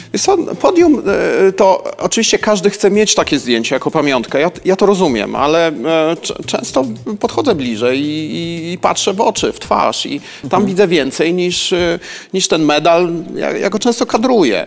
Podium 0.60 1.02
e, 1.48 1.52
to 1.52 1.84
oczywiście 1.98 2.38
każdy 2.38 2.70
chce 2.70 2.90
mieć 2.90 3.14
takie 3.14 3.38
zdjęcie 3.38 3.74
jako 3.76 3.90
pamiątkę, 3.90 4.40
ja, 4.40 4.50
ja 4.64 4.76
to 4.76 4.86
rozumiem, 4.86 5.36
ale 5.36 5.59
e, 5.60 6.16
często 6.46 6.84
podchodzę 7.20 7.54
bliżej 7.54 8.00
i, 8.00 8.34
i, 8.34 8.72
i 8.72 8.78
patrzę 8.78 9.12
w 9.12 9.20
oczy, 9.20 9.52
w 9.52 9.60
twarz 9.60 10.06
i 10.06 10.20
tam 10.50 10.66
widzę 10.66 10.88
więcej 10.88 11.34
niż, 11.34 11.72
e, 11.72 11.98
niż 12.34 12.48
ten 12.48 12.62
medal, 12.62 13.08
ja, 13.34 13.50
ja 13.50 13.70
go 13.70 13.78
często 13.78 14.06
kadruję. 14.06 14.66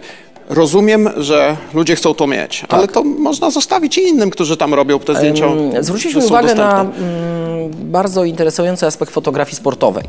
Rozumiem, 0.49 1.09
że 1.17 1.57
ludzie 1.73 1.95
chcą 1.95 2.13
to 2.13 2.27
mieć, 2.27 2.65
ale 2.69 2.87
to 2.87 3.03
można 3.03 3.49
zostawić 3.51 3.97
i 3.97 4.01
innym, 4.01 4.29
którzy 4.29 4.57
tam 4.57 4.73
robią 4.73 4.99
te 4.99 5.15
zdjęcia. 5.15 5.45
Zwróciliśmy 5.79 6.25
uwagę 6.25 6.55
na 6.55 6.83
dostępne. 6.83 7.07
mm, 7.07 7.71
bardzo 7.91 8.23
interesujący 8.23 8.85
aspekt 8.85 9.11
fotografii 9.13 9.55
sportowej. 9.57 10.03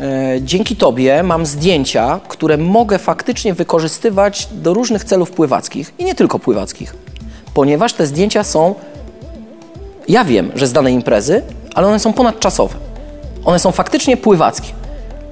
E, 0.00 0.38
Dzięki 0.42 0.76
Tobie 0.76 1.22
mam 1.22 1.46
zdjęcia, 1.46 2.20
które 2.28 2.56
mogę 2.56 2.98
faktycznie 2.98 3.54
wykorzystywać 3.54 4.48
do 4.52 4.74
różnych 4.74 5.04
celów 5.04 5.30
pływackich 5.30 5.92
i 5.98 6.04
nie 6.04 6.14
tylko 6.14 6.38
pływackich, 6.38 6.94
ponieważ 7.54 7.92
te 7.92 8.06
zdjęcia 8.06 8.44
są, 8.44 8.74
ja 10.08 10.24
wiem, 10.24 10.52
że 10.54 10.66
z 10.66 10.72
danej 10.72 10.94
imprezy, 10.94 11.42
ale 11.74 11.86
one 11.86 11.98
są 11.98 12.12
ponadczasowe. 12.12 12.74
One 13.44 13.58
są 13.58 13.72
faktycznie 13.72 14.16
pływackie. 14.16 14.68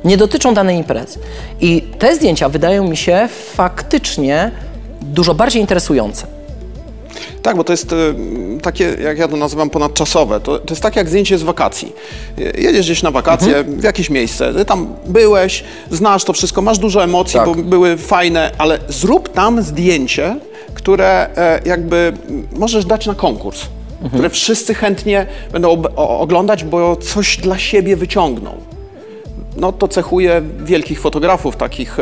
Nie 0.05 0.17
dotyczą 0.17 0.55
danej 0.55 0.77
imprezy. 0.77 1.19
I 1.61 1.83
te 1.99 2.17
zdjęcia 2.17 2.49
wydają 2.49 2.89
mi 2.89 2.97
się 2.97 3.29
faktycznie 3.55 4.51
dużo 5.03 5.35
bardziej 5.35 5.61
interesujące. 5.61 6.27
Tak, 7.43 7.57
bo 7.57 7.65
to 7.65 7.73
jest 7.73 7.93
y, 7.93 7.97
takie, 8.63 8.97
jak 9.03 9.19
ja 9.19 9.29
to 9.29 9.37
nazywam, 9.37 9.71
ponadczasowe. 9.71 10.41
To, 10.41 10.59
to 10.59 10.73
jest 10.75 10.83
tak 10.83 10.97
jak 10.97 11.09
zdjęcie 11.09 11.39
z 11.39 11.43
wakacji. 11.43 11.93
Jedziesz 12.59 12.87
gdzieś 12.87 13.03
na 13.03 13.11
wakacje 13.11 13.65
w 13.65 13.83
jakieś 13.83 14.11
miejsce, 14.11 14.55
ty 14.55 14.65
tam 14.65 14.95
byłeś, 15.07 15.65
znasz 15.91 16.25
to 16.25 16.33
wszystko, 16.33 16.63
masz 16.63 16.79
dużo 16.79 17.05
emocji, 17.05 17.39
Tak. 17.39 17.47
bo 17.47 17.55
były 17.55 17.97
fajne, 17.97 18.51
ale 18.59 18.79
zrób 18.89 19.33
tam 19.33 19.63
zdjęcie, 19.63 20.37
które 20.75 21.29
e, 21.37 21.61
jakby 21.65 22.13
możesz 22.53 22.85
dać 22.85 23.07
na 23.07 23.15
konkurs, 23.15 23.61
które 24.13 24.31
wszyscy 24.31 24.75
chętnie 24.75 25.27
będą 25.53 25.83
oglądać, 25.97 26.65
bo 26.65 26.97
coś 26.97 27.37
dla 27.37 27.59
siebie 27.59 27.97
wyciągną. 27.97 28.51
No 29.57 29.73
to 29.73 29.89
cechuje 29.89 30.43
wielkich 30.65 31.01
fotografów, 31.01 31.57
takich 31.57 31.99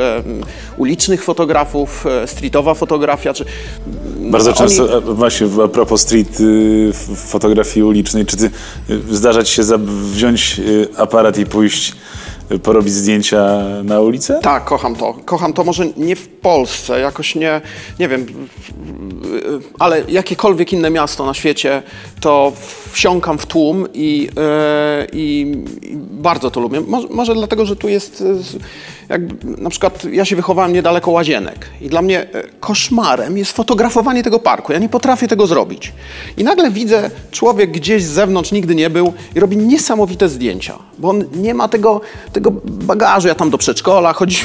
ulicznych 0.77 1.25
fotografów, 1.25 2.07
e, 2.07 2.27
streetowa 2.27 2.75
fotografia, 2.75 3.35
czy 3.35 3.45
Bardzo 4.31 4.53
często, 4.53 4.99
e, 4.99 5.01
właśnie 5.01 5.47
a 5.65 5.69
propos 5.69 6.01
street 6.01 6.41
y, 6.41 6.93
fotografii 7.17 7.85
ulicznej, 7.85 8.27
czy 8.27 8.37
ty 8.37 8.51
y, 8.91 9.17
zdarza 9.17 9.43
ci 9.43 9.55
się 9.55 9.63
wziąć 9.87 10.59
y, 10.59 10.89
aparat 10.97 11.39
i 11.39 11.47
pójść 11.47 11.93
porobić 12.59 12.95
zdjęcia 12.95 13.59
na 13.85 14.01
ulicę? 14.01 14.41
Tak, 14.43 14.65
kocham 14.65 14.97
to. 14.97 15.15
Kocham 15.25 15.53
to 15.53 15.65
może 15.65 15.87
nie 15.97 16.17
w 16.17 16.29
Polsce, 16.29 17.01
jakoś 17.01 17.35
nie, 17.35 17.61
nie 17.99 18.09
wiem, 18.09 18.27
ale 19.79 20.05
jakiekolwiek 20.09 20.73
inne 20.73 20.91
miasto 20.91 21.27
na 21.27 21.35
świecie, 21.35 21.83
to 22.21 22.53
wsiąkam 22.93 23.39
w 23.39 23.47
tłum 23.47 23.87
i, 23.95 24.29
e, 24.37 25.07
i, 25.13 25.57
i 25.83 25.97
bardzo 25.97 26.51
to 26.51 26.61
lubię. 26.61 26.81
Może, 26.81 27.09
może 27.11 27.35
dlatego, 27.35 27.67
że 27.67 27.77
tu 27.77 27.89
jest, 27.89 28.21
e, 28.21 28.25
jakby, 29.13 29.63
na 29.63 29.71
przykład 29.71 30.05
ja 30.05 30.25
się 30.25 30.37
wychowałem 30.37 30.73
niedaleko 30.73 31.11
łazienek 31.11 31.69
i 31.81 31.89
dla 31.89 32.03
mnie 32.03 32.21
e, 32.21 32.43
koszmarem 32.61 33.39
jest 33.39 33.53
fotografowanie 33.53 34.23
tego 34.23 34.39
parku. 34.39 34.73
Ja 34.73 34.79
nie 34.79 34.89
potrafię 34.89 35.29
tego 35.29 35.47
zrobić. 35.47 35.93
I 36.37 36.45
nagle 36.45 36.71
widzę, 36.71 37.11
człowiek 37.31 37.71
gdzieś 37.71 38.05
z 38.05 38.11
zewnątrz 38.11 38.53
nigdy 38.53 38.75
nie 38.75 38.91
był 38.91 39.13
i 39.35 39.41
robi 39.41 39.57
niesamowite 39.57 40.29
zdjęcia, 40.29 40.79
bo 40.99 41.09
on 41.09 41.25
nie 41.35 41.55
ma 41.55 41.69
tego, 41.69 42.01
tego 42.33 42.53
bagażu. 42.65 43.29
Ja 43.29 43.35
tam 43.35 43.51
do 43.51 43.59
przedszkola 43.59 44.13
chodzi. 44.13 44.37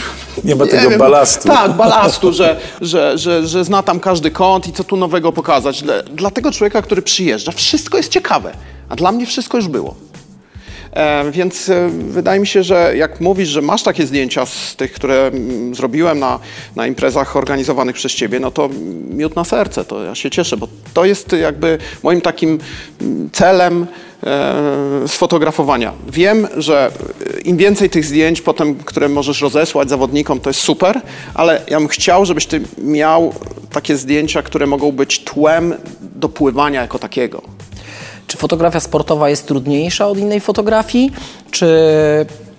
Nie 0.43 0.55
ma 0.55 0.65
tego 0.65 0.97
balastu. 0.97 1.47
Tak, 1.47 1.72
balastu, 1.72 2.34
że, 2.34 2.59
że, 2.82 3.18
że, 3.18 3.47
że 3.47 3.65
zna 3.65 3.84
tam 3.84 3.99
każdy 3.99 4.32
kąt 4.32 4.68
i 4.68 4.74
co 4.74 4.84
tu 4.84 4.97
nowego 4.97 5.32
pokazać. 5.32 5.84
Dla, 5.84 6.03
dla 6.03 6.32
tego 6.32 6.51
człowieka, 6.51 6.82
który 6.82 7.01
przyjeżdża, 7.01 7.51
wszystko 7.51 7.97
jest 7.97 8.11
ciekawe, 8.11 8.51
a 8.89 8.95
dla 8.95 9.11
mnie 9.11 9.26
wszystko 9.26 9.57
już 9.57 9.68
było. 9.68 9.95
E, 10.97 11.31
więc 11.31 11.69
e, 11.69 11.89
wydaje 11.89 12.39
mi 12.39 12.47
się, 12.47 12.63
że 12.63 12.97
jak 12.97 13.21
mówisz, 13.21 13.49
że 13.49 13.61
masz 13.61 13.83
takie 13.83 14.05
zdjęcia 14.05 14.45
z 14.45 14.75
tych, 14.75 14.93
które 14.93 15.27
mm, 15.27 15.75
zrobiłem 15.75 16.19
na, 16.19 16.39
na 16.75 16.87
imprezach 16.87 17.37
organizowanych 17.37 17.95
przez 17.95 18.11
ciebie, 18.11 18.39
no 18.39 18.51
to 18.51 18.69
miód 19.09 19.35
na 19.35 19.43
serce, 19.43 19.85
to 19.85 20.03
ja 20.03 20.15
się 20.15 20.29
cieszę, 20.29 20.57
bo 20.57 20.67
to 20.93 21.05
jest 21.05 21.31
jakby 21.31 21.77
moim 22.03 22.21
takim 22.21 22.59
mm, 23.01 23.29
celem 23.31 23.87
e, 24.23 25.07
sfotografowania. 25.07 25.93
Wiem, 26.07 26.47
że 26.57 26.91
im 27.45 27.57
więcej 27.57 27.89
tych 27.89 28.05
zdjęć 28.05 28.41
potem, 28.41 28.75
które 28.75 29.09
możesz 29.09 29.41
rozesłać 29.41 29.89
zawodnikom, 29.89 30.39
to 30.39 30.49
jest 30.49 30.59
super, 30.59 31.01
ale 31.33 31.61
ja 31.69 31.79
bym 31.79 31.87
chciał, 31.87 32.25
żebyś 32.25 32.45
ty 32.45 32.61
miał 32.77 33.33
takie 33.71 33.97
zdjęcia, 33.97 34.41
które 34.41 34.67
mogą 34.67 34.91
być 34.91 35.23
tłem 35.23 35.73
do 36.01 36.29
pływania 36.29 36.81
jako 36.81 36.99
takiego. 36.99 37.66
Czy 38.28 38.38
fotografia 38.38 38.80
sportowa 38.80 39.30
jest 39.30 39.47
trudniejsza 39.47 40.07
od 40.07 40.17
innej 40.17 40.39
fotografii, 40.39 41.11
czy 41.51 41.67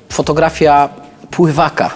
fotografia 0.08 0.88
pływaka? 1.30 1.90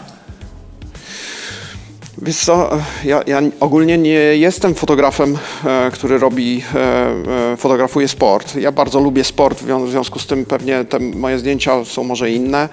Wiesz 2.22 2.36
co, 2.36 2.70
ja, 3.04 3.22
ja 3.26 3.42
ogólnie 3.60 3.98
nie 3.98 4.10
jestem 4.10 4.74
fotografem, 4.74 5.38
e, 5.64 5.90
który 5.90 6.18
robi, 6.18 6.62
e, 6.74 7.52
e, 7.52 7.56
fotografuje 7.56 8.08
sport. 8.08 8.56
Ja 8.56 8.72
bardzo 8.72 9.00
lubię 9.00 9.24
sport, 9.24 9.58
w 9.58 9.62
zwią- 9.66 9.86
w 9.86 9.90
związku 9.90 10.18
z 10.18 10.26
tym 10.26 10.44
pewnie 10.44 10.84
te 10.84 10.98
moje 11.00 11.38
zdjęcia 11.38 11.84
są 11.84 12.04
może 12.04 12.30
inne. 12.30 12.68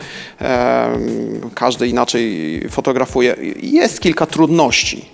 Każdy 1.56 1.88
inaczej 1.88 2.62
fotografuje. 2.70 3.36
Jest 3.62 4.00
kilka 4.02 4.26
trudności. 4.26 5.06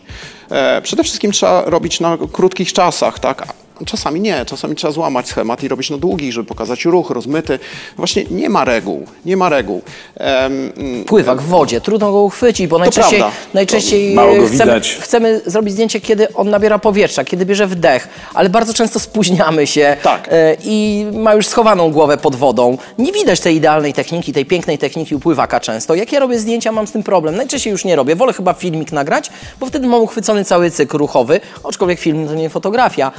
Przede 0.83 1.03
wszystkim 1.03 1.31
trzeba 1.31 1.61
robić 1.65 1.99
na 1.99 2.17
krótkich 2.31 2.73
czasach, 2.73 3.19
tak? 3.19 3.47
Czasami 3.85 4.21
nie, 4.21 4.45
czasami 4.45 4.75
trzeba 4.75 4.91
złamać 4.93 5.27
schemat 5.27 5.63
i 5.63 5.67
robić 5.67 5.89
na 5.89 5.97
długich, 5.97 6.33
żeby 6.33 6.47
pokazać 6.47 6.85
ruch 6.85 7.09
rozmyty. 7.09 7.59
Właśnie 7.97 8.23
nie 8.31 8.49
ma 8.49 8.65
reguł, 8.65 9.05
nie 9.25 9.37
ma 9.37 9.49
reguł. 9.49 9.81
Em, 10.17 10.71
Pływak 11.07 11.41
w 11.41 11.45
wodzie, 11.47 11.81
trudno 11.81 12.11
go 12.11 12.21
uchwycić, 12.23 12.67
bo 12.67 12.77
najczęściej, 12.79 13.19
prawda. 13.19 13.37
najczęściej 13.53 14.15
chcemy, 14.47 14.71
chcemy 14.99 15.41
zrobić 15.45 15.73
zdjęcie, 15.73 16.01
kiedy 16.01 16.33
on 16.33 16.49
nabiera 16.49 16.79
powietrza, 16.79 17.23
kiedy 17.23 17.45
bierze 17.45 17.67
wdech, 17.67 18.07
ale 18.33 18.49
bardzo 18.49 18.73
często 18.73 18.99
spóźniamy 18.99 19.67
się 19.67 19.97
Tak. 20.03 20.27
e, 20.31 20.57
i 20.63 21.05
ma 21.13 21.33
już 21.33 21.47
schowaną 21.47 21.91
głowę 21.91 22.17
pod 22.17 22.35
wodą. 22.35 22.77
Nie 22.97 23.11
widać 23.11 23.39
tej 23.39 23.55
idealnej 23.55 23.93
techniki, 23.93 24.33
tej 24.33 24.45
pięknej 24.45 24.77
techniki 24.77 25.15
u 25.15 25.19
pływaka 25.19 25.59
często. 25.59 25.95
Jak 25.95 26.11
ja 26.11 26.19
robię 26.19 26.39
zdjęcia, 26.39 26.71
mam 26.71 26.87
z 26.87 26.91
tym 26.91 27.03
problem. 27.03 27.35
Najczęściej 27.35 27.71
już 27.71 27.85
nie 27.85 27.95
robię. 27.95 28.15
Wolę 28.15 28.33
chyba 28.33 28.53
filmik 28.53 28.91
nagrać, 28.91 29.29
bo 29.59 29.65
wtedy 29.65 29.87
mam 29.87 30.01
uchwycony 30.01 30.45
cały 30.45 30.71
cykl 30.71 30.97
ruchowy, 30.97 31.39
aczkolwiek 31.63 31.99
film 31.99 32.27
to 32.27 32.35
nie 32.35 32.49
fotografia, 32.49 33.11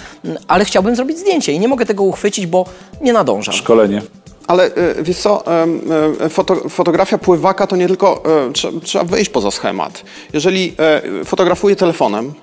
ale 0.49 0.65
chciałbym 0.65 0.97
zrobić 0.97 1.19
zdjęcie 1.19 1.53
i 1.53 1.61
nie 1.61 1.69
mogę 1.69 1.87
tego 1.87 2.03
uchwycić, 2.03 2.47
bo 2.47 2.65
nie 3.01 3.13
nadążam. 3.13 3.55
Szkolenie. 3.55 4.03
Ale 4.47 4.65
e, 4.75 5.03
wiesz 5.03 5.17
co, 5.19 5.45
e, 5.47 6.29
foto, 6.29 6.69
fotografia 6.69 7.19
pływaka 7.19 7.67
to 7.67 7.77
nie 7.77 7.87
tylko, 7.89 8.23
e, 8.25 8.51
trze- 8.51 8.81
trzeba 8.81 9.05
wyjść 9.05 9.31
poza 9.31 9.51
schemat. 9.51 10.03
Jeżeli 10.33 10.77
fotografuję 11.25 11.77
telefonem, 11.77 12.35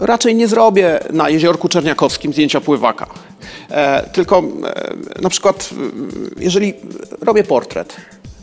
raczej 0.00 0.34
nie 0.34 0.48
zrobię 0.48 1.00
na 1.12 1.28
Jeziorku 1.30 1.68
Czerniakowskim 1.68 2.32
zdjęcia 2.32 2.60
pływaka. 2.60 3.06
Tylko 4.12 4.42
na 5.22 5.28
przykład, 5.28 5.70
jeżeli 6.38 6.74
robię 7.20 7.44
portret, 7.44 7.96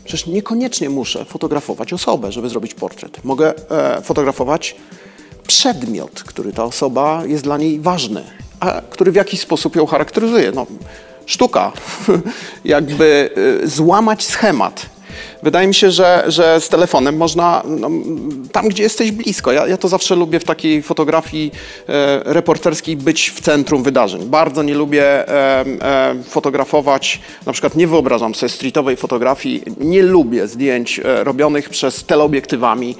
przecież 0.04 0.26
niekoniecznie 0.26 0.90
muszę 0.90 1.24
fotografować 1.24 1.92
osobę, 1.92 2.32
żeby 2.32 2.48
zrobić 2.48 2.74
portret. 2.74 3.24
Mogę 3.24 3.52
e, 3.70 4.02
fotografować 4.02 4.76
przedmiot, 5.46 6.22
który 6.22 6.52
ta 6.52 6.64
osoba 6.64 7.22
jest 7.26 7.44
dla 7.44 7.56
niej 7.56 7.80
ważny, 7.80 8.24
a 8.60 8.80
który 8.90 9.12
w 9.12 9.14
jakiś 9.14 9.40
sposób 9.40 9.76
ją 9.76 9.86
charakteryzuje. 9.86 10.52
No, 10.52 10.66
sztuka, 11.26 11.72
jakby 12.64 13.30
y, 13.62 13.68
złamać 13.68 14.24
schemat. 14.24 14.93
Wydaje 15.42 15.66
mi 15.66 15.74
się, 15.74 15.90
że, 15.90 16.24
że 16.26 16.60
z 16.60 16.68
telefonem 16.68 17.16
można 17.16 17.62
no, 17.66 17.90
tam, 18.52 18.68
gdzie 18.68 18.82
jesteś 18.82 19.12
blisko. 19.12 19.52
Ja, 19.52 19.66
ja 19.66 19.76
to 19.76 19.88
zawsze 19.88 20.14
lubię 20.16 20.40
w 20.40 20.44
takiej 20.44 20.82
fotografii 20.82 21.52
e, 21.88 22.22
reporterskiej 22.24 22.96
być 22.96 23.30
w 23.30 23.40
centrum 23.40 23.82
wydarzeń. 23.82 24.24
Bardzo 24.24 24.62
nie 24.62 24.74
lubię 24.74 25.28
e, 25.28 25.64
e, 25.82 26.14
fotografować, 26.28 27.20
na 27.46 27.52
przykład 27.52 27.76
nie 27.76 27.86
wyobrażam 27.86 28.34
sobie 28.34 28.50
streetowej 28.50 28.96
fotografii, 28.96 29.62
nie 29.80 30.02
lubię 30.02 30.48
zdjęć 30.48 31.00
e, 31.04 31.24
robionych 31.24 31.68
przez 31.68 32.04
teleobiektywami 32.04 32.96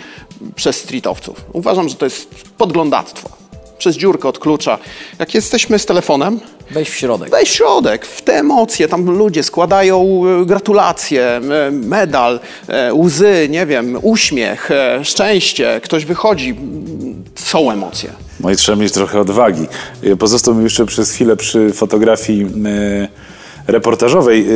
przez 0.54 0.76
streetowców. 0.76 1.44
Uważam, 1.52 1.88
że 1.88 1.94
to 1.94 2.06
jest 2.06 2.34
podglądactwo. 2.58 3.43
Przez 3.84 3.96
dziurkę 3.96 4.28
od 4.28 4.38
klucza. 4.38 4.78
Jak 5.18 5.34
jesteśmy 5.34 5.78
z 5.78 5.86
telefonem, 5.86 6.40
Weź 6.70 6.90
w 6.90 6.94
środek. 6.94 7.30
Weź 7.30 7.50
w 7.50 7.52
środek, 7.52 8.06
w 8.06 8.22
te 8.22 8.38
emocje, 8.38 8.88
tam 8.88 9.10
ludzie 9.10 9.42
składają 9.42 10.22
e, 10.42 10.46
gratulacje, 10.46 11.22
e, 11.22 11.40
medal, 11.70 12.40
e, 12.68 12.94
łzy, 12.94 13.46
nie 13.50 13.66
wiem, 13.66 13.98
uśmiech, 14.02 14.70
szczęście, 15.02 15.80
ktoś 15.82 16.04
wychodzi, 16.04 16.54
są 17.34 17.70
emocje. 17.70 18.10
No 18.40 18.50
i 18.50 18.56
trzeba 18.56 18.78
mieć 18.78 18.92
trochę 18.92 19.20
odwagi. 19.20 19.66
Pozostał 20.18 20.54
mi 20.54 20.64
jeszcze 20.64 20.86
przez 20.86 21.12
chwilę 21.12 21.36
przy 21.36 21.72
fotografii 21.72 22.46
reportażowej. 23.66 24.46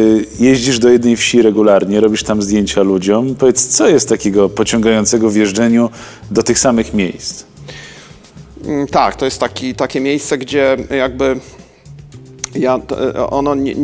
Jeździsz 0.41 0.79
do 0.79 0.89
jednej 0.89 1.17
wsi 1.17 1.43
regularnie, 1.43 2.01
robisz 2.01 2.23
tam 2.23 2.43
zdjęcia 2.43 2.83
ludziom. 2.83 3.35
Powiedz, 3.35 3.67
co 3.67 3.89
jest 3.89 4.09
takiego 4.09 4.49
pociągającego 4.49 5.31
w 5.31 5.37
jeżdżeniu 5.37 5.91
do 6.31 6.43
tych 6.43 6.59
samych 6.59 6.95
miejsc? 6.95 7.45
Mm, 8.69 8.87
Tak, 8.87 9.17
to 9.17 9.25
jest 9.25 9.41
taki, 9.41 9.75
takie 9.75 10.01
miejsce, 10.01 10.39
gdzie 10.39 10.77
jakby 10.91 11.41
ja, 12.55 12.79
to- 12.79 13.31
ono 13.31 13.55
nie, 13.55 13.75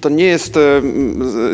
to 0.00 0.08
nie 0.08 0.24
jest, 0.24 0.56
e, 0.56 0.60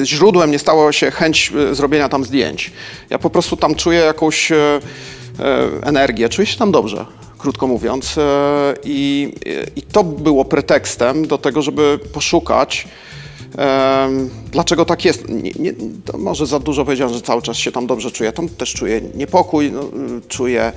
źródłem 0.04 0.50
nie 0.50 0.58
stało 0.58 0.92
się 0.92 1.10
chęć 1.10 1.52
e, 1.70 1.74
zrobienia 1.74 2.08
tam 2.08 2.24
zdjęć. 2.24 2.72
Ja 3.10 3.18
po 3.18 3.30
prostu 3.30 3.56
tam 3.56 3.74
czuję 3.74 3.98
jakąś 3.98 4.52
e, 4.52 4.56
e, 4.56 5.68
energię, 5.82 6.28
czuję 6.28 6.46
się 6.46 6.58
tam 6.58 6.72
dobrze, 6.72 7.06
krótko 7.38 7.66
mówiąc. 7.66 8.18
E, 8.18 8.22
I, 8.84 9.32
I 9.76 9.82
to 9.82 10.04
było 10.04 10.44
pretekstem 10.44 11.26
do 11.26 11.38
tego, 11.38 11.62
żeby 11.62 11.98
poszukać 12.12 12.88
Dlaczego 14.52 14.84
tak 14.84 15.04
jest? 15.04 15.28
Nie, 15.28 15.50
nie, 15.58 15.72
może 16.18 16.46
za 16.46 16.58
dużo 16.60 16.84
powiedziałem, 16.84 17.14
że 17.14 17.20
cały 17.20 17.42
czas 17.42 17.56
się 17.56 17.72
tam 17.72 17.86
dobrze 17.86 18.10
czuję. 18.10 18.32
Tam 18.32 18.48
też 18.48 18.72
czuję 18.74 19.00
niepokój, 19.14 19.72
no, 19.72 19.84
czuję. 20.28 20.72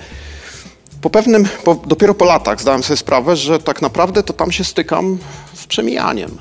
Po 1.04 1.10
pewnym, 1.10 1.48
po, 1.64 1.76
dopiero 1.76 2.14
po 2.14 2.26
latach 2.26 2.62
zdałem 2.62 2.84
sobie 2.84 2.98
sprawę, 2.98 3.36
że 3.36 3.60
tak 3.60 3.82
naprawdę 3.82 4.24
to 4.24 4.34
tam 4.34 4.52
się 4.52 4.64
stykam 4.64 5.18
z 5.54 5.68
przemijaniem. 5.68 6.38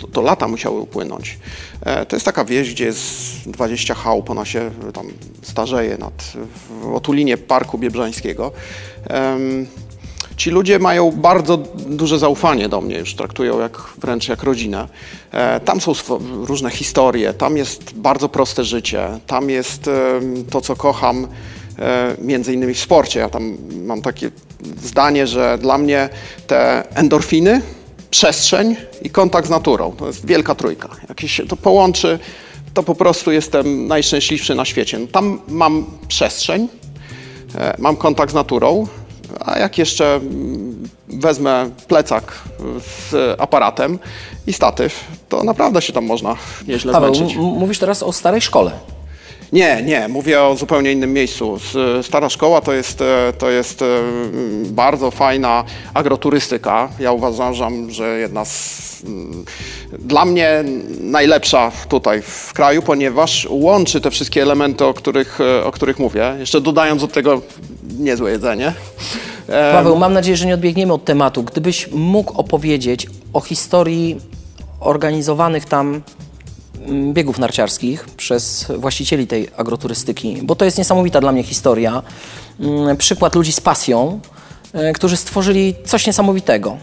To, 0.00 0.06
to 0.06 0.20
lata 0.22 0.48
musiały 0.48 0.80
upłynąć. 0.80 1.38
E, 1.80 2.06
to 2.06 2.16
jest 2.16 2.26
taka 2.26 2.44
wieś, 2.44 2.70
gdzie 2.70 2.84
jest 2.84 3.02
20 3.50 3.94
chałup, 3.94 4.30
ona 4.30 4.44
się 4.44 4.70
tam 4.94 5.06
starzeje 5.42 5.98
nad, 5.98 6.32
w 6.82 6.94
otulinie 6.94 7.36
Parku 7.36 7.78
Biebrzańskiego. 7.78 8.52
Em, 9.04 9.66
Ci 10.36 10.50
ludzie 10.50 10.78
mają 10.78 11.12
bardzo 11.12 11.56
duże 11.86 12.18
zaufanie 12.18 12.68
do 12.68 12.80
mnie, 12.80 12.98
już 12.98 13.14
traktują 13.14 13.60
jak, 13.60 13.78
wręcz 13.98 14.28
jak 14.28 14.42
rodzinę. 14.42 14.88
E, 15.32 15.60
tam 15.60 15.80
są 15.80 15.92
różne 16.44 16.70
historie, 16.70 17.34
tam 17.34 17.56
jest 17.56 17.94
bardzo 17.94 18.28
proste 18.28 18.64
życie, 18.64 19.08
tam 19.26 19.50
jest 19.50 19.90
to, 20.50 20.60
co 20.60 20.76
kocham, 20.76 21.24
e, 21.24 21.57
między 22.22 22.54
innymi 22.54 22.74
w 22.74 22.80
sporcie. 22.80 23.20
Ja 23.20 23.28
tam 23.28 23.56
mam 23.84 24.02
takie 24.02 24.30
zdanie, 24.82 25.26
że 25.26 25.58
dla 25.58 25.78
mnie 25.78 26.08
te 26.46 26.84
endorfiny, 26.94 27.60
przestrzeń 28.10 28.76
i 29.02 29.10
kontakt 29.10 29.46
z 29.46 29.50
naturą, 29.50 29.92
to 29.92 30.06
jest 30.06 30.26
wielka 30.26 30.54
trójka. 30.54 30.88
Jak 31.08 31.20
się 31.20 31.46
to 31.46 31.56
połączy, 31.56 32.18
to 32.74 32.82
po 32.82 32.94
prostu 32.94 33.32
jestem 33.32 33.86
najszczęśliwszy 33.86 34.54
na 34.54 34.64
świecie. 34.64 35.06
Tam 35.12 35.40
mam 35.48 35.86
przestrzeń, 36.08 36.68
E, 37.54 37.74
mam 37.78 37.96
kontakt 37.96 38.32
z 38.32 38.34
naturą, 38.34 38.86
a 39.44 39.58
jak 39.58 39.78
jeszcze 39.78 40.14
mm, 40.14 40.88
wezmę 41.08 41.70
plecak 41.88 42.32
z 43.10 43.40
aparatem 43.40 43.98
i 44.46 44.52
statyw, 44.52 45.04
to 45.28 45.44
naprawdę 45.44 45.82
się 45.82 45.92
tam 45.92 46.06
można 46.06 46.36
nieźle 46.68 46.92
Paweł, 46.92 47.14
zmęczyć. 47.14 47.36
mówisz 47.36 47.78
teraz 47.78 48.02
o 48.02 48.12
starej 48.12 48.40
szkole. 48.40 48.70
Nie, 49.52 49.82
nie, 49.82 50.08
mówię 50.08 50.42
o 50.42 50.56
zupełnie 50.56 50.92
innym 50.92 51.12
miejscu. 51.12 51.58
Stara 52.02 52.28
szkoła 52.28 52.60
to 52.60 52.72
jest, 52.72 53.00
e, 53.00 53.32
to 53.38 53.50
jest 53.50 53.82
e, 53.82 53.86
bardzo 54.64 55.10
fajna 55.10 55.64
agroturystyka. 55.94 56.88
Ja 57.00 57.12
uważam, 57.12 57.90
że 57.90 58.18
jedna 58.18 58.44
z 58.44 59.02
mm, 59.04 59.44
dla 59.98 60.24
mnie 60.24 60.64
najlepsza 61.00 61.72
tutaj 61.88 62.22
w 62.22 62.52
kraju, 62.52 62.82
ponieważ 62.82 63.46
łączy 63.50 64.00
te 64.00 64.10
wszystkie 64.10 64.42
elementy, 64.42 64.84
o 64.84 64.94
których, 64.94 65.40
e, 65.40 65.64
o 65.64 65.72
których 65.72 65.98
mówię. 65.98 66.34
Jeszcze 66.38 66.60
dodając 66.60 67.02
do 67.02 67.08
tego 67.08 67.42
niezłe 67.98 68.30
jedzenie. 68.30 68.72
Paweł, 69.72 69.96
mam 69.96 70.12
nadzieję, 70.12 70.36
że 70.36 70.46
nie 70.46 70.54
odbiegniemy 70.54 70.92
od 70.92 71.04
tematu. 71.04 71.42
Gdybyś 71.42 71.88
mógł 71.90 72.40
opowiedzieć 72.40 73.06
o 73.32 73.40
historii 73.40 74.16
organizowanych 74.80 75.64
tam 75.64 76.02
biegów 77.12 77.38
narciarskich 77.38 78.04
przez 78.16 78.72
właścicieli 78.78 79.26
tej 79.26 79.48
agroturystyki, 79.56 80.38
bo 80.42 80.56
to 80.56 80.64
jest 80.64 80.78
niesamowita 80.78 81.20
dla 81.20 81.32
mnie 81.32 81.42
historia. 81.42 82.02
Mm, 82.60 82.96
Przykład 82.96 83.34
ludzi 83.34 83.52
z 83.52 83.60
pasją, 83.60 84.20
którzy 84.94 85.16
stworzyli 85.16 85.74
coś 85.84 86.06
niesamowitego. 86.06 86.76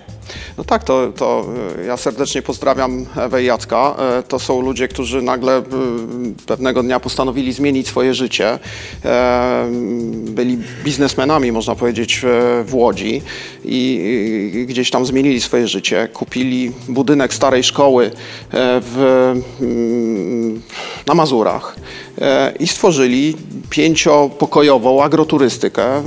No 0.58 0.64
tak, 0.64 0.84
to, 0.84 1.12
to 1.18 1.46
y, 1.82 1.86
ja 1.86 1.98
serdecznie 1.98 2.42
pozdrawiam 2.42 3.06
Ewę 3.18 3.44
i 3.44 3.46
Jacka. 3.46 3.96
E, 4.20 4.24
To 4.24 4.40
są 4.40 4.62
ludzie, 4.62 4.88
którzy 4.88 5.22
nagle 5.22 5.64
pewnego 6.46 6.84
dnia 6.84 7.00
postanowili 7.00 7.54
zmienić 7.54 7.88
swoje 7.88 8.14
życie. 8.14 8.60
E, 9.06 9.66
Byli 10.26 10.58
biznesmenami, 10.84 11.52
można 11.52 11.76
powiedzieć, 11.76 12.22
w- 12.66 12.74
Łodzi 12.76 13.22
i 13.66 14.66
gdzieś 14.70 14.90
tam 14.92 15.06
zmienili 15.06 15.42
swoje 15.42 15.68
życie. 15.68 16.08
Kupili 16.14 16.72
budynek 16.90 17.34
starej 17.34 17.64
szkoły 17.64 18.06
e, 18.06 18.12
w, 18.82 18.98
mm, 19.62 20.62
na 21.06 21.14
Mazurach 21.14 21.76
e, 22.22 22.54
i 22.60 22.68
stworzyli 22.68 23.38
pięciopokojową 23.70 25.04
agroturystykę, 25.04 26.00
y, 26.00 26.04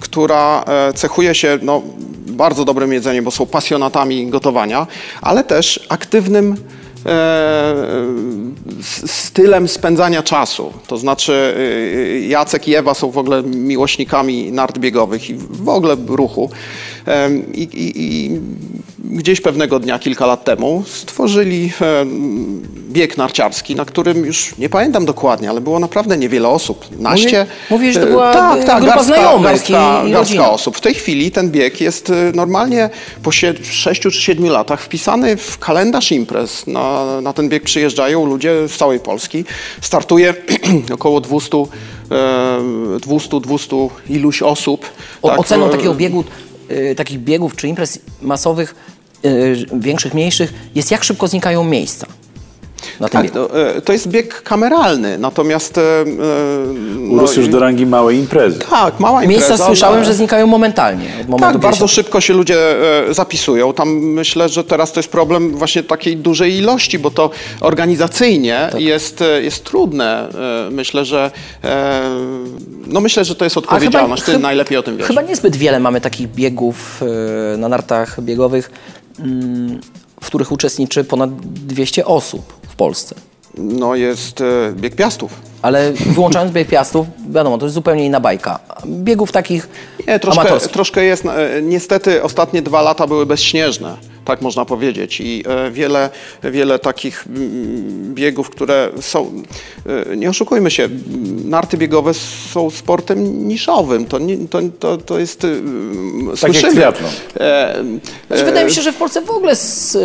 która 0.00 0.64
e, 0.66 0.92
cechuje 0.92 1.34
się 1.34 1.58
no, 1.62 1.82
bardzo 2.26 2.64
dobrym 2.64 2.92
jedzeniem, 2.92 3.24
bo 3.24 3.30
są 3.30 3.46
pasjonatami 3.46 4.26
gotowania, 4.26 4.86
ale 5.22 5.44
też 5.44 5.86
aktywnym 5.88 6.56
e, 7.06 7.74
stylem 9.12 9.68
spędzania 9.68 10.22
czasu. 10.22 10.72
To 10.86 10.96
znaczy 10.96 11.54
Jacek 12.28 12.68
i 12.68 12.74
Ewa 12.74 12.94
są 12.94 13.10
w 13.10 13.18
ogóle 13.18 13.42
miłośnikami 13.42 14.52
nart 14.52 14.78
biegowych 14.78 15.30
i 15.30 15.34
w 15.50 15.68
ogóle 15.68 15.96
ruchu. 16.08 16.50
I, 17.54 17.62
i, 17.62 17.92
i 18.04 18.40
gdzieś 19.04 19.40
pewnego 19.40 19.78
dnia, 19.78 19.98
kilka 19.98 20.26
lat 20.26 20.44
temu, 20.44 20.82
stworzyli 20.86 21.72
bieg 22.90 23.16
narciarski, 23.16 23.74
na 23.74 23.84
którym 23.84 24.24
już 24.26 24.58
nie 24.58 24.68
pamiętam 24.68 25.04
dokładnie, 25.06 25.50
ale 25.50 25.60
było 25.60 25.78
naprawdę 25.78 26.16
niewiele 26.16 26.48
osób. 26.48 26.86
Naście. 26.98 27.46
mówiłeś, 27.70 27.94
że 27.94 28.00
to 28.00 28.06
e, 28.06 28.10
była, 28.10 28.32
tak, 28.32 28.60
e, 28.60 28.64
tak, 28.64 28.80
grupa 28.82 28.94
garstka, 28.96 29.14
znajomych 29.16 29.42
garstka, 29.50 30.02
i- 30.04 30.08
i 30.08 30.12
garstka 30.12 30.50
osób. 30.50 30.76
W 30.76 30.80
tej 30.80 30.94
chwili 30.94 31.30
ten 31.30 31.50
bieg 31.50 31.80
jest 31.80 32.10
e, 32.10 32.14
normalnie 32.34 32.90
po 33.22 33.30
6 33.30 34.00
czy 34.02 34.12
7 34.12 34.46
latach 34.48 34.80
wpisany 34.82 35.36
w 35.36 35.58
kalendarz 35.58 36.12
imprez. 36.12 36.66
Na, 36.66 37.20
na 37.20 37.32
ten 37.32 37.48
bieg 37.48 37.62
przyjeżdżają 37.62 38.26
ludzie 38.26 38.68
z 38.68 38.76
całej 38.76 39.00
Polski. 39.00 39.44
Startuje 39.80 40.34
około 40.94 41.20
200, 41.20 41.56
e, 41.58 41.66
200, 43.00 43.40
200 43.40 43.76
iluś 44.10 44.42
osób. 44.42 44.86
O, 45.22 45.28
Tak, 45.28 45.38
oceną 45.40 45.68
takiego 45.70 45.94
biegu, 45.94 46.24
takich 46.96 47.18
biegów 47.18 47.56
czy 47.56 47.68
imprez 47.68 47.98
masowych, 48.22 48.74
y, 49.24 49.66
większych, 49.72 50.14
mniejszych, 50.14 50.54
jest 50.74 50.90
jak 50.90 51.04
szybko 51.04 51.28
znikają 51.28 51.64
miejsca 51.64 52.06
na 53.00 53.08
tym 53.08 53.12
Tak, 53.22 53.22
biegu. 53.32 53.34
to, 53.48 53.68
e, 53.76 53.80
to 53.80 53.92
jest 53.92 54.08
bieg 54.08 54.42
kameralny, 54.42 55.18
natomiast... 55.18 55.78
e, 55.78 55.80
e, 55.80 56.04
no 56.98 57.12
Urósł 57.12 57.40
już 57.40 57.48
do 57.48 57.58
rangi 57.58 57.86
małej 57.86 58.18
imprezy. 58.18 58.58
Tak, 58.70 59.00
mała 59.00 59.22
impreza. 59.24 59.40
Miejsca 59.48 59.66
słyszałem, 59.66 59.96
ale- 59.96 60.04
że 60.04 60.14
znikają 60.14 60.46
momentalnie. 60.46 61.08
Tak, 61.40 61.58
bardzo 61.58 61.86
się- 61.86 61.94
szybko 61.94 62.20
się 62.20 62.34
ludzie 62.34 62.56
zapisują. 63.10 63.72
Tam 63.72 63.88
myślę, 63.98 64.48
że 64.48 64.64
teraz 64.64 64.92
to 64.92 65.00
jest 65.00 65.08
problem 65.10 65.50
właśnie 65.56 65.82
takiej 65.82 66.16
dużej 66.16 66.54
ilości, 66.54 66.98
bo 66.98 67.10
to 67.10 67.30
organizacyjnie 67.60 68.68
Tak. 68.72 68.80
jest, 68.80 69.24
jest 69.42 69.64
trudne. 69.64 70.28
Myślę, 70.70 71.04
że 71.04 71.30
no 72.86 73.00
myślę, 73.00 73.24
że 73.24 73.34
to 73.34 73.44
jest 73.44 73.56
odpowiedzialność. 73.56 74.22
Ty 74.22 74.32
chyba- 74.32 74.42
najlepiej 74.42 74.78
o 74.78 74.82
tym 74.82 74.96
wiesz. 74.96 75.06
Chyba 75.06 75.22
niezbyt 75.22 75.56
wiele 75.56 75.80
mamy 75.80 76.00
takich 76.00 76.28
biegów 76.28 77.00
na 77.58 77.68
nartach 77.68 78.20
biegowych, 78.20 78.70
mm, 79.18 79.80
w 80.26 80.28
których 80.28 80.52
uczestniczy 80.52 81.04
ponad 81.04 81.30
200 81.40 82.04
osób 82.06 82.52
w 82.68 82.76
Polsce. 82.76 83.14
No 83.58 83.94
jest 83.94 84.40
e, 84.40 84.44
bieg 84.72 84.94
piastów. 84.96 85.32
Ale 85.62 85.92
wyłączając 85.92 86.52
bieg 86.52 86.68
piastów, 86.68 87.06
wiadomo, 87.30 87.58
to 87.58 87.66
jest 87.66 87.74
zupełnie 87.74 88.06
inna 88.06 88.20
bajka. 88.20 88.58
Biegów 88.86 89.32
takich 89.32 89.68
Nie, 90.08 90.18
troszkę, 90.20 90.40
amatorskich. 90.40 90.72
troszkę 90.72 91.04
jest. 91.04 91.26
e, 91.26 91.62
Niestety 91.62 92.22
ostatnie 92.22 92.62
dwa 92.62 92.82
lata 92.82 93.06
były 93.06 93.26
bezśnieżne, 93.26 93.96
tak 94.26 94.42
można 94.42 94.64
powiedzieć. 94.64 95.20
I 95.20 95.44
e, 95.48 95.70
wiele, 95.70 96.10
wiele 96.42 96.78
takich 96.78 97.26
mm, 97.26 98.14
biegów, 98.14 98.50
które 98.50 98.90
są, 99.00 99.32
e, 100.10 100.16
nie 100.16 100.30
oszukujmy 100.30 100.70
się, 100.70 100.88
narty 101.44 101.76
biegowe 101.76 102.14
są 102.52 102.70
sportem 102.70 103.48
niszowym. 103.48 104.06
To, 104.06 104.18
nie, 104.18 104.36
to, 104.48 104.58
to, 104.78 104.96
to 104.96 105.18
jest... 105.18 105.44
e, 105.44 105.48
Tak 106.40 106.54
jak 106.54 106.62
słyszymy. 106.62 106.86
E, 107.40 107.74
Znaczy, 108.26 108.44
wydaje 108.44 108.66
mi 108.66 108.72
się, 108.72 108.82
że 108.82 108.92
w 108.92 108.96
Polsce 108.96 109.20
w 109.20 109.30
ogóle 109.30 109.52
s, 109.52 109.98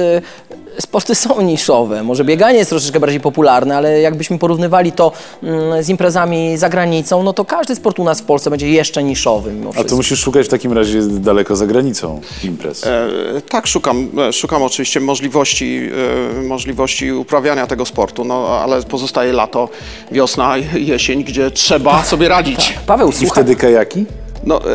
sporty 0.80 1.16
są 1.16 1.42
niszowe. 1.42 2.04
Może 2.04 2.24
bieganie 2.26 2.58
jest 2.58 2.70
troszeczkę 2.70 3.00
bardziej 3.00 3.20
popularne, 3.20 3.78
ale 3.78 4.02
jakbyśmy 4.02 4.38
porównywali 4.40 4.92
to 4.92 5.12
mm, 5.44 5.84
z 5.84 5.90
imprezami 5.90 6.58
za 6.58 6.70
granicą, 6.70 7.24
no 7.24 7.34
to 7.34 7.46
każdy 7.46 7.76
sport 7.76 8.00
u 8.00 8.04
nas 8.04 8.22
w 8.22 8.24
Polsce 8.24 8.50
będzie 8.50 8.70
jeszcze 8.70 9.04
niszowy 9.04 9.52
mimo 9.54 9.72
A 9.78 9.84
to 9.84 9.96
musisz 9.96 10.20
szukać 10.20 10.46
w 10.46 10.50
takim 10.50 10.74
razie 10.74 11.02
daleko 11.02 11.56
za 11.56 11.68
granicą 11.68 12.22
imprez. 12.44 12.84
E, 12.86 13.08
Tak, 13.50 13.68
szukam, 13.68 14.10
szukam 14.32 14.64
oczywiście 14.64 15.00
możliwości, 15.00 15.90
e, 16.38 16.42
możliwości 16.42 17.12
uprawiania 17.12 17.68
tego 17.68 17.86
sportu, 17.86 18.24
no 18.24 18.48
ale 18.64 18.84
pozostaje 18.84 19.34
lato, 19.34 19.70
wiosna, 20.12 20.58
jesień, 20.92 21.24
gdzie 21.24 21.52
trzeba 21.52 22.04
sobie 22.04 22.28
radzić. 22.28 22.74
Paweł, 22.88 23.10
I 23.10 23.14
słuchaj, 23.14 23.44
wtedy 23.44 23.56
kajaki? 23.56 24.06
No, 24.44 24.58
e, 24.58 24.68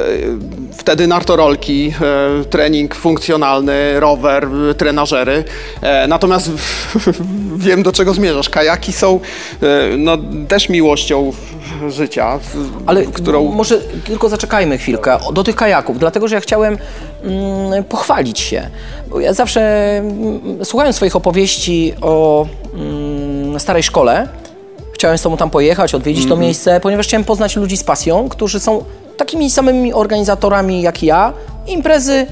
wtedy 0.72 1.06
nartorolki, 1.06 1.92
e, 2.40 2.44
trening 2.44 2.94
funkcjonalny, 2.94 4.00
rower, 4.00 4.48
e, 4.70 4.74
trenażery. 4.74 5.44
Natomiast 6.08 6.50
wiem, 7.56 7.82
do 7.82 7.92
czego 7.92 8.14
zmierzasz. 8.14 8.48
Kajaki 8.48 8.92
są 8.92 9.20
no, 9.98 10.18
też 10.48 10.68
miłością 10.68 11.32
życia, 11.88 12.38
ale 12.86 13.06
którą... 13.06 13.44
może 13.44 13.78
tylko 14.04 14.28
zaczekajmy 14.28 14.78
chwilkę 14.78 15.18
do 15.32 15.44
tych 15.44 15.56
kajaków, 15.56 15.98
dlatego 15.98 16.28
że 16.28 16.34
ja 16.34 16.40
chciałem 16.40 16.78
mm, 17.22 17.84
pochwalić 17.84 18.40
się. 18.40 18.70
Ja 19.20 19.32
zawsze, 19.32 19.60
mm, 19.98 20.64
słuchając 20.64 20.96
swoich 20.96 21.16
opowieści 21.16 21.94
o 22.00 22.46
mm, 22.74 23.60
starej 23.60 23.82
szkole, 23.82 24.28
chciałem 24.92 25.18
z 25.18 25.22
tobą 25.22 25.36
tam 25.36 25.50
pojechać, 25.50 25.94
odwiedzić 25.94 26.22
Mhm. 26.24 26.38
to 26.38 26.44
miejsce, 26.44 26.80
ponieważ 26.80 27.06
chciałem 27.06 27.24
poznać 27.24 27.56
ludzi 27.56 27.76
z 27.76 27.84
pasją, 27.84 28.28
którzy 28.28 28.60
są 28.60 28.84
takimi 29.16 29.50
samymi 29.50 29.92
organizatorami 29.92 30.82
jak 30.82 31.02
ja. 31.02 31.32
Imprezy, 31.66 32.26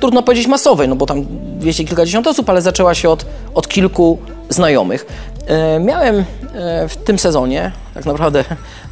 trudno 0.00 0.22
powiedzieć 0.22 0.46
masowej, 0.46 0.88
no 0.88 0.96
bo 0.96 1.06
tam 1.06 1.26
dwieście 1.58 1.84
kilkadziesiąt 1.84 2.26
osób, 2.26 2.50
ale 2.50 2.62
zaczęła 2.62 2.94
się 2.94 3.10
od, 3.10 3.26
od 3.54 3.68
kilku 3.68 4.18
znajomych. 4.48 5.06
E, 5.46 5.80
miałem 5.80 6.16
e, 6.18 6.24
w 6.88 6.96
tym 6.96 7.18
sezonie, 7.18 7.72
tak 7.94 8.06
naprawdę 8.06 8.44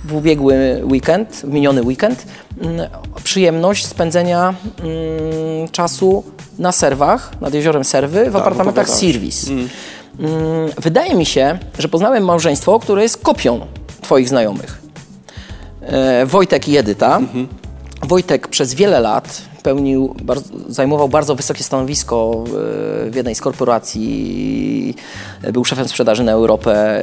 w 0.05 0.14
ubiegły 0.14 0.80
weekend, 0.84 1.28
w 1.45 1.49
miniony 1.49 1.82
weekend, 1.82 2.26
mm, 2.61 2.88
przyjemność 3.24 3.86
spędzenia 3.86 4.55
mm, 4.78 5.68
czasu 5.68 6.24
na 6.59 6.72
serwach, 6.72 7.32
nad 7.40 7.55
jeziorem 7.55 7.84
Serwy, 7.84 8.30
w 8.30 8.36
apartamentach 8.36 8.84
opowiadałeś. 8.84 9.01
Sirvis. 9.01 9.49
Mm, 9.49 9.68
Wydaje 10.78 11.14
mi 11.14 11.26
się, 11.26 11.59
że 11.78 11.88
poznałem 11.88 12.24
małżeństwo, 12.24 12.78
które 12.78 13.03
jest 13.03 13.16
kopią 13.16 13.66
Twoich 14.03 14.28
znajomych. 14.28 14.82
E, 15.87 16.26
Wojtek 16.26 16.68
i 16.68 16.76
Edyta. 16.76 17.20
Wojtek 18.03 18.49
przez 18.49 18.74
wiele 18.74 19.01
lat 19.01 19.43
pełnił, 19.62 20.14
zajmował 20.68 21.09
bardzo 21.09 21.35
wysokie 21.35 21.64
stanowisko 21.64 22.45
w, 22.47 23.09
w 23.11 23.14
jednej 23.14 23.35
z 23.35 23.41
korporacji, 23.41 24.95
był 25.53 25.64
szefem 25.64 25.89
sprzedaży 25.89 26.24
na 26.24 26.33
Europę 26.33 27.01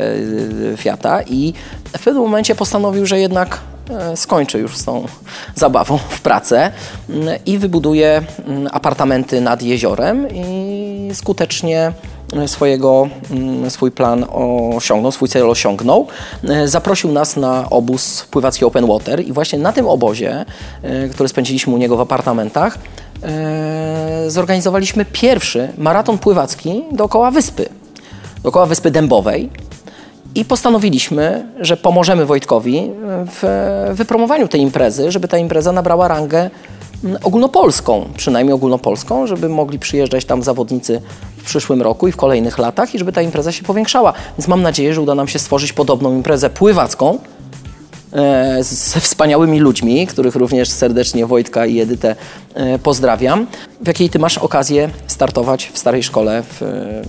e, 0.73 0.77
Fiata 0.77 1.21
i 1.21 1.53
w 1.97 2.03
pewnym 2.03 2.23
momencie 2.23 2.55
postanowił, 2.55 3.05
że 3.05 3.19
jednak 3.19 3.59
e, 3.89 4.17
skończy 4.17 4.59
już 4.59 4.77
z 4.77 4.85
tą 4.85 5.05
zabawą 5.55 5.97
w 6.09 6.21
pracę 6.21 6.71
mm, 7.09 7.39
i 7.45 7.57
wybuduje 7.57 8.21
mm, 8.45 8.67
apartamenty 8.71 9.41
nad 9.41 9.61
jeziorem 9.61 10.27
i 10.33 11.09
skutecznie 11.13 11.91
swojego, 12.47 13.09
mm, 13.31 13.69
swój 13.69 13.91
plan 13.91 14.25
osiągnął, 14.75 15.11
swój 15.11 15.29
cel 15.29 15.49
osiągnął. 15.49 16.07
E, 16.49 16.67
Zaprosił 16.67 17.11
nas 17.11 17.37
na 17.37 17.69
obóz 17.69 18.27
pływacki 18.31 18.65
Open 18.65 18.87
Water 18.87 19.27
i 19.27 19.33
właśnie 19.33 19.59
na 19.59 19.73
tym 19.73 19.87
obozie, 19.87 20.45
e, 20.83 21.09
który 21.09 21.29
spędziliśmy 21.29 21.73
u 21.73 21.77
niego 21.77 21.97
w 21.97 22.01
apartamentach, 22.01 22.77
e, 23.23 24.23
zorganizowaliśmy 24.27 25.05
pierwszy 25.05 25.71
maraton 25.77 26.17
pływacki 26.17 26.83
dookoła 26.91 27.31
wyspy, 27.31 27.69
dookoła 28.43 28.65
Wyspy 28.65 28.91
Dębowej. 28.91 29.49
I 30.35 30.45
postanowiliśmy, 30.45 31.45
że 31.59 31.77
pomożemy 31.77 32.25
Wojtkowi 32.25 32.91
w 33.41 33.43
wypromowaniu 33.93 34.47
tej 34.47 34.61
imprezy, 34.61 35.11
żeby 35.11 35.27
ta 35.27 35.37
impreza 35.37 35.71
nabrała 35.71 36.07
rangę 36.07 36.49
ogólnopolską, 37.23 38.09
przynajmniej 38.17 38.53
ogólnopolską, 38.53 39.27
żeby 39.27 39.49
mogli 39.49 39.79
przyjeżdżać 39.79 40.25
tam 40.25 40.43
zawodnicy 40.43 41.01
w 41.37 41.43
przyszłym 41.43 41.81
roku 41.81 42.07
i 42.07 42.11
w 42.11 42.17
kolejnych 42.17 42.57
latach 42.57 42.95
i 42.95 42.99
żeby 42.99 43.11
ta 43.11 43.21
impreza 43.21 43.51
się 43.51 43.63
powiększała. 43.63 44.13
Więc 44.37 44.47
mam 44.47 44.61
nadzieję, 44.61 44.93
że 44.93 45.01
uda 45.01 45.15
nam 45.15 45.27
się 45.27 45.39
stworzyć 45.39 45.73
podobną 45.73 46.13
imprezę 46.15 46.49
pływacką 46.49 47.17
e, 48.13 48.63
ze 48.63 48.99
wspaniałymi 48.99 49.59
ludźmi, 49.59 50.07
których 50.07 50.35
również 50.35 50.69
serdecznie 50.69 51.25
Wojtka 51.25 51.65
i 51.65 51.79
Edytę 51.79 52.15
e, 52.53 52.79
pozdrawiam, 52.79 53.47
w 53.81 53.87
jakiej 53.87 54.09
ty 54.09 54.19
masz 54.19 54.37
okazję 54.37 54.89
startować 55.07 55.71
w 55.73 55.77
starej 55.77 56.03
szkole 56.03 56.43
w 56.43 56.61
e, 56.61 57.01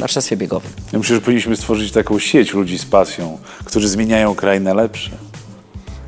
narciarstwie 0.00 0.36
biegowym. 0.36 0.70
Ja 0.92 0.98
myślę, 0.98 1.16
że 1.16 1.22
powinniśmy 1.22 1.56
stworzyć 1.56 1.92
taką 1.92 2.18
sieć 2.18 2.54
ludzi 2.54 2.78
z 2.78 2.84
pasją, 2.84 3.38
którzy 3.64 3.88
zmieniają 3.88 4.34
kraj 4.34 4.60
na 4.60 4.74
lepsze. 4.74 5.29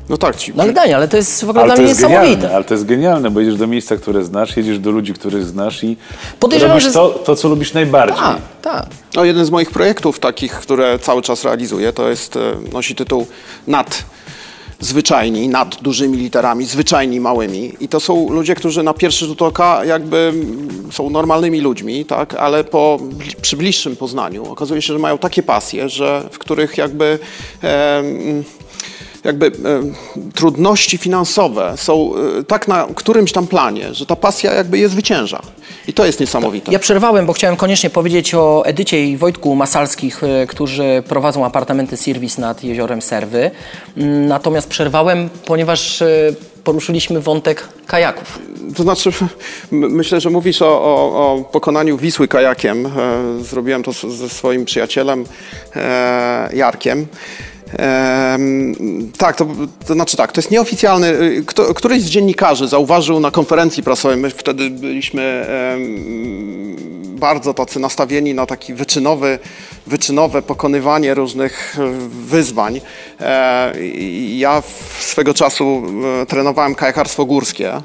No 0.09 0.17
tak, 0.17 0.35
ci, 0.35 0.51
No 0.55 0.63
ale 0.63 0.73
Daniel, 0.73 0.95
ale 0.95 1.07
to 1.07 1.17
jest 1.17 1.45
w 1.45 1.49
ogóle 1.49 1.63
Ale 1.63 1.73
dla 1.75 1.83
mnie 1.83 1.93
niesamowite. 1.93 2.25
genialne, 2.25 2.55
ale 2.55 2.63
to 2.63 2.73
jest 2.73 2.85
genialne, 2.85 3.31
bo 3.31 3.39
jedziesz 3.39 3.55
do 3.55 3.67
miejsca, 3.67 3.97
które 3.97 4.23
znasz, 4.23 4.57
jedziesz 4.57 4.79
do 4.79 4.91
ludzi, 4.91 5.13
których 5.13 5.45
znasz 5.45 5.83
i 5.83 5.97
Podejrzewam, 6.39 6.71
robisz 6.77 6.87
że- 6.87 6.93
to, 6.93 7.09
to, 7.09 7.35
co 7.35 7.47
lubisz 7.49 7.73
najbardziej. 7.73 8.17
Tak, 8.17 8.37
tak. 8.61 8.85
No, 9.15 9.25
jeden 9.25 9.45
z 9.45 9.49
moich 9.49 9.71
projektów 9.71 10.19
takich, 10.19 10.51
które 10.53 10.99
cały 10.99 11.21
czas 11.21 11.43
realizuję, 11.43 11.93
to 11.93 12.09
jest, 12.09 12.35
e, 12.35 12.39
nosi 12.73 12.95
tytuł 12.95 13.27
Nad 13.67 14.03
zwyczajni, 14.79 15.47
nad 15.49 15.81
dużymi 15.81 16.17
literami, 16.17 16.65
zwyczajni 16.65 17.19
małymi. 17.19 17.73
I 17.79 17.87
to 17.87 17.99
są 17.99 18.29
ludzie, 18.29 18.55
którzy 18.55 18.83
na 18.83 18.93
pierwszy 18.93 19.25
rzut 19.25 19.41
oka 19.41 19.85
jakby 19.85 20.33
są 20.91 21.09
normalnymi 21.09 21.61
ludźmi, 21.61 22.05
tak? 22.05 22.33
ale 22.33 22.63
po, 22.63 22.99
przy 23.41 23.57
bliższym 23.57 23.95
poznaniu 23.95 24.51
okazuje 24.51 24.81
się, 24.81 24.93
że 24.93 24.99
mają 24.99 25.17
takie 25.17 25.43
pasje, 25.43 25.89
że, 25.89 26.23
w 26.31 26.37
których 26.39 26.77
jakby 26.77 27.19
em, 27.61 28.43
jakby 29.23 29.45
e, 29.47 29.51
trudności 30.33 30.97
finansowe 30.97 31.73
są 31.77 32.11
e, 32.39 32.43
tak 32.43 32.67
na 32.67 32.87
którymś 32.95 33.31
tam 33.31 33.47
planie, 33.47 33.93
że 33.93 34.05
ta 34.05 34.15
pasja 34.15 34.53
jakby 34.53 34.77
je 34.77 34.89
zwycięża. 34.89 35.41
I 35.87 35.93
to 35.93 36.05
jest 36.05 36.19
niesamowite. 36.19 36.71
Ja 36.71 36.79
przerwałem, 36.79 37.25
bo 37.25 37.33
chciałem 37.33 37.55
koniecznie 37.55 37.89
powiedzieć 37.89 38.35
o 38.35 38.65
Edycie 38.65 39.05
i 39.05 39.17
Wojtku 39.17 39.55
Masalskich, 39.55 40.23
e, 40.23 40.47
którzy 40.47 41.03
prowadzą 41.07 41.45
apartamenty 41.45 41.97
Service 41.97 42.41
nad 42.41 42.63
jeziorem 42.63 43.01
Serwy. 43.01 43.51
Mm, 43.97 44.27
Natomiast 44.27 44.67
przerwałem, 44.67 45.29
ponieważ 45.45 46.03
poruszyliśmy 46.63 47.21
wątek 47.21 47.67
kajaków. 47.87 48.39
To 48.75 48.83
znaczy, 48.83 49.11
myślę, 49.71 50.21
że 50.21 50.29
mówisz 50.29 50.61
o, 50.61 50.67
o, 50.67 51.33
o 51.33 51.43
pokonaniu 51.43 51.97
Wisły 51.97 52.27
kajakiem. 52.27 52.91
Zrobiłem 53.41 53.83
to 53.83 53.91
ze 53.93 54.29
swoim 54.29 54.65
przyjacielem 54.65 55.25
Jarkiem. 56.53 57.07
Em, 57.77 59.11
tak, 59.17 59.35
to, 59.35 59.47
to 59.87 59.93
znaczy 59.93 60.17
tak, 60.17 60.31
to 60.31 60.39
jest 60.41 60.51
nieoficjalny. 60.51 61.07
y, 61.21 61.43
Kto, 61.45 61.73
któryś 61.73 62.01
z 62.03 62.09
dziennikarzy 62.09 62.67
zauważył 62.67 63.19
na 63.19 63.31
konferencji 63.31 63.83
prasowej, 63.83 64.17
my 64.17 64.29
wtedy 64.29 64.69
byliśmy 64.69 65.21
em, 65.73 66.75
bardzo 67.19 67.53
tacy 67.53 67.79
nastawieni 67.79 68.33
na 68.33 68.45
taki 68.45 68.73
wyczynowy, 68.73 69.39
wyczynowe 69.87 70.41
pokonywanie 70.41 71.13
różnych 71.13 71.77
e, 71.79 71.91
wyzwań. 72.27 72.81
E, 73.21 73.73
Ja 74.27 74.63
swego 74.99 75.33
czasu 75.33 75.83
e, 76.21 76.25
trenowałem 76.25 76.75
kajakarstwo 76.75 77.25
górskie, 77.25 77.71
e, 77.73 77.81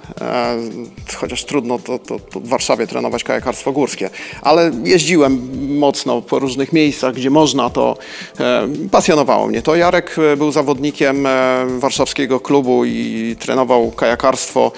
chociaż 1.17 1.45
trudno 1.45 1.79
to, 1.79 1.99
to, 1.99 2.19
to 2.19 2.41
w 2.41 2.49
Warszawie 2.49 2.87
trenować 2.87 3.25
kajakarstwo 3.25 3.73
górskie, 3.73 4.11
ale 4.43 4.71
jeździłem 4.85 5.49
mocno 5.79 6.23
po 6.23 6.39
różnych 6.39 6.73
miejscach, 6.73 7.15
gdzie 7.15 7.31
można, 7.31 7.71
to 7.71 7.97
e, 8.41 8.69
pasjonowało 8.91 9.47
mnie 9.47 9.63
to. 9.63 9.77
Jarek 9.79 10.17
e, 10.19 10.37
był 10.37 10.53
zawodnikiem 10.53 11.27
e, 11.27 11.67
warszawskiego 11.79 12.41
klubu 12.41 12.85
i 12.85 13.37
trenował 13.39 13.91
kajakarstwo, 13.91 14.73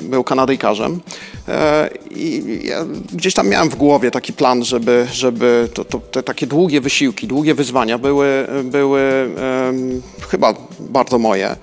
był 0.00 0.24
Kanadyjkarzem. 0.24 1.00
E, 1.48 1.90
I 2.10 2.60
ja 2.64 2.84
gdzieś 3.12 3.34
tam 3.34 3.48
miałem 3.48 3.70
w 3.70 3.74
głowie 3.74 4.10
taki 4.10 4.32
plan, 4.32 4.64
żeby, 4.64 5.06
żeby 5.12 5.68
to, 5.74 5.84
to, 5.84 5.98
te 5.98 6.22
takie 6.22 6.46
długie 6.46 6.80
wysiłki, 6.80 7.26
długie 7.26 7.54
wyzwania 7.54 7.98
były, 7.98 8.46
były 8.64 9.30
chyba 10.28 10.54
bardzo 10.80 11.18
moje. 11.18 11.56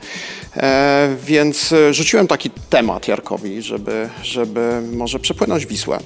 Więc 1.25 1.73
rzuciłem 1.91 2.27
taki 2.27 2.49
temat 2.69 3.07
Jarkowi, 3.07 3.61
żeby, 3.61 4.09
żeby 4.23 4.81
może 4.93 5.19
przepłynąć 5.19 5.65
Wisłę. 5.65 5.99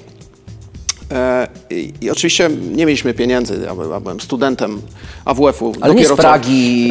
E, 1.12 1.48
I, 1.70 1.92
I 2.00 2.10
oczywiście 2.10 2.50
nie 2.72 2.86
mieliśmy 2.86 3.14
pieniędzy, 3.14 3.60
ja, 3.66 3.74
by- 3.74 3.90
ja 3.90 4.00
byłem 4.00 4.20
studentem 4.20 4.82
AWF-u. 5.24 5.72
Ale 5.80 5.94
nie 5.94 6.00
z 6.04 6.08
dopiero 6.08 6.16
co- 6.16 6.22
Pragi 6.22 6.90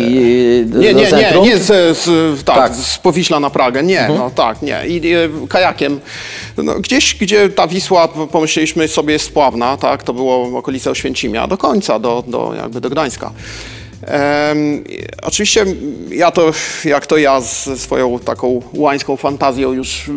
e, 0.74 0.80
nie, 0.80 0.94
nie, 0.94 1.12
nie, 1.12 1.42
nie 1.42 1.58
z, 1.58 1.98
z, 1.98 2.44
tak, 2.44 2.56
Tak. 2.56 2.76
z 2.76 2.98
Powiśla 2.98 3.40
na 3.40 3.50
Pragę, 3.50 3.84
nie, 3.84 4.10
no 4.18 4.30
tak, 4.30 4.62
nie. 4.62 4.88
I 4.88 5.14
e, 5.14 5.30
kajakiem. 5.50 6.00
No, 6.58 6.74
gdzieś, 6.80 7.16
gdzie 7.16 7.50
ta 7.50 7.68
Wisła, 7.68 8.08
pomyśleliśmy 8.08 8.88
sobie, 8.88 9.14
jest 9.14 9.26
spławna, 9.26 9.78
tak, 9.78 10.04
to 10.04 10.14
było 10.14 10.58
okolice 10.58 10.92
Oświęcimia, 10.92 11.48
do 11.48 11.58
końca, 11.58 12.00
do, 12.00 12.24
do, 12.28 12.54
jakby 12.58 12.82
do 12.82 12.90
Gdańska. 12.90 13.32
I 14.86 15.04
oczywiście 15.22 15.66
ja 16.10 16.32
to, 16.32 16.52
jak 16.86 17.08
to 17.08 17.18
ja 17.18 17.42
ze 17.42 17.78
swoją 17.78 18.20
taką 18.20 18.62
łańską 18.74 19.18
fantazją 19.18 19.74
już 19.74 20.10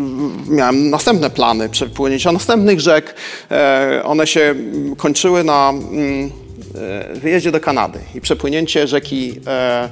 miałem 0.49 0.91
następne 0.91 1.31
plany 1.31 1.69
przepłynięcia 1.69 2.33
następnych 2.33 2.81
rzek. 2.81 3.15
E, 3.51 4.01
one 4.05 4.27
się 4.27 4.55
kończyły 4.97 5.45
na 5.45 5.71
mm, 5.71 6.31
e, 6.75 7.15
wyjeździe 7.15 7.53
do 7.53 7.61
Kanady 7.61 7.99
i 8.15 8.21
przepłynięcie 8.21 8.87
rzeki 8.87 9.41
e, 9.47 9.89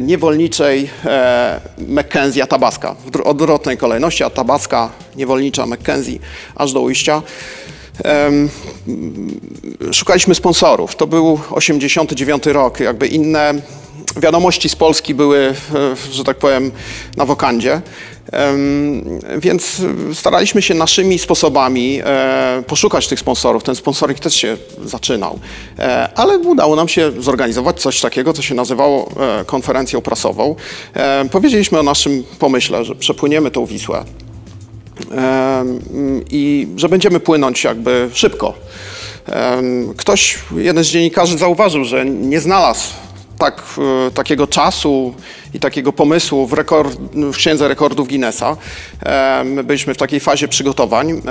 niewolniczej 0.00 0.90
e, 1.04 1.60
Mackenzie 1.88 2.42
Atabaska 2.42 2.94
w 2.94 3.20
odwrotnej 3.20 3.76
kolejności 3.76 4.24
Atabaska, 4.24 4.90
niewolnicza 5.16 5.66
Mackenzie 5.66 6.18
aż 6.54 6.72
do 6.72 6.80
ujścia. 6.80 7.22
Szukaliśmy 9.92 10.34
sponsorów. 10.34 10.96
To 10.96 11.06
był 11.06 11.40
89 11.50 12.46
rok, 12.46 12.80
jakby 12.80 13.06
inne 13.06 13.54
wiadomości 14.16 14.68
z 14.68 14.76
Polski 14.76 15.14
były, 15.14 15.54
e, 15.74 16.12
że 16.12 16.24
tak 16.24 16.38
powiem, 16.38 16.70
na 17.16 17.24
wokandzie. 17.24 17.80
Więc 19.38 19.82
staraliśmy 20.14 20.62
się 20.62 20.74
naszymi 20.74 21.18
sposobami 21.18 22.00
e, 22.04 22.62
poszukać 22.66 23.08
tych 23.08 23.20
sponsorów. 23.20 23.62
Ten 23.62 23.74
sponsoring 23.74 24.20
też 24.20 24.34
się 24.34 24.56
zaczynał. 24.84 25.38
E, 25.78 26.08
Ale 26.14 26.38
udało 26.38 26.76
nam 26.76 26.88
się 26.88 27.12
zorganizować 27.18 27.80
coś 27.80 28.00
takiego, 28.00 28.32
co 28.32 28.42
się 28.42 28.54
nazywało 28.54 29.12
konferencją 29.46 30.00
prasową. 30.00 30.56
Powiedzieliśmy 31.30 31.78
o 31.78 31.82
naszym 31.82 32.24
pomyśle, 32.38 32.84
że 32.84 32.94
przepłyniemy 32.94 33.50
tą 33.50 33.66
Wisłę 33.66 34.04
i 36.30 36.68
że 36.76 36.88
będziemy 36.88 37.20
płynąć 37.20 37.64
jakby 37.64 38.10
szybko. 38.12 38.54
Ktoś, 39.96 40.38
jeden 40.56 40.84
z 40.84 40.86
dziennikarzy 40.86 41.38
zauważył, 41.38 41.84
że 41.84 42.06
nie 42.06 42.40
znalazł 42.40 42.92
tak, 43.38 43.62
e, 44.06 44.10
takiego 44.10 44.46
czasu 44.46 45.14
i 45.54 45.60
takiego 45.60 45.92
pomysłu 45.92 46.46
w, 46.46 46.52
rekord, 46.52 46.98
w 47.14 47.36
Księdze 47.36 47.68
Rekordów 47.68 48.08
Guinnessa. 48.08 48.56
My 49.44 49.64
byliśmy 49.64 49.94
w 49.94 49.96
takiej 49.96 50.20
fazie 50.20 50.48
przygotowań. 50.48 51.22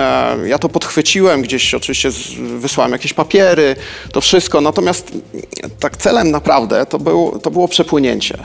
Ja 0.45 0.59
to 0.59 0.69
podchwyciłem, 0.69 1.41
gdzieś 1.41 1.73
oczywiście 1.73 2.09
wysłałem 2.57 2.91
jakieś 2.91 3.13
papiery, 3.13 3.75
to 4.11 4.21
wszystko. 4.21 4.61
Natomiast 4.61 5.11
tak 5.79 5.97
celem 5.97 6.31
naprawdę 6.31 6.85
to, 6.85 6.99
był, 6.99 7.39
to 7.43 7.51
było 7.51 7.67
przepłynięcie. 7.67 8.37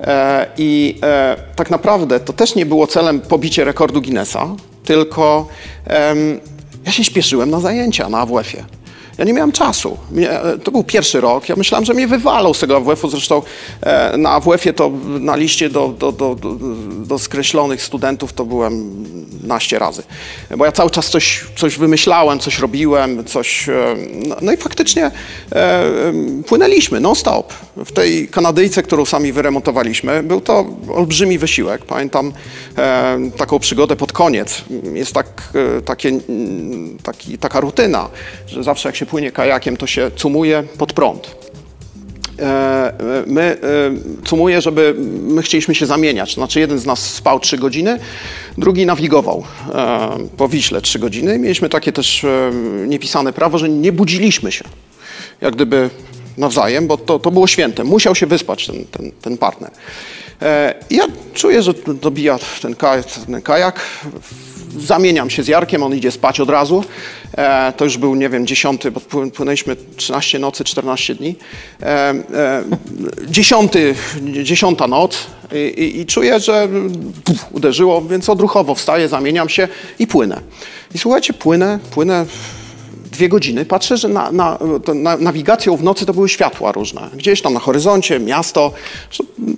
E, 0.00 0.46
I 0.58 0.98
e, 1.02 1.36
tak 1.56 1.70
naprawdę 1.70 2.20
to 2.20 2.32
też 2.32 2.54
nie 2.54 2.66
było 2.66 2.86
celem 2.86 3.20
pobicie 3.20 3.64
rekordu 3.64 4.02
Guinnessa, 4.02 4.48
tylko 4.84 5.46
ja 6.86 6.92
się 6.92 7.04
śpieszyłem 7.04 7.50
na 7.50 7.60
zajęcia 7.60 8.08
na 8.08 8.18
AWF-ie. 8.18 8.64
Ja 9.20 9.26
nie 9.26 9.32
miałem 9.32 9.52
czasu. 9.52 9.96
E, 10.18 10.58
to 10.58 10.70
był 10.70 10.84
pierwszy 10.84 11.20
rok. 11.20 11.48
Ja 11.48 11.56
myślałem, 11.56 11.84
że 11.84 11.94
mnie 11.94 12.06
wywalą 12.08 12.54
z 12.54 12.58
tego 12.60 12.76
AWF-u. 12.76 13.08
Zresztą 13.08 13.42
e, 13.82 14.16
na 14.16 14.30
AWF-ie 14.30 14.72
to 14.72 14.90
na 15.20 15.36
liście 15.36 15.68
do, 15.68 15.88
do, 15.88 16.12
do, 16.12 16.36
do, 17.06 17.18
skreślonych 17.18 17.82
studentów 17.82 18.32
to 18.32 18.44
byłem 18.44 19.04
naście 19.44 19.78
razy. 19.78 20.02
Bo 20.56 20.64
ja 20.64 20.72
cały 20.72 20.90
czas 20.90 21.10
coś, 21.10 21.44
coś 21.56 21.78
wymyślałem, 21.78 22.38
coś 22.38 22.58
robiłem, 22.58 23.24
coś... 23.24 23.68
e, 23.68 23.72
No, 24.28 24.36
no 24.42 24.52
i 24.52 24.56
faktycznie 24.56 25.10
płynęliśmy 26.46 27.00
non-stop. 27.00 27.52
W 27.76 27.92
tej 27.92 28.28
Kanadyjce, 28.28 28.82
którą 28.82 29.04
sami 29.04 29.32
wyremontowaliśmy, 29.32 30.22
był 30.22 30.40
to 30.40 30.66
olbrzymi 30.94 31.38
wysiłek. 31.38 31.84
Pamiętam 31.84 32.32
taką 33.36 33.58
przygodę 33.58 33.96
pod 33.96 34.12
koniec. 34.12 34.64
Jest 34.94 35.12
tak, 35.12 35.52
takie, 35.84 36.20
taki, 37.02 37.38
taka 37.38 37.60
rutyna, 37.60 38.08
że 38.46 38.64
zawsze 38.64 38.88
jak 38.88 38.96
się 38.96 39.06
płynie 39.10 39.32
kajakiem, 39.32 39.76
to 39.76 39.86
się 39.86 40.10
cumuje 40.16 40.62
pod 40.78 40.92
prąd. 40.92 41.36
E, 42.38 42.92
My 43.26 43.42
e, 43.42 43.56
cumuję, 44.24 44.60
żeby 44.60 44.94
my 45.22 45.42
chcieliśmy 45.42 45.74
się 45.74 45.86
zamieniać. 45.86 46.34
Znaczy 46.34 46.60
jeden 46.60 46.78
z 46.78 46.86
nas 46.86 47.14
spał 47.14 47.40
3 47.40 47.58
godziny, 47.58 47.98
drugi 48.58 48.86
nawigował 48.86 49.44
e, 49.74 50.08
po 50.36 50.48
Wiśle 50.48 50.80
3 50.80 50.98
godziny. 50.98 51.38
Mieliśmy 51.38 51.68
takie 51.68 51.92
też 51.92 52.24
e, 52.24 52.50
niepisane 52.86 53.32
prawo, 53.32 53.58
że 53.58 53.68
nie 53.68 53.92
budziliśmy 53.92 54.52
się. 54.52 54.64
Jak 55.40 55.54
gdyby 55.54 55.90
nawzajem, 56.38 56.86
bo 56.86 56.96
to, 56.96 57.18
to 57.18 57.30
było 57.30 57.46
święte. 57.46 57.84
Musiał 57.84 58.14
się 58.14 58.26
wyspać 58.26 58.66
ten, 58.66 58.84
ten, 58.84 59.12
ten 59.22 59.38
partner. 59.38 59.70
E, 60.42 60.74
Ja 60.90 61.04
czuję, 61.34 61.62
że 61.62 61.74
dobija 62.02 62.38
ten 63.26 63.42
kajak. 63.42 63.80
Zamieniam 64.78 65.30
się 65.30 65.42
z 65.42 65.48
Jarkiem, 65.48 65.82
on 65.82 65.94
idzie 65.96 66.10
spać 66.10 66.40
od 66.40 66.50
razu. 66.50 66.84
E, 67.36 67.72
to 67.76 67.84
już 67.84 67.98
był, 67.98 68.14
nie 68.14 68.28
wiem, 68.28 68.46
dziesiąty, 68.46 68.90
bo 68.90 69.00
pły- 69.00 69.30
płynęliśmy 69.30 69.76
13 69.96 70.38
nocy, 70.38 70.64
14 70.64 71.14
dni. 71.14 71.36
E, 71.82 71.86
e, 71.86 72.64
dziesiąty, 73.28 73.94
dziesiąta 74.42 74.86
noc 74.86 75.26
i, 75.52 75.82
i, 75.82 76.00
i 76.00 76.06
czuję, 76.06 76.40
że 76.40 76.68
uderzyło, 77.52 78.02
więc 78.02 78.28
odruchowo 78.28 78.74
wstaję, 78.74 79.08
zamieniam 79.08 79.48
się 79.48 79.68
i 79.98 80.06
płynę. 80.06 80.40
I 80.94 80.98
słuchajcie, 80.98 81.32
płynę, 81.32 81.78
płynę 81.90 82.26
dwie 83.20 83.28
godziny, 83.28 83.64
patrzę, 83.64 83.96
że 83.96 84.08
na, 84.08 84.32
na, 84.32 84.58
na, 84.94 85.16
nawigacją 85.16 85.76
w 85.76 85.82
nocy 85.82 86.06
to 86.06 86.14
były 86.14 86.28
światła 86.28 86.72
różne. 86.72 87.08
Gdzieś 87.14 87.42
tam 87.42 87.54
na 87.54 87.60
horyzoncie, 87.60 88.20
miasto, 88.20 88.72
mm, 89.38 89.56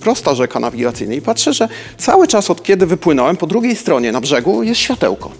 prosta 0.00 0.34
rzeka 0.34 0.60
nawigacyjna. 0.60 1.14
I 1.14 1.20
patrzę, 1.20 1.52
że 1.52 1.68
cały 1.98 2.28
czas 2.28 2.50
od 2.50 2.62
kiedy 2.62 2.86
wypłynąłem, 2.86 3.36
po 3.36 3.46
drugiej 3.46 3.76
stronie 3.76 4.12
na 4.12 4.20
brzegu 4.20 4.62
jest 4.62 4.80
światełko. 4.80 5.30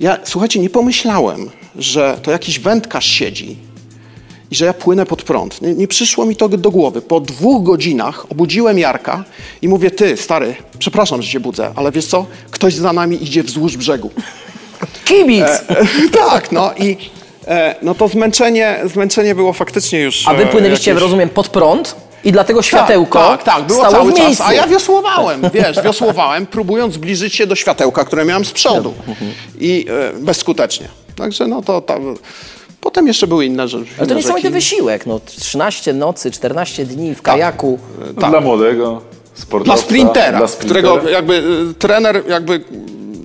Ja, 0.00 0.18
słuchajcie, 0.24 0.60
nie 0.60 0.70
pomyślałem, 0.70 1.50
że 1.76 2.18
to 2.22 2.30
jakiś 2.30 2.58
wędkarz 2.58 3.06
siedzi 3.06 3.56
i 4.50 4.54
że 4.54 4.64
ja 4.64 4.72
płynę 4.72 5.06
pod 5.06 5.22
prąd. 5.22 5.62
Nie, 5.62 5.74
nie 5.74 5.88
przyszło 5.88 6.26
mi 6.26 6.36
to 6.36 6.48
do 6.48 6.70
głowy. 6.70 7.02
Po 7.02 7.20
dwóch 7.20 7.62
godzinach 7.62 8.26
obudziłem 8.30 8.78
Jarka 8.78 9.24
i 9.62 9.68
mówię, 9.68 9.90
ty, 9.90 10.16
stary, 10.16 10.54
przepraszam, 10.78 11.22
że 11.22 11.28
cię 11.28 11.40
budzę, 11.40 11.72
ale 11.76 11.92
wiesz 11.92 12.06
co, 12.06 12.26
ktoś 12.50 12.74
za 12.74 12.92
nami 12.92 13.22
idzie 13.22 13.42
wzdłuż 13.42 13.76
brzegu. 13.76 14.10
Kibic! 15.04 15.46
tak, 16.28 16.52
no 16.52 16.70
i 16.76 16.96
e, 17.46 17.74
no 17.82 17.94
to 17.94 18.08
zmęczenie, 18.08 18.80
zmęczenie 18.84 19.34
było 19.34 19.52
faktycznie 19.52 20.00
już... 20.00 20.28
A 20.28 20.34
wy 20.34 20.42
e, 20.42 20.46
płynęliście, 20.46 20.90
jakieś- 20.90 21.02
rozumiem, 21.02 21.28
pod 21.28 21.48
prąd? 21.48 21.96
I 22.24 22.32
dlatego 22.32 22.62
światełko 22.62 23.18
tak, 23.18 23.42
tak, 23.42 23.56
tak, 23.56 23.66
było 23.66 23.78
stało 23.78 23.94
cały 23.94 24.12
w 24.12 24.14
czas. 24.14 24.24
miejscu. 24.24 24.44
A 24.46 24.54
ja 24.54 24.66
wiosłowałem, 24.66 25.42
wiesz, 25.54 25.82
wiosłowałem, 25.82 26.46
próbując 26.46 26.94
zbliżyć 26.94 27.34
się 27.34 27.46
do 27.46 27.54
światełka, 27.54 28.04
które 28.04 28.24
miałem 28.24 28.44
z 28.44 28.52
przodu. 28.52 28.94
I 29.60 29.86
e, 30.16 30.20
bezskutecznie. 30.20 30.88
Także 31.16 31.46
no 31.46 31.62
to 31.62 31.80
tam... 31.80 32.16
Potem 32.80 33.06
jeszcze 33.06 33.26
były 33.26 33.46
inne 33.46 33.68
rzeczy. 33.68 33.90
Ale 33.98 34.06
to 34.06 34.14
niesamowity 34.14 34.50
wysiłek. 34.50 35.06
No, 35.06 35.20
13 35.26 35.92
nocy, 35.92 36.30
14 36.30 36.84
dni 36.84 37.14
w 37.14 37.22
kajaku. 37.22 37.78
Tak. 38.20 38.30
Dla 38.30 38.40
młodego 38.40 39.00
sportowca. 39.34 39.74
Dla 39.74 39.82
sprintera, 39.82 40.38
dla 40.38 40.48
sprintera. 40.48 40.80
którego 40.80 41.10
jakby 41.10 41.34
y, 41.70 41.74
trener 41.74 42.22
jakby 42.28 42.60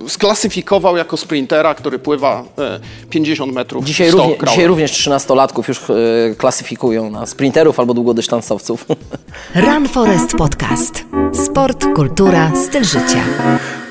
sklasyfikował 0.08 0.96
jako 0.96 1.16
sprintera, 1.16 1.74
który 1.74 1.98
pływa 1.98 2.44
e, 2.58 2.80
50 3.10 3.52
metrów 3.52 3.84
Dzisiaj, 3.84 4.08
100 4.08 4.18
równie, 4.18 4.36
dzisiaj 4.48 4.66
również 4.66 4.92
13-latków 4.92 5.68
już 5.68 5.78
e, 5.90 5.94
klasyfikują 6.34 7.10
na 7.10 7.26
sprinterów 7.26 7.80
albo 7.80 7.94
długodystansowców. 7.94 8.86
Run 9.66 9.88
Forest 9.88 10.32
Podcast. 10.36 11.04
Sport, 11.32 11.84
kultura, 11.94 12.52
styl 12.56 12.84
życia. 12.84 13.24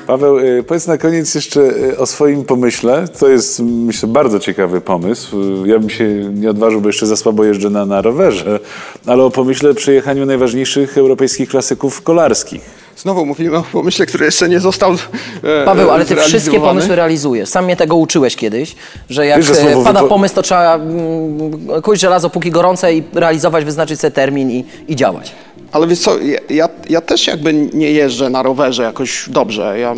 Paweł, 0.06 0.38
y, 0.38 0.62
powiedz 0.62 0.86
na 0.86 0.98
koniec 0.98 1.34
jeszcze 1.34 1.60
o 1.98 2.06
swoim 2.06 2.44
pomyśle. 2.44 3.08
To 3.18 3.28
jest, 3.28 3.60
myślę, 3.60 4.08
bardzo 4.08 4.40
ciekawy 4.40 4.80
pomysł. 4.80 5.36
Ja 5.66 5.78
bym 5.78 5.90
się 5.90 6.04
nie 6.34 6.50
odważył, 6.50 6.80
bo 6.80 6.88
jeszcze 6.88 7.06
za 7.06 7.16
słabo 7.16 7.44
jeżdżę 7.44 7.70
na, 7.70 7.86
na 7.86 8.02
rowerze, 8.02 8.60
ale 9.06 9.24
o 9.24 9.30
pomyśle 9.30 9.74
przejechaniu 9.74 10.26
najważniejszych 10.26 10.98
europejskich 10.98 11.48
klasyków 11.48 12.02
kolarskich. 12.02 12.83
Znowu 12.96 13.26
mówimy 13.26 13.56
o 13.56 13.62
pomyśle, 13.62 14.06
który 14.06 14.24
jeszcze 14.24 14.48
nie 14.48 14.60
został 14.60 14.92
e, 14.92 15.64
Paweł, 15.64 15.90
ale 15.90 16.04
ty 16.04 16.16
wszystkie 16.16 16.60
pomysły 16.60 16.96
realizujesz. 16.96 17.48
Sam 17.48 17.64
mnie 17.64 17.76
tego 17.76 17.96
uczyłeś 17.96 18.36
kiedyś, 18.36 18.74
że 19.10 19.26
jak 19.26 19.38
Wiesz, 19.38 19.46
że 19.46 19.54
słowo 19.54 19.80
e, 19.80 19.84
pada 19.84 20.00
wypo- 20.00 20.08
pomysł, 20.08 20.34
to 20.34 20.42
trzeba 20.42 20.74
mm, 20.74 21.82
kuć 21.82 22.00
żelazo 22.00 22.30
póki 22.30 22.50
gorące 22.50 22.94
i 22.94 23.02
realizować, 23.14 23.64
wyznaczyć 23.64 24.00
sobie 24.00 24.10
termin 24.10 24.50
i, 24.50 24.64
i 24.88 24.96
działać. 24.96 25.32
Ale 25.74 25.86
wiesz 25.86 25.98
co, 25.98 26.18
ja, 26.18 26.38
ja, 26.50 26.68
ja 26.90 27.00
też 27.00 27.26
jakby 27.26 27.52
nie 27.52 27.90
jeżdżę 27.90 28.30
na 28.30 28.42
rowerze 28.42 28.82
jakoś 28.82 29.28
dobrze. 29.28 29.78
Ja 29.78 29.92
e, 29.92 29.96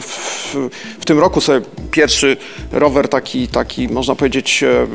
w, 0.00 0.56
w 1.00 1.04
tym 1.04 1.18
roku 1.18 1.40
sobie 1.40 1.60
pierwszy 1.90 2.36
rower 2.72 3.08
taki, 3.08 3.48
taki 3.48 3.88
można 3.88 4.14
powiedzieć 4.14 4.62
e, 4.62 4.86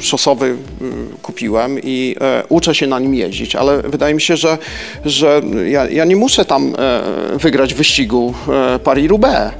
szosowy 0.00 0.46
e, 0.46 0.84
kupiłem 1.22 1.78
i 1.82 2.16
e, 2.20 2.42
uczę 2.48 2.74
się 2.74 2.86
na 2.86 2.98
nim 2.98 3.14
jeździć, 3.14 3.56
ale 3.56 3.82
wydaje 3.82 4.14
mi 4.14 4.20
się, 4.20 4.36
że, 4.36 4.58
że 5.04 5.42
ja, 5.66 5.88
ja 5.88 6.04
nie 6.04 6.16
muszę 6.16 6.44
tam 6.44 6.74
wygrać 7.34 7.74
wyścigu 7.74 8.34
Paris-Roubaix. 8.84 9.52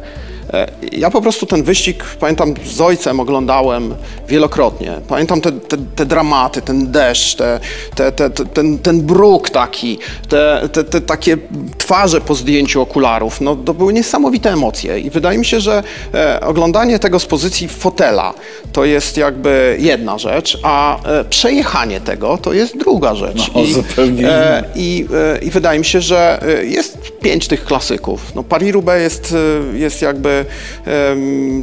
E, 0.57 0.67
Ja 0.93 1.11
po 1.11 1.23
prostu 1.23 1.47
ten 1.47 1.63
wyścig, 1.63 2.05
pamiętam, 2.21 2.55
z 2.65 2.81
ojcem 2.81 3.21
oglądałem 3.21 3.95
wielokrotnie. 4.29 4.93
Pamiętam 5.09 5.41
te, 5.41 5.53
te, 5.53 5.77
te 5.97 6.07
dramaty, 6.07 6.63
ten 6.63 6.91
deszcz, 6.91 7.35
te, 7.37 7.61
te, 7.95 8.13
te, 8.13 8.31
te, 8.31 8.45
ten, 8.47 8.79
ten 8.79 9.01
bruk 9.03 9.51
taki, 9.51 9.99
te, 10.29 10.69
takie 11.07 11.37
twarze 11.79 12.21
po 12.21 12.35
zdjęciu 12.35 12.83
okularów. 12.83 13.41
No, 13.41 13.57
to 13.57 13.75
były 13.75 13.93
niesamowite 13.93 14.53
emocje 14.53 15.01
i 15.01 15.11
wydaje 15.11 15.39
mi 15.39 15.45
się, 15.45 15.61
że 15.61 15.83
e, 16.15 16.41
oglądanie 16.41 16.99
tego 16.99 17.19
z 17.19 17.27
pozycji 17.27 17.69
fotela 17.69 18.35
to 18.73 18.85
jest 18.85 19.17
jakby 19.17 19.77
jedna 19.81 20.19
rzecz, 20.19 20.59
a 20.63 21.03
e, 21.05 21.25
przejechanie 21.25 22.01
tego 22.01 22.39
to 22.39 22.53
jest 22.53 22.77
druga 22.79 23.15
rzecz. 23.15 23.51
No, 23.55 23.65
zupełnie 23.65 24.29
e, 24.29 24.65
i, 24.77 25.07
e, 25.35 25.39
I 25.45 25.51
wydaje 25.51 25.79
mi 25.79 25.85
się, 25.85 26.01
że 26.01 26.41
jest 26.63 26.99
pięć 27.23 27.49
tych 27.49 27.65
klasyków. 27.65 28.35
No, 28.35 28.43
Paris-Roubaix 28.43 29.01
jest, 29.03 29.35
jest 29.75 30.03
jakby 30.03 30.45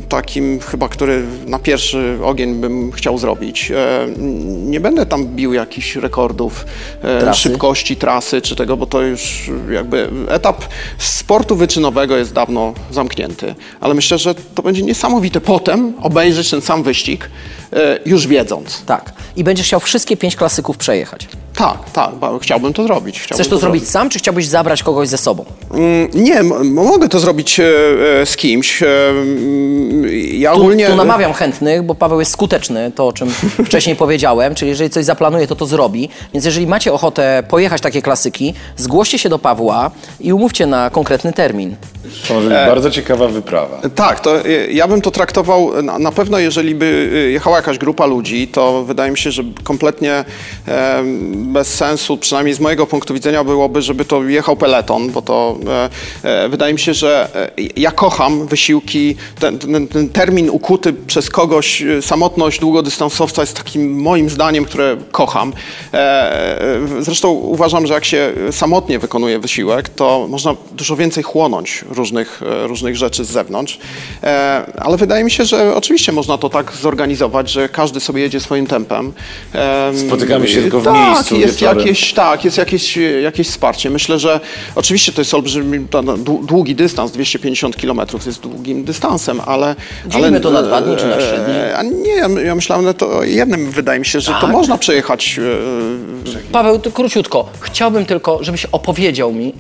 takim 0.10 0.60
chyba, 0.60 0.90
który 0.90 1.24
na 1.46 1.60
pierwszy 1.60 2.18
ogień 2.24 2.56
bym 2.56 2.92
chciał 2.92 3.18
zrobić. 3.18 3.72
Nie 4.66 4.80
będę 4.80 5.06
tam 5.06 5.26
bił 5.26 5.54
jakichś 5.54 5.96
rekordów 5.96 6.66
Trasy? 7.20 7.40
szybkości 7.42 7.96
trasy 7.96 8.42
czy 8.42 8.56
tego, 8.56 8.78
bo 8.78 8.86
to 8.86 9.02
już 9.02 9.52
jakby 9.72 10.10
etap 10.30 10.66
sportu 10.98 11.56
wyczynowego 11.56 12.18
jest 12.18 12.34
dawno 12.34 12.74
zamknięty. 12.92 13.56
Ale 13.82 13.94
myślę, 13.94 14.18
że 14.18 14.36
to 14.36 14.64
będzie 14.64 14.82
niesamowite 14.82 15.42
potem 15.42 15.94
obejrzeć 16.02 16.50
ten 16.50 16.62
sam 16.62 16.84
wyścig 16.84 17.30
e, 17.74 18.00
już 18.06 18.28
wiedząc. 18.28 18.84
Tak. 18.86 19.14
I 19.36 19.44
będziesz 19.44 19.68
chciał 19.68 19.80
wszystkie 19.80 20.18
pięć 20.18 20.36
klasyków 20.36 20.78
przejechać. 20.78 21.28
Tak, 21.56 21.78
tak, 21.94 22.10
chciałbym 22.42 22.74
to 22.74 22.84
zrobić. 22.84 23.20
Chciałbym 23.20 23.36
Chcesz 23.36 23.48
to 23.48 23.58
zrobić 23.58 23.90
sam, 23.90 24.10
czy 24.10 24.20
chciałbyś 24.20 24.48
zabrać 24.48 24.84
kogoś 24.84 25.08
ze 25.08 25.18
sobą? 25.18 25.46
Mm, 25.74 26.10
Nie, 26.14 26.44
mogę 26.64 27.10
to 27.10 27.20
zrobić 27.20 27.60
e, 27.60 27.64
e, 28.22 28.26
z 28.26 28.38
kimś. 28.38 28.84
E, 28.84 28.88
Ja 30.34 30.54
Tu, 30.54 30.60
ogólnie. 30.60 30.88
tu 30.88 30.96
namawiam 30.96 31.34
chętnych, 31.34 31.84
bo 31.84 31.96
Paweł 31.96 32.20
jest 32.20 32.32
skuteczny, 32.32 32.92
to 32.96 33.08
o 33.08 33.14
czym 33.14 33.30
wcześniej 33.66 33.96
powiedziałem, 33.96 34.56
czyli 34.56 34.70
jeżeli 34.70 34.90
coś 34.90 35.06
zaplanuje, 35.06 35.48
to 35.48 35.56
to 35.56 35.66
zrobi. 35.66 36.10
Więc 36.34 36.46
jeżeli 36.46 36.68
macie 36.68 36.94
ochotę 36.94 37.44
pojechać 37.50 37.82
takie 37.82 38.02
klasyki, 38.02 38.54
zgłoście 38.78 39.20
się 39.20 39.30
do 39.30 39.40
Pawła 39.40 39.92
i 40.20 40.34
umówcie 40.34 40.66
na 40.66 40.90
konkretny 40.90 41.34
termin. 41.34 41.76
To 42.28 42.34
może 42.34 42.50
być 42.50 42.58
bardzo 42.58 42.92
ciekawa 42.92 43.28
wyprawa. 43.28 43.82
Tak, 43.96 44.20
to 44.20 44.36
ja 44.72 44.88
bym 44.88 45.02
to 45.02 45.12
traktował 45.12 45.84
na, 45.84 46.00
na 46.00 46.12
pewno, 46.12 46.40
jeżeli 46.40 46.76
by 46.76 47.30
jechała 47.34 47.58
jakaś 47.58 47.78
grupa 47.78 48.06
ludzi, 48.06 48.48
to 48.48 48.84
wydaje 48.84 49.12
mi 49.12 49.18
się, 49.18 49.32
że 49.32 49.44
kompletnie 49.64 50.26
e, 50.68 51.04
bez 51.44 51.74
sensu, 51.74 52.18
przynajmniej 52.18 52.56
z 52.56 52.60
mojego 52.60 52.88
punktu 52.88 53.14
widzenia, 53.14 53.44
byłoby, 53.44 53.82
żeby 53.82 54.06
to 54.06 54.24
jechał 54.24 54.56
peleton, 54.56 55.12
bo 55.12 55.22
to 55.22 55.58
e, 56.24 56.46
e, 56.46 56.50
wydaje 56.50 56.74
mi 56.74 56.80
się, 56.80 56.94
że 56.94 57.30
e, 57.36 57.52
ja 57.78 57.92
kocham 57.92 58.48
wysiłki, 58.48 59.16
ten, 59.40 59.60
ten, 59.60 59.88
ten 59.88 60.10
termin 60.10 60.50
ukuty 60.50 60.94
przez 60.94 61.30
kogoś, 61.30 61.84
samotność 62.02 62.60
długodystansowca 62.60 63.42
jest 63.42 63.58
takim 63.58 64.02
moim 64.02 64.30
zdaniem, 64.30 64.66
które 64.66 64.98
kocham. 65.12 65.54
Zresztą 67.00 67.30
uważam, 67.32 67.88
że 67.88 67.94
jak 67.94 68.06
się 68.06 68.34
samotnie 68.52 69.00
wykonuje 69.00 69.40
wysiłek, 69.40 69.90
to 69.90 70.28
można 70.30 70.56
dużo 70.72 70.96
więcej 70.96 71.24
chłonąć 71.24 71.86
różnych, 71.90 72.42
różnych 72.68 72.96
rzeczy 72.96 73.26
z 73.26 73.30
zewnątrz. 73.30 73.80
Ale 74.78 74.98
wydaje 74.98 75.24
mi 75.24 75.32
się, 75.32 75.46
że 75.46 75.76
oczywiście 75.76 76.12
można 76.12 76.38
to 76.38 76.50
tak 76.50 76.72
zorganizować, 76.82 77.52
że 77.52 77.70
każdy 77.70 78.00
sobie 78.00 78.22
jedzie 78.22 78.40
swoim 78.40 78.68
tempem. 78.68 79.14
Spotykamy 80.08 80.48
się 80.48 80.62
tylko 80.62 80.80
w 80.80 80.84
tak, 80.84 80.94
miejscu 80.94 81.33
Jest 81.40 81.54
wieczorem. 81.60 81.80
jakieś, 81.80 82.14
tak, 82.14 82.46
jest 82.46 82.58
jakieś, 82.58 82.98
jakieś 83.24 83.48
wsparcie. 83.48 83.90
Myślę, 83.90 84.20
że 84.20 84.40
oczywiście 84.76 85.12
to 85.12 85.22
jest 85.22 85.34
olbrzymi, 85.34 85.88
to, 85.90 86.02
no, 86.02 86.14
dłu- 86.18 86.46
długi 86.46 86.76
dystans, 86.76 87.12
250 87.12 87.76
km 87.76 88.02
jest 88.26 88.42
długim 88.42 88.84
dystansem, 88.84 89.42
ale... 89.46 89.76
Dzielimy 90.08 90.28
ale, 90.28 90.40
to 90.40 90.52
na 90.52 90.62
dwa 90.64 90.82
dni 90.82 90.96
czy 90.98 91.08
na 91.08 91.18
trzy 91.18 91.38
dni? 91.46 91.56
e, 91.56 91.78
A 91.78 91.84
nie, 91.84 92.12
ja, 92.16 92.28
ja 92.46 92.56
myślałem, 92.56 92.86
że 92.86 92.94
to 92.94 93.24
jednym 93.24 93.72
wydaje 93.72 94.00
mi 94.00 94.06
się, 94.06 94.20
że 94.20 94.32
to 94.32 94.42
Tak? 94.42 94.52
można 94.52 94.78
przejechać. 94.78 95.40
e, 96.36 96.52
Paweł, 96.52 96.80
to 96.80 96.92
króciutko. 96.92 97.50
Chciałbym 97.60 98.06
tylko, 98.06 98.44
żebyś 98.44 98.66
opowiedział 98.66 99.34
mi, 99.34 99.54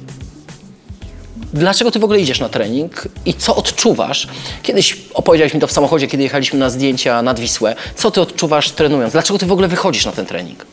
dlaczego 1.54 1.92
ty 1.92 2.00
w 2.00 2.04
ogóle 2.04 2.20
idziesz 2.20 2.40
na 2.40 2.50
trening 2.50 3.08
i 3.26 3.34
co 3.34 3.56
odczuwasz. 3.56 4.28
Kiedyś 4.64 4.98
opowiedziałeś 5.14 5.54
mi 5.54 5.60
to 5.60 5.68
w 5.68 5.72
samochodzie, 5.72 6.08
kiedy 6.08 6.24
jechaliśmy 6.24 6.60
na 6.60 6.70
zdjęcia 6.70 7.22
nad 7.22 7.40
Wisłę. 7.40 7.76
Co 7.96 8.12
ty 8.12 8.22
odczuwasz 8.22 8.72
trenując? 8.72 9.14
Dlaczego 9.14 9.40
ty 9.40 9.46
w 9.46 9.52
ogóle 9.52 9.68
wychodzisz 9.68 10.06
na 10.06 10.12
ten 10.12 10.26
trening? 10.26 10.66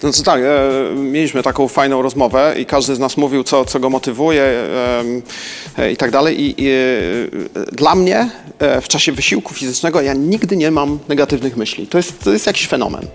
To 0.00 0.12
znaczy 0.12 0.22
tak, 0.22 0.40
e, 0.40 0.94
mieliśmy 0.94 1.42
taką 1.42 1.68
fajną 1.68 2.02
rozmowę 2.02 2.54
i 2.58 2.66
każdy 2.66 2.94
z 2.94 2.98
nas 2.98 3.16
mówił, 3.16 3.44
co, 3.44 3.64
co 3.64 3.80
go 3.80 3.90
motywuje 3.90 4.42
e, 4.42 5.02
e, 5.78 5.92
i 5.92 5.96
tak 5.96 6.10
dalej. 6.10 6.40
I, 6.40 6.64
i 6.64 6.68
e, 6.68 6.74
dla 7.72 7.94
mnie 7.94 8.30
e, 8.58 8.80
w 8.80 8.88
czasie 8.88 9.12
wysiłku 9.12 9.54
fizycznego 9.54 10.00
ja 10.00 10.14
nigdy 10.14 10.56
nie 10.56 10.70
mam 10.70 10.98
negatywnych 11.08 11.56
myśli. 11.56 11.86
To 11.86 11.98
jest, 11.98 12.24
to 12.24 12.32
jest 12.32 12.46
jakiś 12.46 12.66
fenomen. 12.66 13.06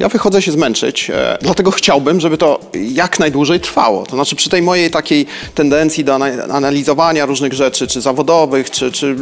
Ja 0.00 0.08
wychodzę 0.08 0.42
się 0.42 0.52
zmęczyć, 0.52 1.10
e, 1.10 1.38
dlatego 1.40 1.70
chciałbym, 1.70 2.20
żeby 2.20 2.38
to 2.38 2.60
jak 2.92 3.18
najdłużej 3.18 3.60
trwało. 3.60 4.06
To 4.06 4.16
znaczy 4.16 4.36
przy 4.36 4.50
tej 4.50 4.62
mojej 4.62 4.90
takiej 4.90 5.26
tendencji 5.54 6.04
do 6.04 6.14
ana- 6.14 6.44
analizowania 6.44 7.26
różnych 7.26 7.52
rzeczy, 7.52 7.86
czy 7.86 8.00
zawodowych, 8.00 8.70
czy, 8.70 8.92
czy 8.92 9.14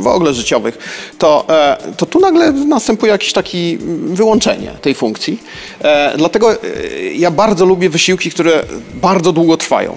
w 0.00 0.06
ogóle 0.06 0.34
życiowych, 0.34 0.78
to, 1.18 1.44
e, 1.48 1.76
to 1.96 2.06
tu 2.06 2.20
nagle 2.20 2.52
następuje 2.52 3.12
jakieś 3.12 3.32
takie 3.32 3.78
wyłączenie 4.06 4.70
tej 4.82 4.94
funkcji. 4.94 5.42
E, 5.80 6.14
dlatego 6.16 6.52
e, 6.52 6.56
ja 7.16 7.30
bardzo 7.30 7.64
lubię 7.64 7.88
wysiłki, 7.90 8.30
które 8.30 8.64
bardzo 8.94 9.32
długo 9.32 9.56
trwają 9.56 9.96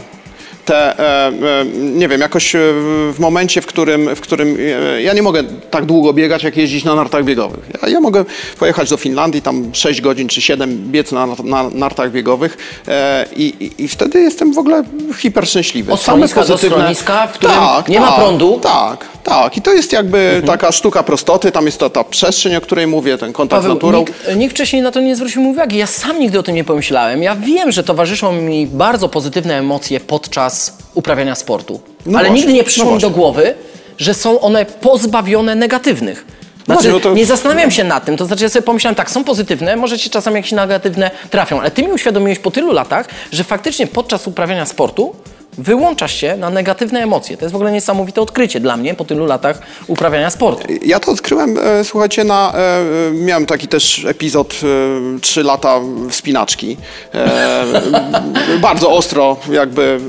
te, 0.68 1.00
e, 1.00 1.28
e, 1.28 1.66
nie 1.76 2.08
wiem, 2.08 2.22
jakoś 2.22 2.56
e, 2.56 2.60
w 3.14 3.16
momencie, 3.20 3.62
w 3.62 3.66
którym, 3.66 4.16
w 4.16 4.22
którym 4.22 4.58
ja 5.00 5.14
nie 5.14 5.22
mogę 5.22 5.44
tak 5.72 5.86
długo 5.86 6.14
biegać, 6.14 6.44
jak 6.44 6.58
jeździć 6.58 6.84
na 6.84 6.96
nartach 6.96 7.24
biegowych. 7.24 7.60
Ja, 7.82 7.90
ja 7.90 8.00
mogę 8.00 8.26
pojechać 8.60 8.90
do 8.90 8.98
Finlandii, 8.98 9.42
tam 9.42 9.70
6 9.74 10.02
godzin 10.02 10.28
czy 10.28 10.42
7 10.42 10.92
biec 10.92 11.12
na, 11.12 11.28
na 11.44 11.70
nartach 11.70 12.12
biegowych 12.12 12.58
i, 13.36 13.54
i, 13.60 13.84
i 13.84 13.88
wtedy 13.88 14.22
jestem 14.22 14.54
w 14.54 14.58
ogóle 14.58 14.84
hiper 15.18 15.48
szczęśliwy. 15.48 15.92
Od 15.92 16.02
schroniska 16.02 16.46
do 16.46 16.58
schroniska, 16.58 17.28
w 17.28 17.32
którym 17.32 17.56
tak, 17.56 17.90
nie 17.90 18.00
ma 18.00 18.08
tak, 18.08 18.16
prądu? 18.16 18.60
Tak, 18.64 19.06
tak. 19.24 19.58
I 19.58 19.62
to 19.62 19.74
jest 19.74 19.94
jakby 19.94 20.42
taka 20.46 20.72
sztuka 20.72 21.04
prostoty, 21.04 21.52
tam 21.52 21.66
jest 21.66 21.78
to 21.78 21.90
ta 21.90 22.04
przestrzeń, 22.04 22.56
o 22.56 22.62
której 22.62 22.88
mówię, 22.88 23.18
ten 23.18 23.34
kontakt 23.34 23.64
z 23.64 23.66
Paweł, 23.66 23.76
naturą. 23.76 24.00
nikt, 24.00 24.36
nikt 24.36 24.54
wcześniej 24.54 24.82
na 24.82 24.92
to 24.92 25.00
nie 25.00 25.16
zwrócił 25.16 25.42
mi 25.42 25.48
uwagi. 25.48 25.78
Ja 25.78 25.88
sam 25.88 26.20
nigdy 26.20 26.40
o 26.40 26.44
tym 26.44 26.56
nie 26.56 26.64
pomyślałem. 26.64 27.24
Ja 27.24 27.36
wiem, 27.36 27.72
że 27.72 27.84
towarzyszą 27.84 28.34
mi 28.34 28.68
bardzo 28.68 29.10
pozytywne 29.10 29.58
emocje 29.58 30.00
podczas 30.00 30.57
uprawiania 30.94 31.36
sportu. 31.36 31.82
No 32.06 32.20
Ale 32.20 32.28
właśnie, 32.28 32.46
nigdy 32.46 32.54
nie 32.54 32.64
przyszło 32.64 32.86
no 32.86 32.96
mi 32.96 33.02
do 33.02 33.10
głowy, 33.10 33.54
że 33.98 34.14
są 34.14 34.40
one 34.40 34.66
pozbawione 34.66 35.56
negatywnych. 35.56 36.26
Znaczy, 36.66 36.90
no 36.92 37.00
to- 37.00 37.14
nie 37.14 37.26
zastanawiam 37.26 37.72
się 37.72 37.84
nad 37.84 38.06
tym, 38.06 38.18
to 38.18 38.26
znaczy 38.26 38.44
ja 38.44 38.50
sobie 38.50 38.64
pomyślałem 38.64 38.96
tak, 38.96 39.12
są 39.12 39.24
pozytywne, 39.24 39.76
może 39.76 40.00
ci 40.00 40.10
czasami 40.10 40.36
jakieś 40.36 40.52
negatywne 40.52 41.12
trafią, 41.30 41.60
ale 41.60 41.72
ty 41.72 41.84
mi 41.84 41.92
uświadomiłeś 41.92 42.40
po 42.40 42.52
tylu 42.52 42.72
latach, 42.72 43.08
że 43.32 43.44
faktycznie 43.44 43.88
podczas 43.88 44.28
uprawiania 44.28 44.66
sportu 44.66 45.16
wyłączasz 45.58 46.16
się 46.16 46.38
na 46.38 46.50
negatywne 46.50 47.00
emocje. 47.00 47.38
To 47.38 47.46
jest 47.46 47.54
w 47.54 47.56
ogóle 47.56 47.72
niesamowite 47.72 48.22
odkrycie 48.22 48.60
dla 48.60 48.78
mnie 48.78 48.94
po 48.94 49.06
tylu 49.06 49.26
latach 49.26 49.62
uprawiania 49.88 50.30
sportu. 50.30 50.68
Ja 50.86 51.00
to 51.00 51.12
odkryłem, 51.12 51.58
e, 51.58 51.84
słuchajcie, 51.84 52.24
na, 52.24 52.54
e, 52.54 53.12
miałem 53.12 53.46
taki 53.46 53.68
też 53.68 54.06
epizod, 54.06 54.54
e, 54.54 55.20
trzy 55.20 55.44
lata 55.44 55.80
wspinaczki. 56.10 56.78
E, 57.14 57.66
bardzo 58.62 58.92
ostro, 58.92 59.38
jakby 59.52 60.00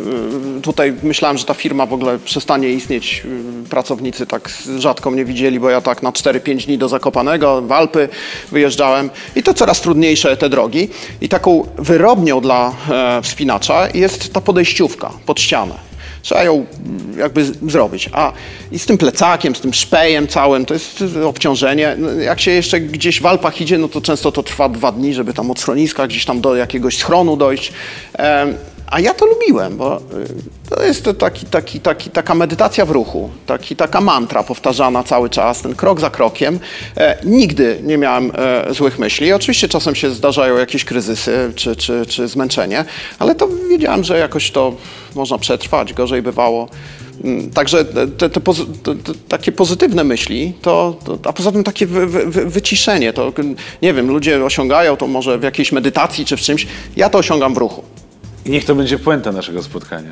e, 0.58 0.60
tutaj 0.60 0.94
myślałem, 1.02 1.38
że 1.38 1.44
ta 1.44 1.54
firma 1.54 1.86
w 1.86 1.92
ogóle 1.92 2.18
przestanie 2.18 2.68
istnieć. 2.68 3.22
E, 3.64 3.68
Pracownicy 3.68 4.26
tak 4.26 4.50
rzadko 4.78 5.10
mnie 5.10 5.24
widzieli, 5.24 5.60
bo 5.60 5.70
ja 5.70 5.80
tak 5.80 6.02
na 6.02 6.12
4-5 6.12 6.66
dni 6.66 6.78
do 6.78 6.88
Zakopanego, 6.88 7.62
w 7.62 7.72
Alpy 7.72 8.08
wyjeżdżałem 8.52 9.10
i 9.36 9.42
to 9.42 9.54
coraz 9.54 9.80
trudniejsze 9.80 10.36
te 10.36 10.48
drogi. 10.48 10.88
I 11.20 11.28
taką 11.28 11.66
wyrobnią 11.78 12.40
dla 12.40 12.72
e, 12.90 13.22
wspinacza 13.22 13.88
jest 13.94 14.32
ta 14.32 14.40
podejściówka 14.40 15.10
pod 15.26 15.37
ścianę. 15.38 15.74
Trzeba 16.22 16.44
ją 16.44 16.54
mm, 16.54 17.18
jakby 17.18 17.44
zrobić. 17.44 18.10
A 18.12 18.32
i 18.72 18.78
z 18.78 18.86
tym 18.86 18.98
plecakiem, 18.98 19.54
z 19.54 19.60
tym 19.60 19.74
szpejem 19.74 20.28
całym, 20.28 20.66
to 20.66 20.74
jest 20.74 21.04
obciążenie. 21.24 21.94
No, 21.98 22.10
Jak 22.10 22.40
się 22.40 22.50
jeszcze 22.50 22.80
gdzieś 22.80 23.20
w 23.20 23.26
Alpach 23.26 23.60
idzie, 23.60 23.78
no 23.78 23.88
to 23.88 24.00
często 24.00 24.32
to 24.32 24.42
trwa 24.42 24.68
dwa 24.68 24.92
dni, 24.92 25.14
żeby 25.14 25.34
tam 25.34 25.50
od 25.50 25.60
schroniska 25.60 26.06
gdzieś 26.06 26.24
tam 26.24 26.40
do 26.40 26.56
jakiegoś 26.56 26.96
schronu 26.96 27.36
dojść. 27.36 27.72
A 28.90 29.00
ja 29.00 29.14
to 29.14 29.26
lubiłem, 29.26 29.76
bo 29.76 29.96
y, 29.96 30.70
to 30.70 30.82
jest 30.84 31.08
taki, 31.18 31.46
taki, 31.46 31.80
taki, 31.80 32.10
taka 32.10 32.34
medytacja 32.34 32.84
w 32.86 32.90
ruchu, 32.90 33.30
taki, 33.46 33.76
taka 33.76 34.00
mantra 34.00 34.42
powtarzana 34.42 35.04
cały 35.04 35.30
czas, 35.30 35.62
ten 35.62 35.74
krok 35.74 36.00
za 36.00 36.10
krokiem. 36.10 36.58
E, 36.96 37.18
nigdy 37.24 37.80
nie 37.82 37.98
miałem 37.98 38.32
e, 38.34 38.74
złych 38.74 38.98
myśli. 38.98 39.32
Oczywiście 39.32 39.68
czasem 39.68 39.94
się 39.94 40.10
zdarzają 40.10 40.56
jakieś 40.56 40.84
kryzysy 40.84 41.52
czy, 41.54 41.76
czy, 41.76 42.06
czy 42.06 42.28
zmęczenie, 42.28 42.84
ale 43.18 43.34
to 43.34 43.48
wiedziałem, 43.70 44.04
że 44.04 44.18
jakoś 44.18 44.50
to 44.50 44.72
można 45.14 45.38
przetrwać, 45.38 45.92
gorzej 45.92 46.22
bywało. 46.22 46.68
Mm, 47.24 47.50
Także 47.50 47.84
te, 47.84 48.30
te, 48.30 48.40
pozy- 48.40 48.66
te, 48.82 48.94
takie 49.28 49.52
pozytywne 49.52 50.04
myśli, 50.04 50.52
to, 50.62 50.96
to, 51.04 51.18
a 51.24 51.32
poza 51.32 51.52
tym 51.52 51.64
takie 51.64 51.86
wy, 51.86 52.06
wy- 52.06 52.46
wyciszenie, 52.46 53.12
to 53.12 53.32
nie 53.82 53.94
wiem, 53.94 54.08
ludzie 54.08 54.44
osiągają 54.44 54.96
to 54.96 55.06
może 55.06 55.38
w 55.38 55.42
jakiejś 55.42 55.72
medytacji 55.72 56.24
czy 56.24 56.36
w 56.36 56.40
czymś, 56.40 56.66
ja 56.96 57.10
to 57.10 57.18
osiągam 57.18 57.54
w 57.54 57.56
ruchu. 57.56 57.82
I 58.48 58.50
niech 58.50 58.64
to 58.64 58.74
będzie 58.74 58.98
puenta 58.98 59.32
naszego 59.32 59.62
spotkania. 59.62 60.10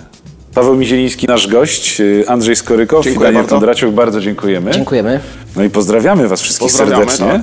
Paweł 0.54 0.76
Mizieliński, 0.76 1.26
nasz 1.26 1.48
gość, 1.48 2.00
y, 2.00 2.24
Andrzej 2.28 2.56
Skorykow 2.56 3.00
i 3.00 3.04
Dziękuję 3.04 3.26
Daniel 3.26 3.42
bardzo. 3.42 3.56
Kondraciuk, 3.56 3.94
bardzo 3.94 4.20
dziękujemy. 4.20 4.70
Dziękujemy. 4.70 5.20
No 5.56 5.64
i 5.64 5.70
pozdrawiamy 5.70 6.28
Was 6.28 6.40
wszystkich 6.40 6.68
Pozdrawiamy, 6.68 7.10
serdecznie. 7.10 7.42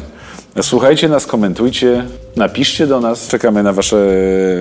Słuchajcie 0.61 1.09
nas, 1.09 1.25
komentujcie, 1.25 2.05
napiszcie 2.35 2.87
do 2.87 2.99
nas. 2.99 3.27
Czekamy 3.27 3.63
na 3.63 3.73
Wasze 3.73 3.97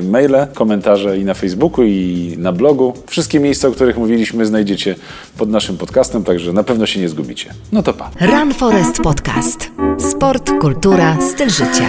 maile, 0.02 0.46
komentarze 0.54 1.18
i 1.18 1.24
na 1.24 1.34
Facebooku, 1.34 1.84
i 1.84 2.34
na 2.38 2.52
blogu. 2.52 2.94
Wszystkie 3.06 3.40
miejsca, 3.40 3.68
o 3.68 3.70
których 3.70 3.96
mówiliśmy, 3.96 4.46
znajdziecie 4.46 4.94
pod 5.38 5.50
naszym 5.50 5.76
podcastem, 5.76 6.24
także 6.24 6.52
na 6.52 6.62
pewno 6.62 6.86
się 6.86 7.00
nie 7.00 7.08
zgubicie. 7.08 7.50
No 7.72 7.82
to 7.82 7.92
pa. 7.92 8.10
Run 8.20 8.54
Forest 8.54 9.00
Podcast. 9.02 9.70
Sport, 10.10 10.50
kultura, 10.60 11.16
styl 11.20 11.50
życia. 11.50 11.88